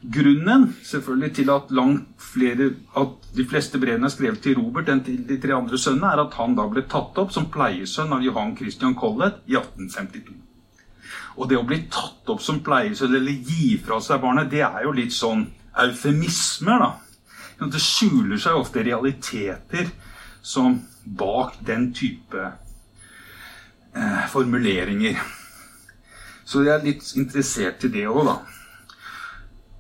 Grunnen 0.01 0.77
selvfølgelig 0.85 1.35
til 1.37 1.51
at, 1.53 1.71
langt 1.71 2.09
flere, 2.17 2.71
at 2.97 3.09
de 3.37 3.45
fleste 3.45 3.79
brevene 3.81 4.09
er 4.09 4.13
skrevet 4.13 4.41
til 4.41 4.57
Robert 4.57 4.89
enn 4.89 5.03
til 5.05 5.19
de 5.29 5.37
tre 5.41 5.53
andre 5.57 5.79
sønnene, 5.79 6.13
er 6.15 6.23
at 6.25 6.37
han 6.41 6.57
da 6.57 6.65
ble 6.69 6.87
tatt 6.89 7.19
opp 7.21 7.35
som 7.35 7.51
pleiesønn 7.53 8.15
av 8.17 8.25
Johan 8.25 8.55
Christian 8.57 8.97
Collett 8.97 9.43
i 9.45 9.59
1852. 9.61 10.39
Og 11.37 11.49
det 11.51 11.59
å 11.61 11.67
bli 11.69 11.83
tatt 11.93 12.33
opp 12.33 12.41
som 12.45 12.63
pleiesønn 12.65 13.17
eller 13.17 13.45
gi 13.45 13.77
fra 13.85 14.01
seg 14.05 14.23
barnet, 14.23 14.49
det 14.53 14.65
er 14.65 14.87
jo 14.87 14.97
litt 14.97 15.13
sånn 15.17 15.45
eufemismer, 15.85 16.81
da. 16.81 17.67
Det 17.69 17.83
skjuler 17.85 18.41
seg 18.41 18.57
ofte 18.57 18.81
realiteter 18.85 19.91
som 20.41 20.79
bak 21.05 21.59
den 21.67 21.91
type 21.95 22.53
eh, 23.97 24.25
formuleringer. 24.29 25.21
Så 26.45 26.65
jeg 26.67 26.75
er 26.75 26.87
litt 26.87 27.13
interessert 27.17 27.85
i 27.87 27.93
det 27.93 28.07
òg, 28.11 28.25
da. 28.27 28.39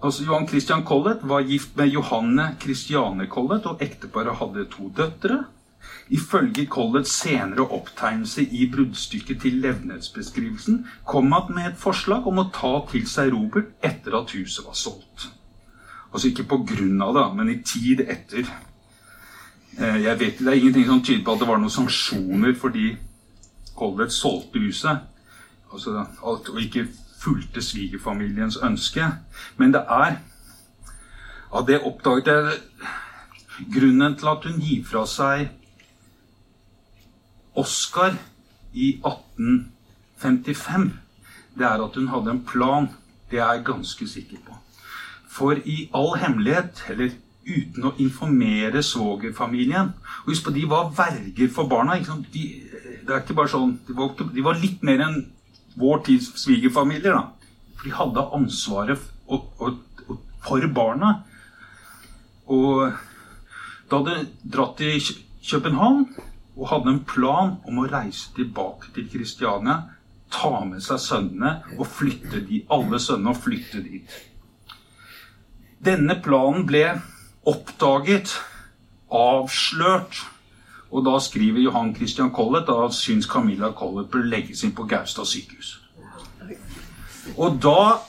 Altså, 0.00 0.24
Johan 0.24 0.48
Christian 0.48 0.84
Collett 0.86 1.24
var 1.28 1.44
gift 1.44 1.76
med 1.76 1.90
Johanne 1.92 2.54
Christiane 2.62 3.26
Collett, 3.28 3.66
og 3.66 3.82
ekteparet 3.84 4.38
hadde 4.40 4.68
to 4.72 4.88
døtre. 4.96 5.42
Ifølge 6.10 6.66
Colletts 6.66 7.12
senere 7.22 7.66
opptegnelse 7.72 8.42
i 8.42 8.66
bruddstykket 8.72 9.40
til 9.40 9.60
levnetsbeskrivelsen 9.64 10.82
kom 11.08 11.32
han 11.32 11.52
med 11.54 11.70
et 11.70 11.78
forslag 11.80 12.26
om 12.26 12.42
å 12.42 12.48
ta 12.54 12.72
til 12.90 13.06
seg 13.08 13.30
Robert 13.34 13.70
etter 13.84 14.16
at 14.18 14.34
huset 14.34 14.66
var 14.66 14.76
solgt. 14.76 15.28
Altså 16.10 16.30
ikke 16.30 16.48
på 16.50 16.58
grunn 16.72 17.00
av 17.04 17.14
det, 17.14 17.26
men 17.38 17.52
i 17.52 17.60
tid 17.62 18.02
etter. 18.02 18.48
Eh, 19.78 20.02
jeg 20.02 20.20
vet, 20.20 20.38
Det 20.38 20.48
er 20.48 20.52
ingenting 20.52 20.86
som 20.86 21.02
tyder 21.04 21.24
på 21.24 21.32
at 21.32 21.40
det 21.40 21.48
var 21.48 21.58
noen 21.58 21.70
sanksjoner 21.70 22.54
fordi 22.54 22.96
Collett 23.76 24.12
solgte 24.12 24.58
huset. 24.58 24.98
Altså, 25.72 26.06
og 26.22 26.60
ikke 26.60 26.88
fulgte 27.20 27.62
svigerfamiliens 27.62 28.58
ønske. 28.62 29.06
Men 29.56 29.72
det 29.72 29.84
er 29.88 30.18
Av 31.52 31.66
det 31.66 31.80
oppdaget 31.82 32.26
jeg 32.26 32.58
grunnen 33.74 34.16
til 34.16 34.28
at 34.30 34.44
hun 34.44 34.60
gir 34.60 34.84
fra 34.86 35.02
seg 35.06 35.48
Oscar 37.58 38.14
i 38.72 39.00
1855, 39.02 40.92
det 41.58 41.66
er 41.66 41.82
at 41.82 41.96
hun 41.98 42.08
hadde 42.08 42.30
en 42.30 42.44
plan. 42.46 42.86
Det 43.30 43.40
er 43.40 43.52
jeg 43.52 43.64
ganske 43.64 44.08
sikker 44.08 44.38
på. 44.46 44.54
For 45.28 45.58
i 45.64 45.90
all 45.94 46.14
hemmelighet, 46.18 46.84
eller 46.88 47.10
uten 47.50 47.88
å 47.88 47.94
informere 48.02 48.82
svogerfamilien 48.84 49.92
og 50.22 50.30
Husk 50.30 50.46
på, 50.46 50.54
de 50.54 50.64
var 50.70 50.92
verger 50.96 51.50
for 51.52 51.68
barna. 51.70 51.98
De, 52.32 52.44
det 53.06 53.14
er 53.14 53.22
ikke 53.22 53.36
bare 53.38 53.52
sånn, 53.52 53.76
de 53.86 53.96
var, 53.96 54.14
de 54.20 54.44
var 54.44 54.58
litt 54.60 54.82
mer 54.86 55.02
enn 55.06 55.20
vår 55.80 56.02
tids 56.06 56.30
svigerfamilier. 56.42 57.16
For 57.76 57.88
de 57.88 57.94
hadde 57.96 58.26
ansvaret 58.36 59.06
og, 59.26 59.48
og, 59.58 59.80
og, 60.06 60.20
for 60.44 60.66
barna. 60.74 61.14
Og 62.50 62.90
da 63.90 64.02
hadde 64.02 64.26
dratt 64.44 64.76
til 64.78 65.00
København 65.50 66.04
og 66.56 66.68
hadde 66.68 66.92
en 66.92 67.04
plan 67.08 67.54
om 67.66 67.80
å 67.80 67.88
reise 67.88 68.34
tilbake 68.36 68.92
til 68.94 69.08
Kristiania, 69.10 69.78
ta 70.30 70.60
med 70.66 70.82
seg 70.84 71.00
sønnene 71.02 71.54
og 71.78 71.86
flytte 71.90 72.42
de, 72.46 72.60
alle 72.70 73.00
sønnene 73.02 73.32
og 73.32 73.40
flytte 73.42 73.80
dit. 73.82 74.18
Denne 75.80 76.18
planen 76.22 76.66
ble 76.68 76.84
oppdaget, 77.46 78.34
avslørt. 79.12 80.26
Og 80.90 81.04
da 81.06 81.18
skriver 81.22 81.62
Johan 81.62 81.94
Christian 81.94 82.30
Collett 82.34 82.68
at 82.68 82.94
syns 82.94 83.28
Camilla 83.30 83.70
Collett 83.76 84.10
bør 84.10 84.26
legges 84.26 84.64
inn 84.64 84.74
på 84.74 84.88
Gaustad 84.90 85.28
sykehus. 85.30 85.76
Og 87.36 87.60
da 87.62 88.00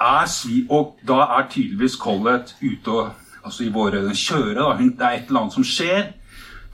er, 0.00 0.28
og 0.70 0.98
da 1.08 1.20
er 1.38 1.48
tydeligvis 1.50 1.96
Collett 1.96 2.54
ute 2.62 2.90
og 2.90 3.10
altså 3.46 3.64
i 3.64 3.72
våre 3.72 4.02
kjøre. 4.14 4.54
Da. 4.60 4.76
det 4.78 5.00
er 5.00 5.16
et 5.16 5.28
eller 5.28 5.40
annet 5.40 5.56
som 5.56 5.66
skjer. 5.66 6.12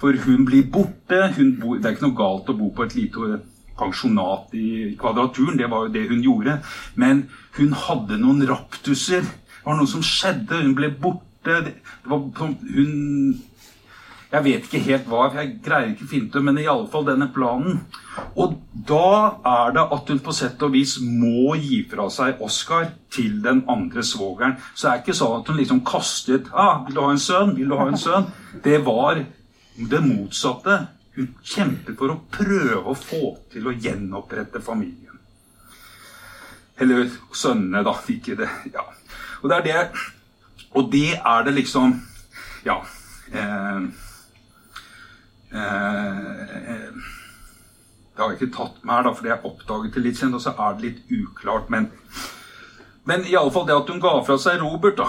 For 0.02 0.16
hun 0.26 0.44
blir 0.44 0.68
borte. 0.72 1.32
Hun 1.36 1.56
bor, 1.60 1.76
det 1.78 1.86
er 1.86 1.96
ikke 1.96 2.08
noe 2.08 2.18
galt 2.18 2.50
å 2.50 2.58
bo 2.58 2.70
på 2.74 2.86
et 2.86 2.96
lite 2.98 3.40
pensjonat 3.78 4.54
i 4.58 4.94
Kvadraturen. 5.00 5.58
Det 5.58 5.70
var 5.70 5.86
jo 5.86 5.94
det 5.94 6.08
hun 6.10 6.24
gjorde. 6.24 6.58
Men 6.94 7.28
hun 7.58 7.76
hadde 7.86 8.20
noen 8.20 8.44
raptuser. 8.48 9.22
Det 9.22 9.64
var 9.64 9.78
noe 9.78 9.90
som 9.90 10.04
skjedde. 10.04 10.64
Hun 10.64 10.74
ble 10.76 10.90
borte 10.92 11.31
det, 11.44 11.56
det 11.64 12.10
var 12.10 12.18
Hun 12.38 13.42
Jeg 14.32 14.44
vet 14.46 14.64
ikke 14.64 14.80
helt 14.86 15.08
hva, 15.10 15.26
jeg 15.36 15.58
greier 15.60 15.90
ikke 15.92 16.06
å 16.06 16.08
finne 16.08 16.32
det, 16.32 16.40
men 16.40 16.58
i 16.62 16.68
alle 16.70 16.88
fall 16.88 17.04
denne 17.04 17.26
planen. 17.34 17.82
Og 18.40 18.54
da 18.88 19.08
er 19.44 19.74
det 19.76 19.82
at 19.92 20.08
hun 20.08 20.22
på 20.24 20.32
sett 20.32 20.62
og 20.64 20.72
vis 20.72 20.94
må 21.04 21.52
gi 21.60 21.82
fra 21.90 22.06
seg 22.08 22.40
Oscar 22.40 22.94
til 23.12 23.42
den 23.44 23.60
andre 23.68 24.00
svogeren. 24.00 24.56
Så 24.72 24.86
det 24.86 24.92
er 24.92 25.02
ikke 25.02 25.18
sånn 25.18 25.36
at 25.36 25.52
hun 25.52 25.60
liksom 25.60 25.82
kastet 25.84 26.48
ah, 26.48 26.80
'Vil 26.86 26.96
du 26.96 27.02
ha 27.04 27.10
en 27.12 27.20
sønn? 27.20 27.52
Vil 27.58 27.68
du 27.68 27.76
ha 27.76 27.86
en 27.90 28.00
sønn?' 28.00 28.32
Det 28.64 28.80
var 28.86 29.20
det 29.76 30.00
motsatte. 30.00 30.78
Hun 31.12 31.34
kjemper 31.44 31.96
for 31.98 32.14
å 32.14 32.20
prøve 32.32 32.88
å 32.88 32.96
få 32.96 33.34
til 33.52 33.68
å 33.68 33.76
gjenopprette 33.76 34.64
familien. 34.64 35.20
Eller 36.80 37.10
sønnene, 37.36 37.84
da. 37.84 37.94
Ikke 38.08 38.36
det. 38.40 38.48
Ja. 38.72 38.88
Og 39.42 39.50
det 39.50 39.58
er 39.58 39.66
det 39.68 39.80
og 40.74 40.92
det 40.92 41.18
er 41.18 41.44
det 41.44 41.54
liksom 41.58 42.00
Ja. 42.64 42.82
Eh, 43.32 43.82
eh, 45.52 46.92
det 48.12 48.20
har 48.20 48.30
jeg 48.30 48.42
ikke 48.42 48.56
tatt 48.56 48.84
med 48.84 48.94
her, 48.94 49.06
da, 49.06 49.12
fordi 49.16 49.30
jeg 49.32 49.44
oppdaget 49.48 49.94
det 49.96 50.02
litt 50.04 50.18
sent, 50.20 50.36
og 50.36 50.42
så 50.44 50.52
er 50.52 50.76
det 50.76 50.84
litt 50.84 51.00
uklart. 51.10 51.70
Men, 51.72 51.88
men 53.08 53.24
iallfall 53.26 53.66
det 53.66 53.74
at 53.74 53.88
hun 53.90 54.02
ga 54.04 54.12
fra 54.26 54.36
seg 54.38 54.60
Robert, 54.62 55.00
da, 55.00 55.08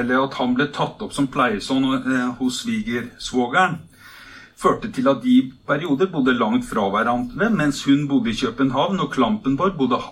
eller 0.00 0.26
at 0.26 0.36
han 0.40 0.56
ble 0.58 0.66
tatt 0.74 1.00
opp 1.00 1.14
som 1.16 1.30
pleiesønn 1.32 1.86
eh, 2.00 2.26
hos 2.40 2.60
svigersvogeren, 2.64 3.78
førte 4.60 4.90
til 4.92 5.08
at 5.08 5.22
de 5.24 5.38
i 5.38 5.46
perioder 5.66 6.10
bodde 6.12 6.36
langt 6.36 6.66
fra 6.68 6.90
hverandre, 6.92 7.48
mens 7.54 7.84
hun 7.88 8.04
bodde 8.10 8.34
i 8.34 8.36
København 8.36 9.00
og 9.00 9.14
Klampenborg 9.14 9.78
bodde 9.78 10.02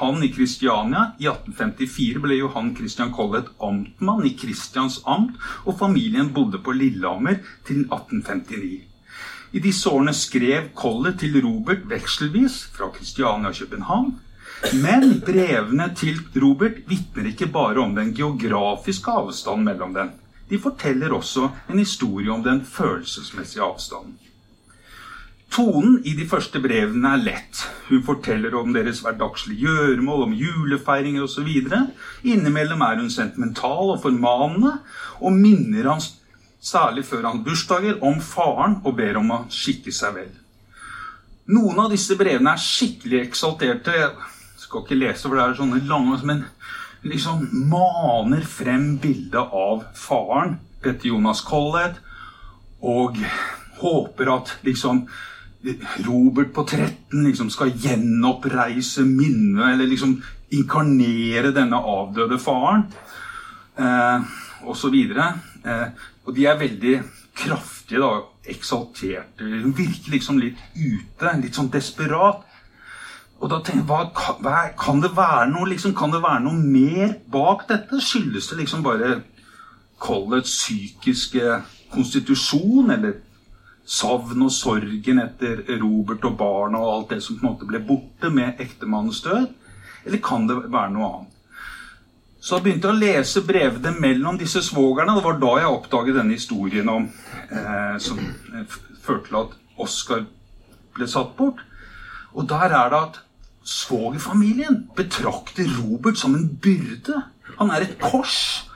han 0.00 0.22
i 0.22 0.30
Kristiania. 0.32 1.04
I 1.18 1.28
1854 1.30 2.22
ble 2.24 2.38
Johan 2.40 2.72
Christian 2.76 3.12
Collett 3.14 3.52
amtmann 3.58 4.26
i 4.26 4.34
Kristians 4.38 5.00
amt, 5.04 5.38
og 5.64 5.78
familien 5.78 6.32
bodde 6.34 6.58
på 6.58 6.74
Lillehammer 6.74 7.38
til 7.66 7.84
1859. 7.86 8.82
I 9.54 9.62
disse 9.62 9.90
årene 9.90 10.14
skrev 10.18 10.72
Collett 10.74 11.20
til 11.22 11.38
Robert 11.44 11.86
vekselvis 11.90 12.58
fra 12.74 12.90
Kristiania 12.94 13.52
og 13.52 13.60
København. 13.60 14.12
Men 14.82 15.20
brevene 15.22 15.90
til 15.94 16.18
Robert 16.42 16.82
vitner 16.88 17.30
ikke 17.30 17.50
bare 17.54 17.82
om 17.84 17.94
den 17.94 18.14
geografiske 18.16 19.12
avstanden 19.12 19.68
mellom 19.68 19.94
dem. 19.94 20.10
De 20.50 20.58
forteller 20.58 21.14
også 21.14 21.48
en 21.70 21.78
historie 21.78 22.32
om 22.32 22.42
den 22.42 22.64
følelsesmessige 22.66 23.62
avstanden. 23.62 24.18
Tonen 25.54 26.00
i 26.02 26.16
de 26.18 26.24
første 26.26 26.58
brevene 26.58 27.12
er 27.14 27.20
lett. 27.22 27.60
Hun 27.86 28.02
forteller 28.02 28.56
om 28.58 28.72
deres 28.74 29.04
hverdagslige 29.04 29.68
gjøremål, 29.68 30.24
om 30.26 30.32
julefeiringer 30.34 31.28
osv. 31.28 31.50
Innimellom 32.26 32.80
er 32.82 32.98
hun 32.98 33.10
sentimental 33.12 33.92
og 33.92 34.00
formanende, 34.02 34.80
og 35.22 35.36
minner 35.36 35.92
han, 35.92 36.02
særlig 36.58 37.04
før 37.06 37.28
han 37.28 37.44
bursdager, 37.46 38.00
om 38.02 38.18
faren 38.18 38.80
og 38.82 38.96
ber 38.98 39.20
om 39.20 39.30
å 39.30 39.44
skikke 39.52 39.94
seg 39.94 40.16
vel. 40.16 40.32
Noen 41.54 41.78
av 41.84 41.92
disse 41.92 42.16
brevene 42.18 42.56
er 42.56 42.64
skikkelig 42.64 43.20
eksalterte. 43.28 43.94
Jeg 43.94 44.64
skal 44.64 44.82
ikke 44.82 44.98
lese, 44.98 45.28
for 45.28 45.38
det 45.38 45.44
er 45.44 45.58
sånne 45.60 45.82
lange, 45.86 46.16
men 46.26 46.40
liksom 47.06 47.44
maner 47.70 48.42
frem 48.48 48.96
bildet 48.98 49.54
av 49.54 49.84
faren, 49.94 50.56
Petter 50.82 51.12
Jonas 51.12 51.44
Collett, 51.46 52.00
og 52.82 53.20
håper 53.78 54.32
at 54.34 54.50
liksom 54.66 55.04
Robert 56.04 56.52
på 56.52 56.64
13 56.68 57.24
liksom 57.24 57.50
skal 57.52 57.72
gjenoppreise 57.80 59.04
minnet, 59.08 59.72
eller 59.72 59.88
liksom 59.88 60.18
inkarnere 60.52 61.54
denne 61.56 61.78
avdøde 61.78 62.38
faren, 62.38 62.84
eh, 63.78 64.26
osv. 64.68 64.94
Eh, 64.94 65.86
og 66.24 66.36
de 66.36 66.46
er 66.46 66.60
veldig 66.60 66.96
kraftige, 67.34 68.00
da, 68.00 68.12
eksalterte. 68.44 69.48
De 69.48 69.72
virker 69.76 70.12
liksom 70.12 70.38
litt 70.38 70.60
ute, 70.76 71.32
litt 71.40 71.56
sånn 71.56 71.72
desperat. 71.72 72.44
Og 73.40 73.50
da 73.50 73.60
tenker 73.60 73.82
jeg, 73.82 73.88
hva, 73.88 74.36
hva, 74.44 74.58
kan, 74.78 75.00
det 75.02 75.14
være 75.16 75.48
noe, 75.50 75.68
liksom, 75.72 75.96
kan 75.96 76.12
det 76.12 76.22
være 76.24 76.44
noe 76.44 76.60
mer 76.60 77.16
bak 77.32 77.66
dette? 77.68 78.00
Skyldes 78.00 78.52
det 78.52 78.62
liksom 78.62 78.84
bare 78.84 79.22
Colletts 80.04 80.52
psykiske 80.60 81.58
konstitusjon, 81.94 82.90
eller 82.92 83.20
savn 83.84 84.46
og 84.46 84.52
sorgen 84.52 85.20
etter 85.20 85.62
Robert 85.82 86.24
og 86.24 86.38
barna 86.40 86.80
og 86.80 86.92
alt 86.94 87.14
det 87.14 87.20
som 87.24 87.36
på 87.36 87.44
en 87.44 87.52
måte 87.52 87.68
ble 87.68 87.82
borte 87.84 88.30
med 88.32 88.60
ektemannens 88.62 89.22
død? 89.24 89.48
Eller 90.04 90.20
kan 90.24 90.48
det 90.48 90.56
være 90.72 90.92
noe 90.94 91.10
annet? 91.10 91.30
Så 92.44 92.58
jeg 92.58 92.64
begynte 92.66 92.90
å 92.90 92.96
lese 92.96 93.40
brevene 93.44 93.94
mellom 93.96 94.36
disse 94.36 94.60
svogerne. 94.64 95.14
Det 95.16 95.24
var 95.24 95.38
da 95.40 95.52
jeg 95.62 95.76
oppdaget 95.78 96.18
denne 96.18 96.36
historien 96.36 96.90
om, 96.92 97.06
eh, 97.48 97.94
som 98.04 98.18
eh, 98.20 98.74
førte 99.00 99.30
til 99.30 99.38
at 99.40 99.54
Oskar 99.80 100.26
ble 100.94 101.08
satt 101.08 101.32
bort. 101.38 101.62
Og 102.36 102.44
der 102.50 102.68
er 102.68 102.92
det 102.92 103.00
at 103.00 103.20
svogerfamilien 103.64 104.90
betrakter 104.96 105.70
Robert 105.78 106.20
som 106.20 106.34
en 106.36 106.50
byrde. 106.60 107.22
Han 107.58 107.72
er 107.72 107.86
et 107.86 107.96
kors. 108.02 108.68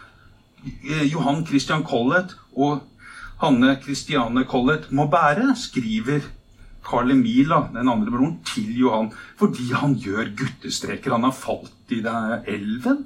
Eh, 0.64 1.04
Johan 1.12 1.44
Christian 1.46 1.84
Collett 1.84 2.38
og 2.56 2.80
Hanne 3.38 3.76
Christiane 3.82 4.42
Collett 4.50 4.88
må 4.90 5.06
bære, 5.10 5.52
skriver 5.54 6.24
Carl 6.88 7.12
Emil, 7.12 7.52
den 7.74 7.90
andre 7.90 8.10
broren, 8.10 8.38
til 8.46 8.72
Johan 8.80 9.12
fordi 9.38 9.70
han 9.76 9.94
gjør 9.94 10.32
guttestreker. 10.38 11.14
Han 11.14 11.28
har 11.28 11.36
falt 11.36 11.94
i 11.94 12.00
den 12.02 12.48
elven, 12.50 13.04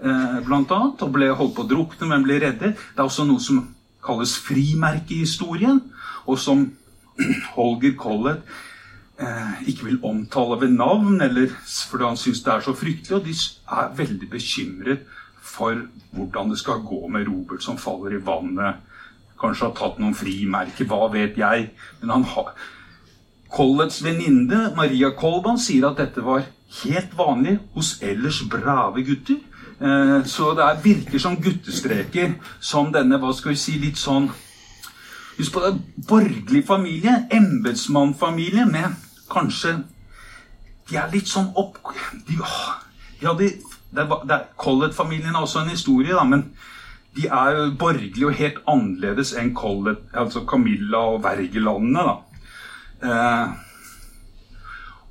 eh, 0.00 0.38
blant 0.46 0.72
annet, 0.72 1.02
og 1.02 1.12
ble 1.12 1.28
holdt 1.28 1.56
på 1.58 1.66
å 1.66 1.68
drukne, 1.68 2.08
men 2.08 2.24
ble 2.24 2.40
reddet. 2.40 2.78
Det 2.94 3.02
er 3.02 3.04
også 3.04 3.26
noe 3.28 3.42
som 3.42 3.66
kalles 4.06 4.36
frimerkehistorien, 4.46 5.82
og 6.26 6.40
som 6.40 6.70
Holger 7.56 7.96
Collett 8.00 8.48
eh, 9.20 9.68
ikke 9.68 9.90
vil 9.90 10.00
omtale 10.08 10.60
ved 10.62 10.72
navn, 10.72 11.20
eller 11.20 11.52
fordi 11.90 12.08
han 12.08 12.20
syns 12.20 12.44
det 12.46 12.54
er 12.54 12.64
så 12.64 12.72
fryktelig. 12.72 13.20
Og 13.20 13.28
de 13.28 13.36
er 13.76 13.96
veldig 14.00 14.32
bekymret 14.32 15.04
for 15.46 15.84
hvordan 16.16 16.52
det 16.54 16.62
skal 16.64 16.80
gå 16.80 17.06
med 17.12 17.28
Robert 17.28 17.62
som 17.62 17.76
faller 17.76 18.16
i 18.16 18.24
vannet 18.24 18.95
Kanskje 19.40 19.68
har 19.68 19.76
tatt 19.76 20.00
noen 20.00 20.16
frimerker, 20.16 20.88
hva 20.88 21.10
vet 21.12 21.38
jeg. 21.38 21.70
Men 22.00 22.14
han 22.14 22.26
har 22.34 22.54
Collets 23.52 24.02
venninne 24.04 24.72
Maria 24.76 25.12
Kolban 25.16 25.58
sier 25.60 25.86
at 25.88 26.00
dette 26.00 26.24
var 26.24 26.44
helt 26.82 27.12
vanlig 27.16 27.58
hos 27.76 27.96
ellers 28.02 28.42
brave 28.50 29.04
gutter. 29.06 29.38
Eh, 29.80 30.24
så 30.24 30.54
det 30.56 30.66
virker 30.84 31.20
som 31.22 31.36
guttestreker 31.36 32.34
som 32.60 32.92
denne 32.92 33.20
hva 33.20 33.32
skal 33.36 33.52
vi 33.52 33.60
si, 33.60 33.78
litt 33.80 34.00
sånn 34.00 34.30
Husk 35.36 35.52
på 35.52 35.60
det, 35.60 35.74
borgerlig 36.08 36.62
familie, 36.64 37.12
embetsmannfamilie 37.28 38.64
med 38.70 38.94
kanskje 39.28 39.74
De 40.88 40.96
er 40.96 41.10
litt 41.12 41.28
sånn 41.28 41.50
opp... 41.60 41.76
De, 42.24 42.38
de 43.20 43.26
hadde, 43.26 44.38
Collett-familien 44.56 45.34
har 45.34 45.44
også 45.44 45.64
en 45.64 45.74
historie, 45.74 46.14
da, 46.14 46.24
men 46.24 46.46
de 47.16 47.26
er 47.26 47.56
jo 47.56 47.68
borgerlige 47.78 48.26
og 48.26 48.34
helt 48.38 48.58
annerledes 48.68 49.32
enn 49.38 49.54
Collett, 49.56 50.04
altså 50.14 50.44
Camilla 50.48 50.98
og 51.14 51.22
Wergelandene. 51.24 52.18
Eh, 53.02 53.54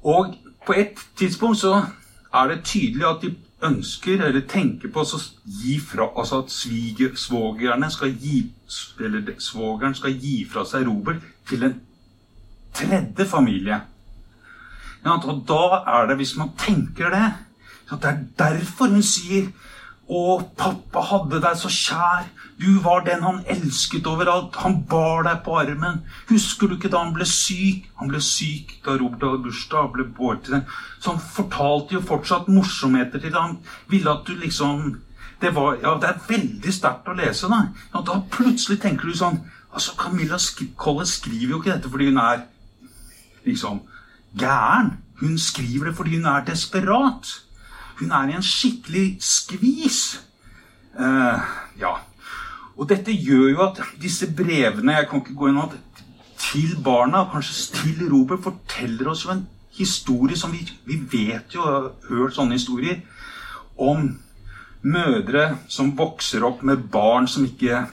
Og 0.06 0.36
på 0.66 0.74
et 0.78 1.00
tidspunkt 1.18 1.58
så 1.58 1.82
er 2.34 2.48
det 2.48 2.64
tydelig 2.64 3.06
at 3.10 3.22
de 3.22 3.36
ønsker, 3.66 4.22
eller 4.22 4.44
tenker 4.48 4.92
på, 4.94 5.02
å 5.02 5.20
gi 5.46 5.80
fra, 5.82 6.12
altså 6.18 6.44
at 6.44 6.52
svogerne 7.18 7.90
skal 7.92 8.14
gi, 8.22 8.44
eller 9.02 9.32
svogeren 9.42 9.96
skal 9.98 10.14
gi 10.22 10.36
fra 10.52 10.66
seg 10.70 10.86
Robert 10.86 11.24
til 11.50 11.66
en 11.66 11.80
tredje 12.76 13.26
familie. 13.26 13.80
Ja, 15.06 15.16
og 15.16 15.42
da 15.50 15.82
er 15.96 16.08
det, 16.10 16.20
hvis 16.22 16.36
man 16.38 16.54
tenker 16.60 17.10
det, 17.10 17.26
at 17.92 18.02
det 18.02 18.12
er 18.12 18.22
derfor 18.38 18.94
hun 18.94 19.06
sier 19.06 19.50
å, 20.06 20.42
pappa 20.58 21.02
hadde 21.10 21.40
deg 21.42 21.58
så 21.58 21.70
kjær. 21.72 22.28
Du 22.62 22.80
var 22.86 23.02
den 23.08 23.24
han 23.26 23.42
elsket 23.52 24.06
overalt. 24.08 24.56
Han 24.62 24.84
bar 24.90 25.26
deg 25.26 25.42
på 25.46 25.56
armen. 25.60 26.04
Husker 26.30 26.70
du 26.70 26.76
ikke 26.78 26.92
da 26.94 27.02
han 27.02 27.16
ble 27.16 27.26
syk? 27.28 27.88
Han 28.00 28.12
ble 28.12 28.22
syk 28.24 28.78
da 28.86 28.96
Robert 29.00 29.26
hadde 29.26 29.44
bursdag. 29.48 29.90
ble 29.96 30.06
båret 30.06 30.46
til 30.46 30.60
den. 30.60 30.68
Så 31.00 31.16
han 31.16 31.20
fortalte 31.20 31.98
jo 31.98 32.04
fortsatt 32.06 32.48
morsomheter 32.48 33.20
til 33.24 33.34
ham. 33.34 33.58
Ville 33.90 34.14
at 34.14 34.28
du 34.28 34.36
liksom 34.36 35.02
Det, 35.42 35.50
var, 35.52 35.76
ja, 35.84 35.98
det 36.00 36.08
er 36.08 36.22
veldig 36.30 36.72
sterkt 36.72 37.10
å 37.12 37.14
lese, 37.14 37.50
da. 37.52 37.58
Ja, 37.92 38.00
da 38.08 38.22
plutselig 38.32 38.80
tenker 38.82 39.10
du 39.12 39.18
sånn 39.20 39.42
Altså, 39.76 39.92
Camilla 40.00 40.38
Collett 40.80 41.10
skriver 41.12 41.52
jo 41.52 41.58
ikke 41.60 41.74
dette 41.74 41.90
fordi 41.92 42.06
hun 42.08 42.22
er 42.24 42.46
liksom 43.44 43.82
gæren. 44.40 44.94
Hun 45.20 45.36
skriver 45.38 45.90
det 45.90 45.96
fordi 45.98 46.16
hun 46.16 46.30
er 46.32 46.46
desperat. 46.48 47.34
Hun 48.00 48.12
er 48.12 48.30
i 48.30 48.38
en 48.38 48.46
skikkelig 48.46 49.18
skvis. 49.24 50.02
Uh, 50.96 51.40
ja. 51.80 51.96
Og 52.76 52.90
dette 52.90 53.14
gjør 53.16 53.50
jo 53.54 53.64
at 53.70 53.82
disse 54.02 54.28
brevene 54.36 54.98
jeg 54.98 55.08
kan 55.10 55.24
ikke 55.24 55.38
gå 55.40 55.52
inn 55.52 55.62
til 56.46 56.76
barna, 56.84 57.24
kanskje 57.32 57.80
til 57.80 58.08
Robert, 58.12 58.44
forteller 58.44 59.10
oss 59.12 59.24
jo 59.26 59.32
en 59.34 59.46
historie 59.76 60.38
som 60.38 60.52
vi, 60.52 60.64
vi 60.88 61.00
vet 61.12 61.56
jo, 61.56 61.64
har 61.64 61.92
hørt 62.10 62.36
sånne 62.36 62.60
historier, 62.60 63.00
om 63.76 64.10
mødre 64.86 65.56
som 65.72 65.96
vokser 65.98 66.46
opp 66.46 66.62
med 66.68 66.86
barn 66.92 67.28
som 67.32 67.48
ikke 67.48 67.86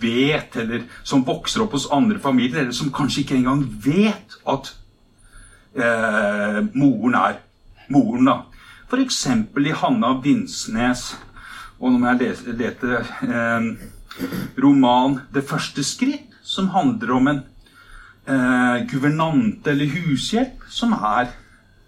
vet, 0.00 0.56
eller 0.60 0.84
som 1.04 1.24
vokser 1.26 1.64
opp 1.64 1.74
hos 1.76 1.88
andre 1.92 2.20
familier, 2.22 2.62
eller 2.62 2.76
som 2.76 2.92
kanskje 2.94 3.24
ikke 3.24 3.38
engang 3.40 3.64
vet 3.84 4.36
at 4.48 4.70
eh, 5.76 6.60
moren 6.76 7.16
er 7.18 7.40
moren. 7.92 8.28
da. 8.28 8.36
F.eks. 8.86 9.26
i 9.26 9.72
Hanna 9.74 10.12
Vinsnes. 10.22 11.16
Og 11.80 11.92
nå 11.92 11.98
må 12.00 12.12
jeg 12.14 12.54
lete 12.56 13.02
eh, 13.26 13.66
roman 14.62 15.20
'Det 15.32 15.44
første 15.44 15.82
skritt', 15.84 16.32
som 16.42 16.68
handler 16.68 17.10
om 17.12 17.28
en 17.28 17.42
eh, 18.28 18.86
guvernante 18.86 19.70
eller 19.70 19.90
hushjelp 19.90 20.62
som 20.70 20.92
er 20.92 21.34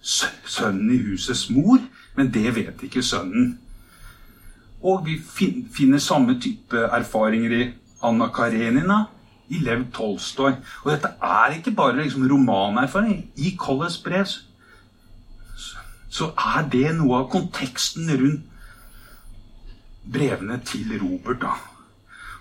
sønnen 0.03 0.91
i 0.91 0.99
husets 0.99 1.49
mor, 1.51 1.79
men 2.17 2.33
det 2.35 2.55
vet 2.57 2.83
ikke 2.83 3.03
sønnen. 3.03 3.59
Og 4.83 5.07
vi 5.07 5.19
finner 5.75 5.99
samme 5.99 6.41
type 6.41 6.77
erfaringer 6.77 7.55
i 7.55 7.71
Anna 8.03 8.29
Karenina, 8.35 9.05
i 9.49 9.63
Lev 9.63 9.87
Tolstoy. 9.95 10.53
Og 10.85 10.93
dette 10.93 11.15
er 11.23 11.57
ikke 11.57 11.75
bare 11.75 12.03
liksom 12.03 12.29
romanerfaring. 12.31 13.31
I 13.37 13.57
Colles 13.59 13.99
brev 13.99 14.27
så 16.09 16.31
er 16.33 16.69
det 16.73 16.87
noe 16.97 17.23
av 17.23 17.31
konteksten 17.33 18.09
rundt 18.11 18.47
brevene 20.09 20.61
til 20.65 20.95
Robert, 21.03 21.43
da, 21.43 21.55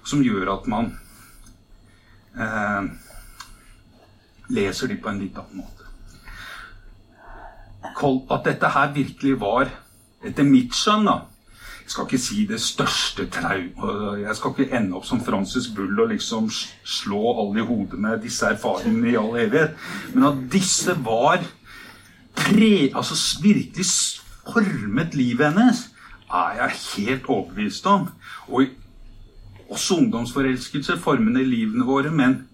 som 0.07 0.23
gjør 0.23 0.53
at 0.53 0.67
man 0.71 0.93
eh, 2.39 2.87
leser 4.55 4.91
de 4.91 4.99
på 5.01 5.11
en 5.11 5.19
litt 5.19 5.39
annen 5.39 5.63
måte. 5.63 5.73
At 8.31 8.45
dette 8.45 8.69
her 8.71 8.93
virkelig 8.95 9.39
var, 9.41 9.71
etter 10.25 10.47
mitt 10.47 10.75
skjønn 10.75 11.09
da, 11.09 11.23
Jeg 11.87 11.93
skal 11.93 12.07
ikke 12.07 12.19
si 12.19 12.41
det 12.43 12.57
største 12.59 13.29
traumet 13.31 14.17
Jeg 14.19 14.35
skal 14.35 14.51
ikke 14.51 14.75
ende 14.75 14.97
opp 14.97 15.05
som 15.07 15.21
Francis 15.23 15.69
Bull 15.71 16.01
og 16.03 16.09
liksom 16.11 16.49
slå 16.51 17.21
alle 17.31 17.61
i 17.61 17.63
hodet 17.63 17.99
med 18.03 18.19
disse 18.25 18.49
erfaringene 18.49 19.13
i 19.13 19.15
all 19.15 19.37
evighet. 19.39 19.77
Men 20.11 20.27
at 20.27 20.41
disse 20.51 20.97
var 21.05 21.39
pre, 22.37 22.89
altså 22.95 23.17
virkelig 23.43 23.85
formet 24.47 25.15
livet 25.15 25.53
hennes, 25.53 25.87
er 26.27 26.59
jeg 26.61 26.71
helt 26.95 27.25
overbevist 27.31 27.85
om. 27.85 28.07
Og 28.47 28.65
også 29.69 29.97
ungdomsforelskelse 29.97 30.99
formende 30.99 31.43
livene 31.43 31.85
våre. 31.85 32.11
Men 32.11 32.47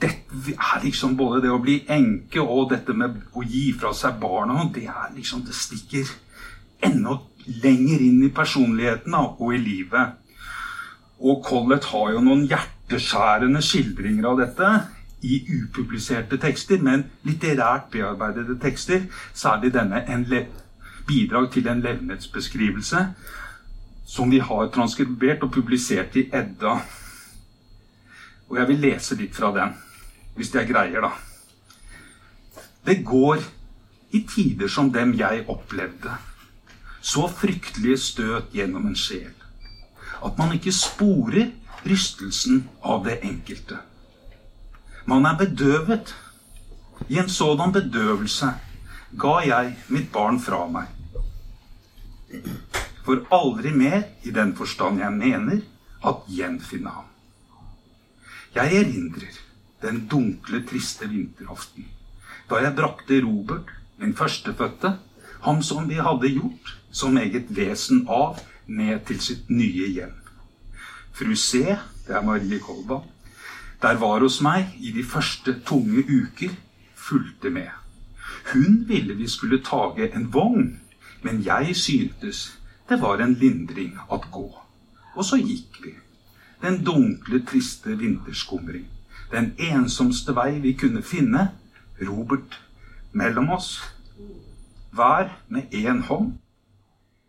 dette 0.00 0.52
er 0.52 0.82
liksom 0.84 1.16
både 1.16 1.42
det 1.42 1.52
å 1.52 1.62
bli 1.62 1.80
enke 1.88 2.42
og 2.42 2.70
dette 2.72 2.94
med 2.94 3.16
å 3.34 3.44
gi 3.46 3.70
fra 3.78 3.94
seg 3.96 4.18
barna 4.20 4.66
Det 4.74 4.84
er 4.86 5.14
liksom, 5.14 5.44
det 5.46 5.54
stikker 5.54 6.10
enda 6.84 7.18
lenger 7.46 8.02
inn 8.02 8.22
i 8.26 8.34
personligheten 8.34 9.14
og 9.14 9.54
i 9.54 9.58
livet. 9.62 10.18
Og 11.22 11.42
Collett 11.44 11.86
har 11.92 12.12
jo 12.12 12.20
noen 12.20 12.44
hjerteskjærende 12.50 13.62
skildringer 13.64 14.28
av 14.28 14.42
dette 14.42 14.72
i 15.26 15.40
upubliserte 15.58 16.38
tekster, 16.42 16.78
men 16.82 17.08
litterært 17.26 17.90
bearbeidede 17.90 18.58
tekster. 18.62 19.08
Særlig 19.34 19.72
denne 19.74 20.04
en 20.12 20.26
bidrag 21.06 21.50
til 21.52 21.68
en 21.70 21.82
levnetsbeskrivelse 21.82 23.06
som 24.06 24.30
vi 24.30 24.38
har 24.38 24.70
transkribert 24.74 25.42
og 25.42 25.52
publisert 25.52 26.16
i 26.16 26.28
Edda. 26.32 26.78
Og 28.46 28.58
jeg 28.60 28.68
vil 28.68 28.84
lese 28.84 29.18
litt 29.18 29.34
fra 29.34 29.50
den, 29.54 29.74
hvis 30.36 30.54
jeg 30.54 30.68
greier, 30.70 31.02
da. 31.02 31.10
Det 32.86 33.00
går 33.04 33.42
i 34.14 34.22
tider 34.30 34.70
som 34.70 34.92
dem 34.94 35.16
jeg 35.18 35.42
opplevde, 35.50 36.12
så 37.02 37.26
fryktelige 37.26 37.98
støt 37.98 38.54
gjennom 38.54 38.86
en 38.86 38.98
sjel, 38.98 39.34
at 40.24 40.38
man 40.38 40.54
ikke 40.54 40.74
sporer 40.74 41.50
rystelsen 41.86 42.62
av 42.86 43.02
det 43.06 43.18
enkelte. 43.26 43.80
Man 45.06 45.26
er 45.26 45.38
bedøvet. 45.38 46.14
I 47.08 47.18
en 47.18 47.28
sådan 47.28 47.72
bedøvelse 47.72 48.46
ga 49.20 49.34
jeg 49.46 49.76
mitt 49.88 50.12
barn 50.12 50.40
fra 50.40 50.64
meg. 50.66 50.88
For 53.04 53.22
aldri 53.30 53.70
mer, 53.70 54.02
i 54.24 54.30
den 54.30 54.56
forstand 54.56 54.98
jeg 54.98 55.12
mener, 55.12 55.60
at 56.06 56.24
gjenfinne 56.26 56.90
ham. 56.90 57.10
Jeg 58.54 58.80
erindrer 58.80 59.36
den 59.82 60.06
dunkle, 60.08 60.64
triste 60.66 61.08
vinteraften 61.08 61.86
da 62.50 62.60
jeg 62.62 62.76
brakte 62.76 63.20
Robert, 63.24 63.70
min 63.98 64.14
førstefødte, 64.14 64.92
ham 65.42 65.62
som 65.62 65.88
vi 65.88 65.98
hadde 65.98 66.30
gjort 66.30 66.76
som 66.92 67.16
eget 67.18 67.48
vesen 67.50 68.04
av, 68.08 68.38
ned 68.66 69.02
til 69.06 69.18
sitt 69.22 69.50
nye 69.50 69.88
hjem. 69.94 70.14
Fru 71.16 71.34
C, 71.34 71.62
det 72.06 72.14
er 72.14 72.22
Marie 72.22 72.58
Kolba, 72.62 73.00
der 73.86 73.98
var 74.02 74.18
hos 74.18 74.40
meg 74.42 74.72
i 74.82 74.90
de 74.90 75.02
første 75.06 75.52
tunge 75.66 76.02
uker, 76.02 76.50
fulgte 76.94 77.50
med. 77.54 77.68
Hun 78.52 78.80
ville 78.88 79.14
vi 79.14 79.28
skulle 79.30 79.60
tage 79.62 80.08
en 80.16 80.26
vogn, 80.34 80.80
men 81.22 81.44
jeg 81.46 81.76
syntes 81.76 82.58
det 82.88 82.98
var 83.00 83.22
en 83.22 83.34
lindring 83.34 83.94
at 84.12 84.26
gå. 84.32 84.58
Og 85.14 85.24
så 85.24 85.38
gikk 85.38 85.78
vi. 85.84 85.94
Den 86.62 86.82
dunkle, 86.84 87.44
triste 87.46 87.94
vinterskumring. 87.98 88.88
Den 89.30 89.54
ensomste 89.58 90.34
vei 90.34 90.58
vi 90.58 90.72
kunne 90.72 91.02
finne. 91.02 91.50
Robert 92.02 92.58
mellom 93.12 93.50
oss. 93.54 93.82
Hver 94.90 95.30
med 95.48 95.74
én 95.74 96.02
hånd. 96.10 96.32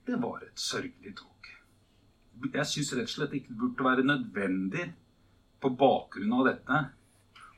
Det 0.08 0.22
var 0.22 0.42
et 0.42 0.58
sørgelig 0.60 1.18
tog. 1.18 1.34
Jeg 2.54 2.66
syns 2.66 2.96
rett 2.96 3.12
og 3.12 3.14
slett 3.14 3.34
ikke 3.34 3.54
det 3.54 3.60
burde 3.62 3.86
være 3.86 4.06
nødvendig 4.06 4.94
på 5.62 5.74
bakgrunn 5.80 6.36
av 6.38 6.48
dette 6.50 6.82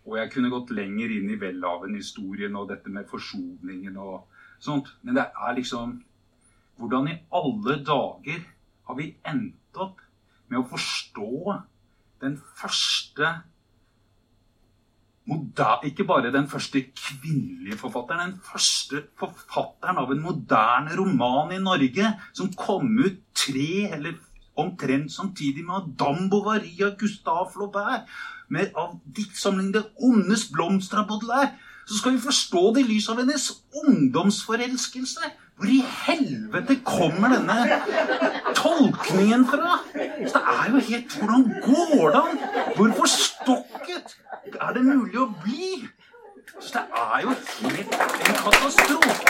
Og 0.05 0.17
jeg 0.17 0.31
kunne 0.33 0.51
gått 0.53 0.73
lenger 0.75 1.11
inn 1.13 1.29
i 1.33 1.39
Welhaven-historien 1.41 2.55
og 2.57 2.69
dette 2.71 2.91
med 2.93 3.09
forsoningen 3.09 3.97
og 3.99 4.29
sånt. 4.63 4.87
Men 5.03 5.19
det 5.19 5.27
er 5.27 5.57
liksom 5.57 5.99
Hvordan 6.79 7.09
i 7.11 7.17
alle 7.35 7.75
dager 7.83 8.45
har 8.87 8.95
vi 8.95 9.11
endt 9.27 9.77
opp 9.83 9.99
med 10.49 10.61
å 10.61 10.67
forstå 10.69 11.57
den 12.23 12.37
første 12.57 13.33
ikke 15.29 16.05
bare 16.07 16.31
den 16.33 16.47
første 16.49 16.81
kvinnelige 16.95 17.77
forfatteren, 17.77 18.31
den 18.31 18.41
første 18.41 19.03
forfatteren 19.19 19.99
av 20.01 20.11
en 20.11 20.23
moderne 20.23 20.95
roman 20.97 21.51
i 21.53 21.59
Norge, 21.61 22.13
som 22.33 22.49
kom 22.57 22.89
ut 22.97 23.21
tre 23.37 23.91
eller 23.93 24.17
omtrent 24.63 25.11
samtidig 25.11 25.65
med 25.65 25.87
Madame 25.87 26.29
Bovary 26.29 26.75
av 26.85 26.97
Gustave 26.99 27.49
Flaubert, 27.53 28.09
med 28.49 28.71
av 28.75 28.99
diktsamlingen 29.15 29.73
'Det 29.73 29.85
ondes 29.97 30.49
blomster' 30.53 31.01
av 31.01 31.07
Baudelaire, 31.07 31.51
så 31.87 31.97
skal 31.97 32.11
vi 32.11 32.19
forstå 32.21 32.73
det 32.73 32.81
i 32.81 32.89
lys 32.93 33.09
av 33.09 33.17
hennes 33.17 33.51
ungdomsforelskelse. 33.83 35.31
Hvor 35.57 35.67
i 35.67 35.83
helvete 36.05 36.75
kommer 36.85 37.27
denne 37.33 37.81
tolkningen 38.55 39.45
fra? 39.45 39.79
Så 40.27 40.33
det 40.37 40.43
er 40.55 40.69
jo 40.71 40.77
helt 40.89 41.17
Hvordan 41.17 41.43
går 41.65 42.09
det 42.13 42.21
an? 42.29 42.37
Hvor 42.75 42.93
forstokket 43.01 44.17
er 44.61 44.73
det 44.73 44.83
mulig 44.85 45.19
å 45.19 45.33
bli? 45.43 45.87
Så 46.59 46.69
det 46.73 46.85
er 46.95 47.21
jo 47.21 47.29
helt 47.29 47.93
en 48.27 48.35
katastrofe. 48.45 49.29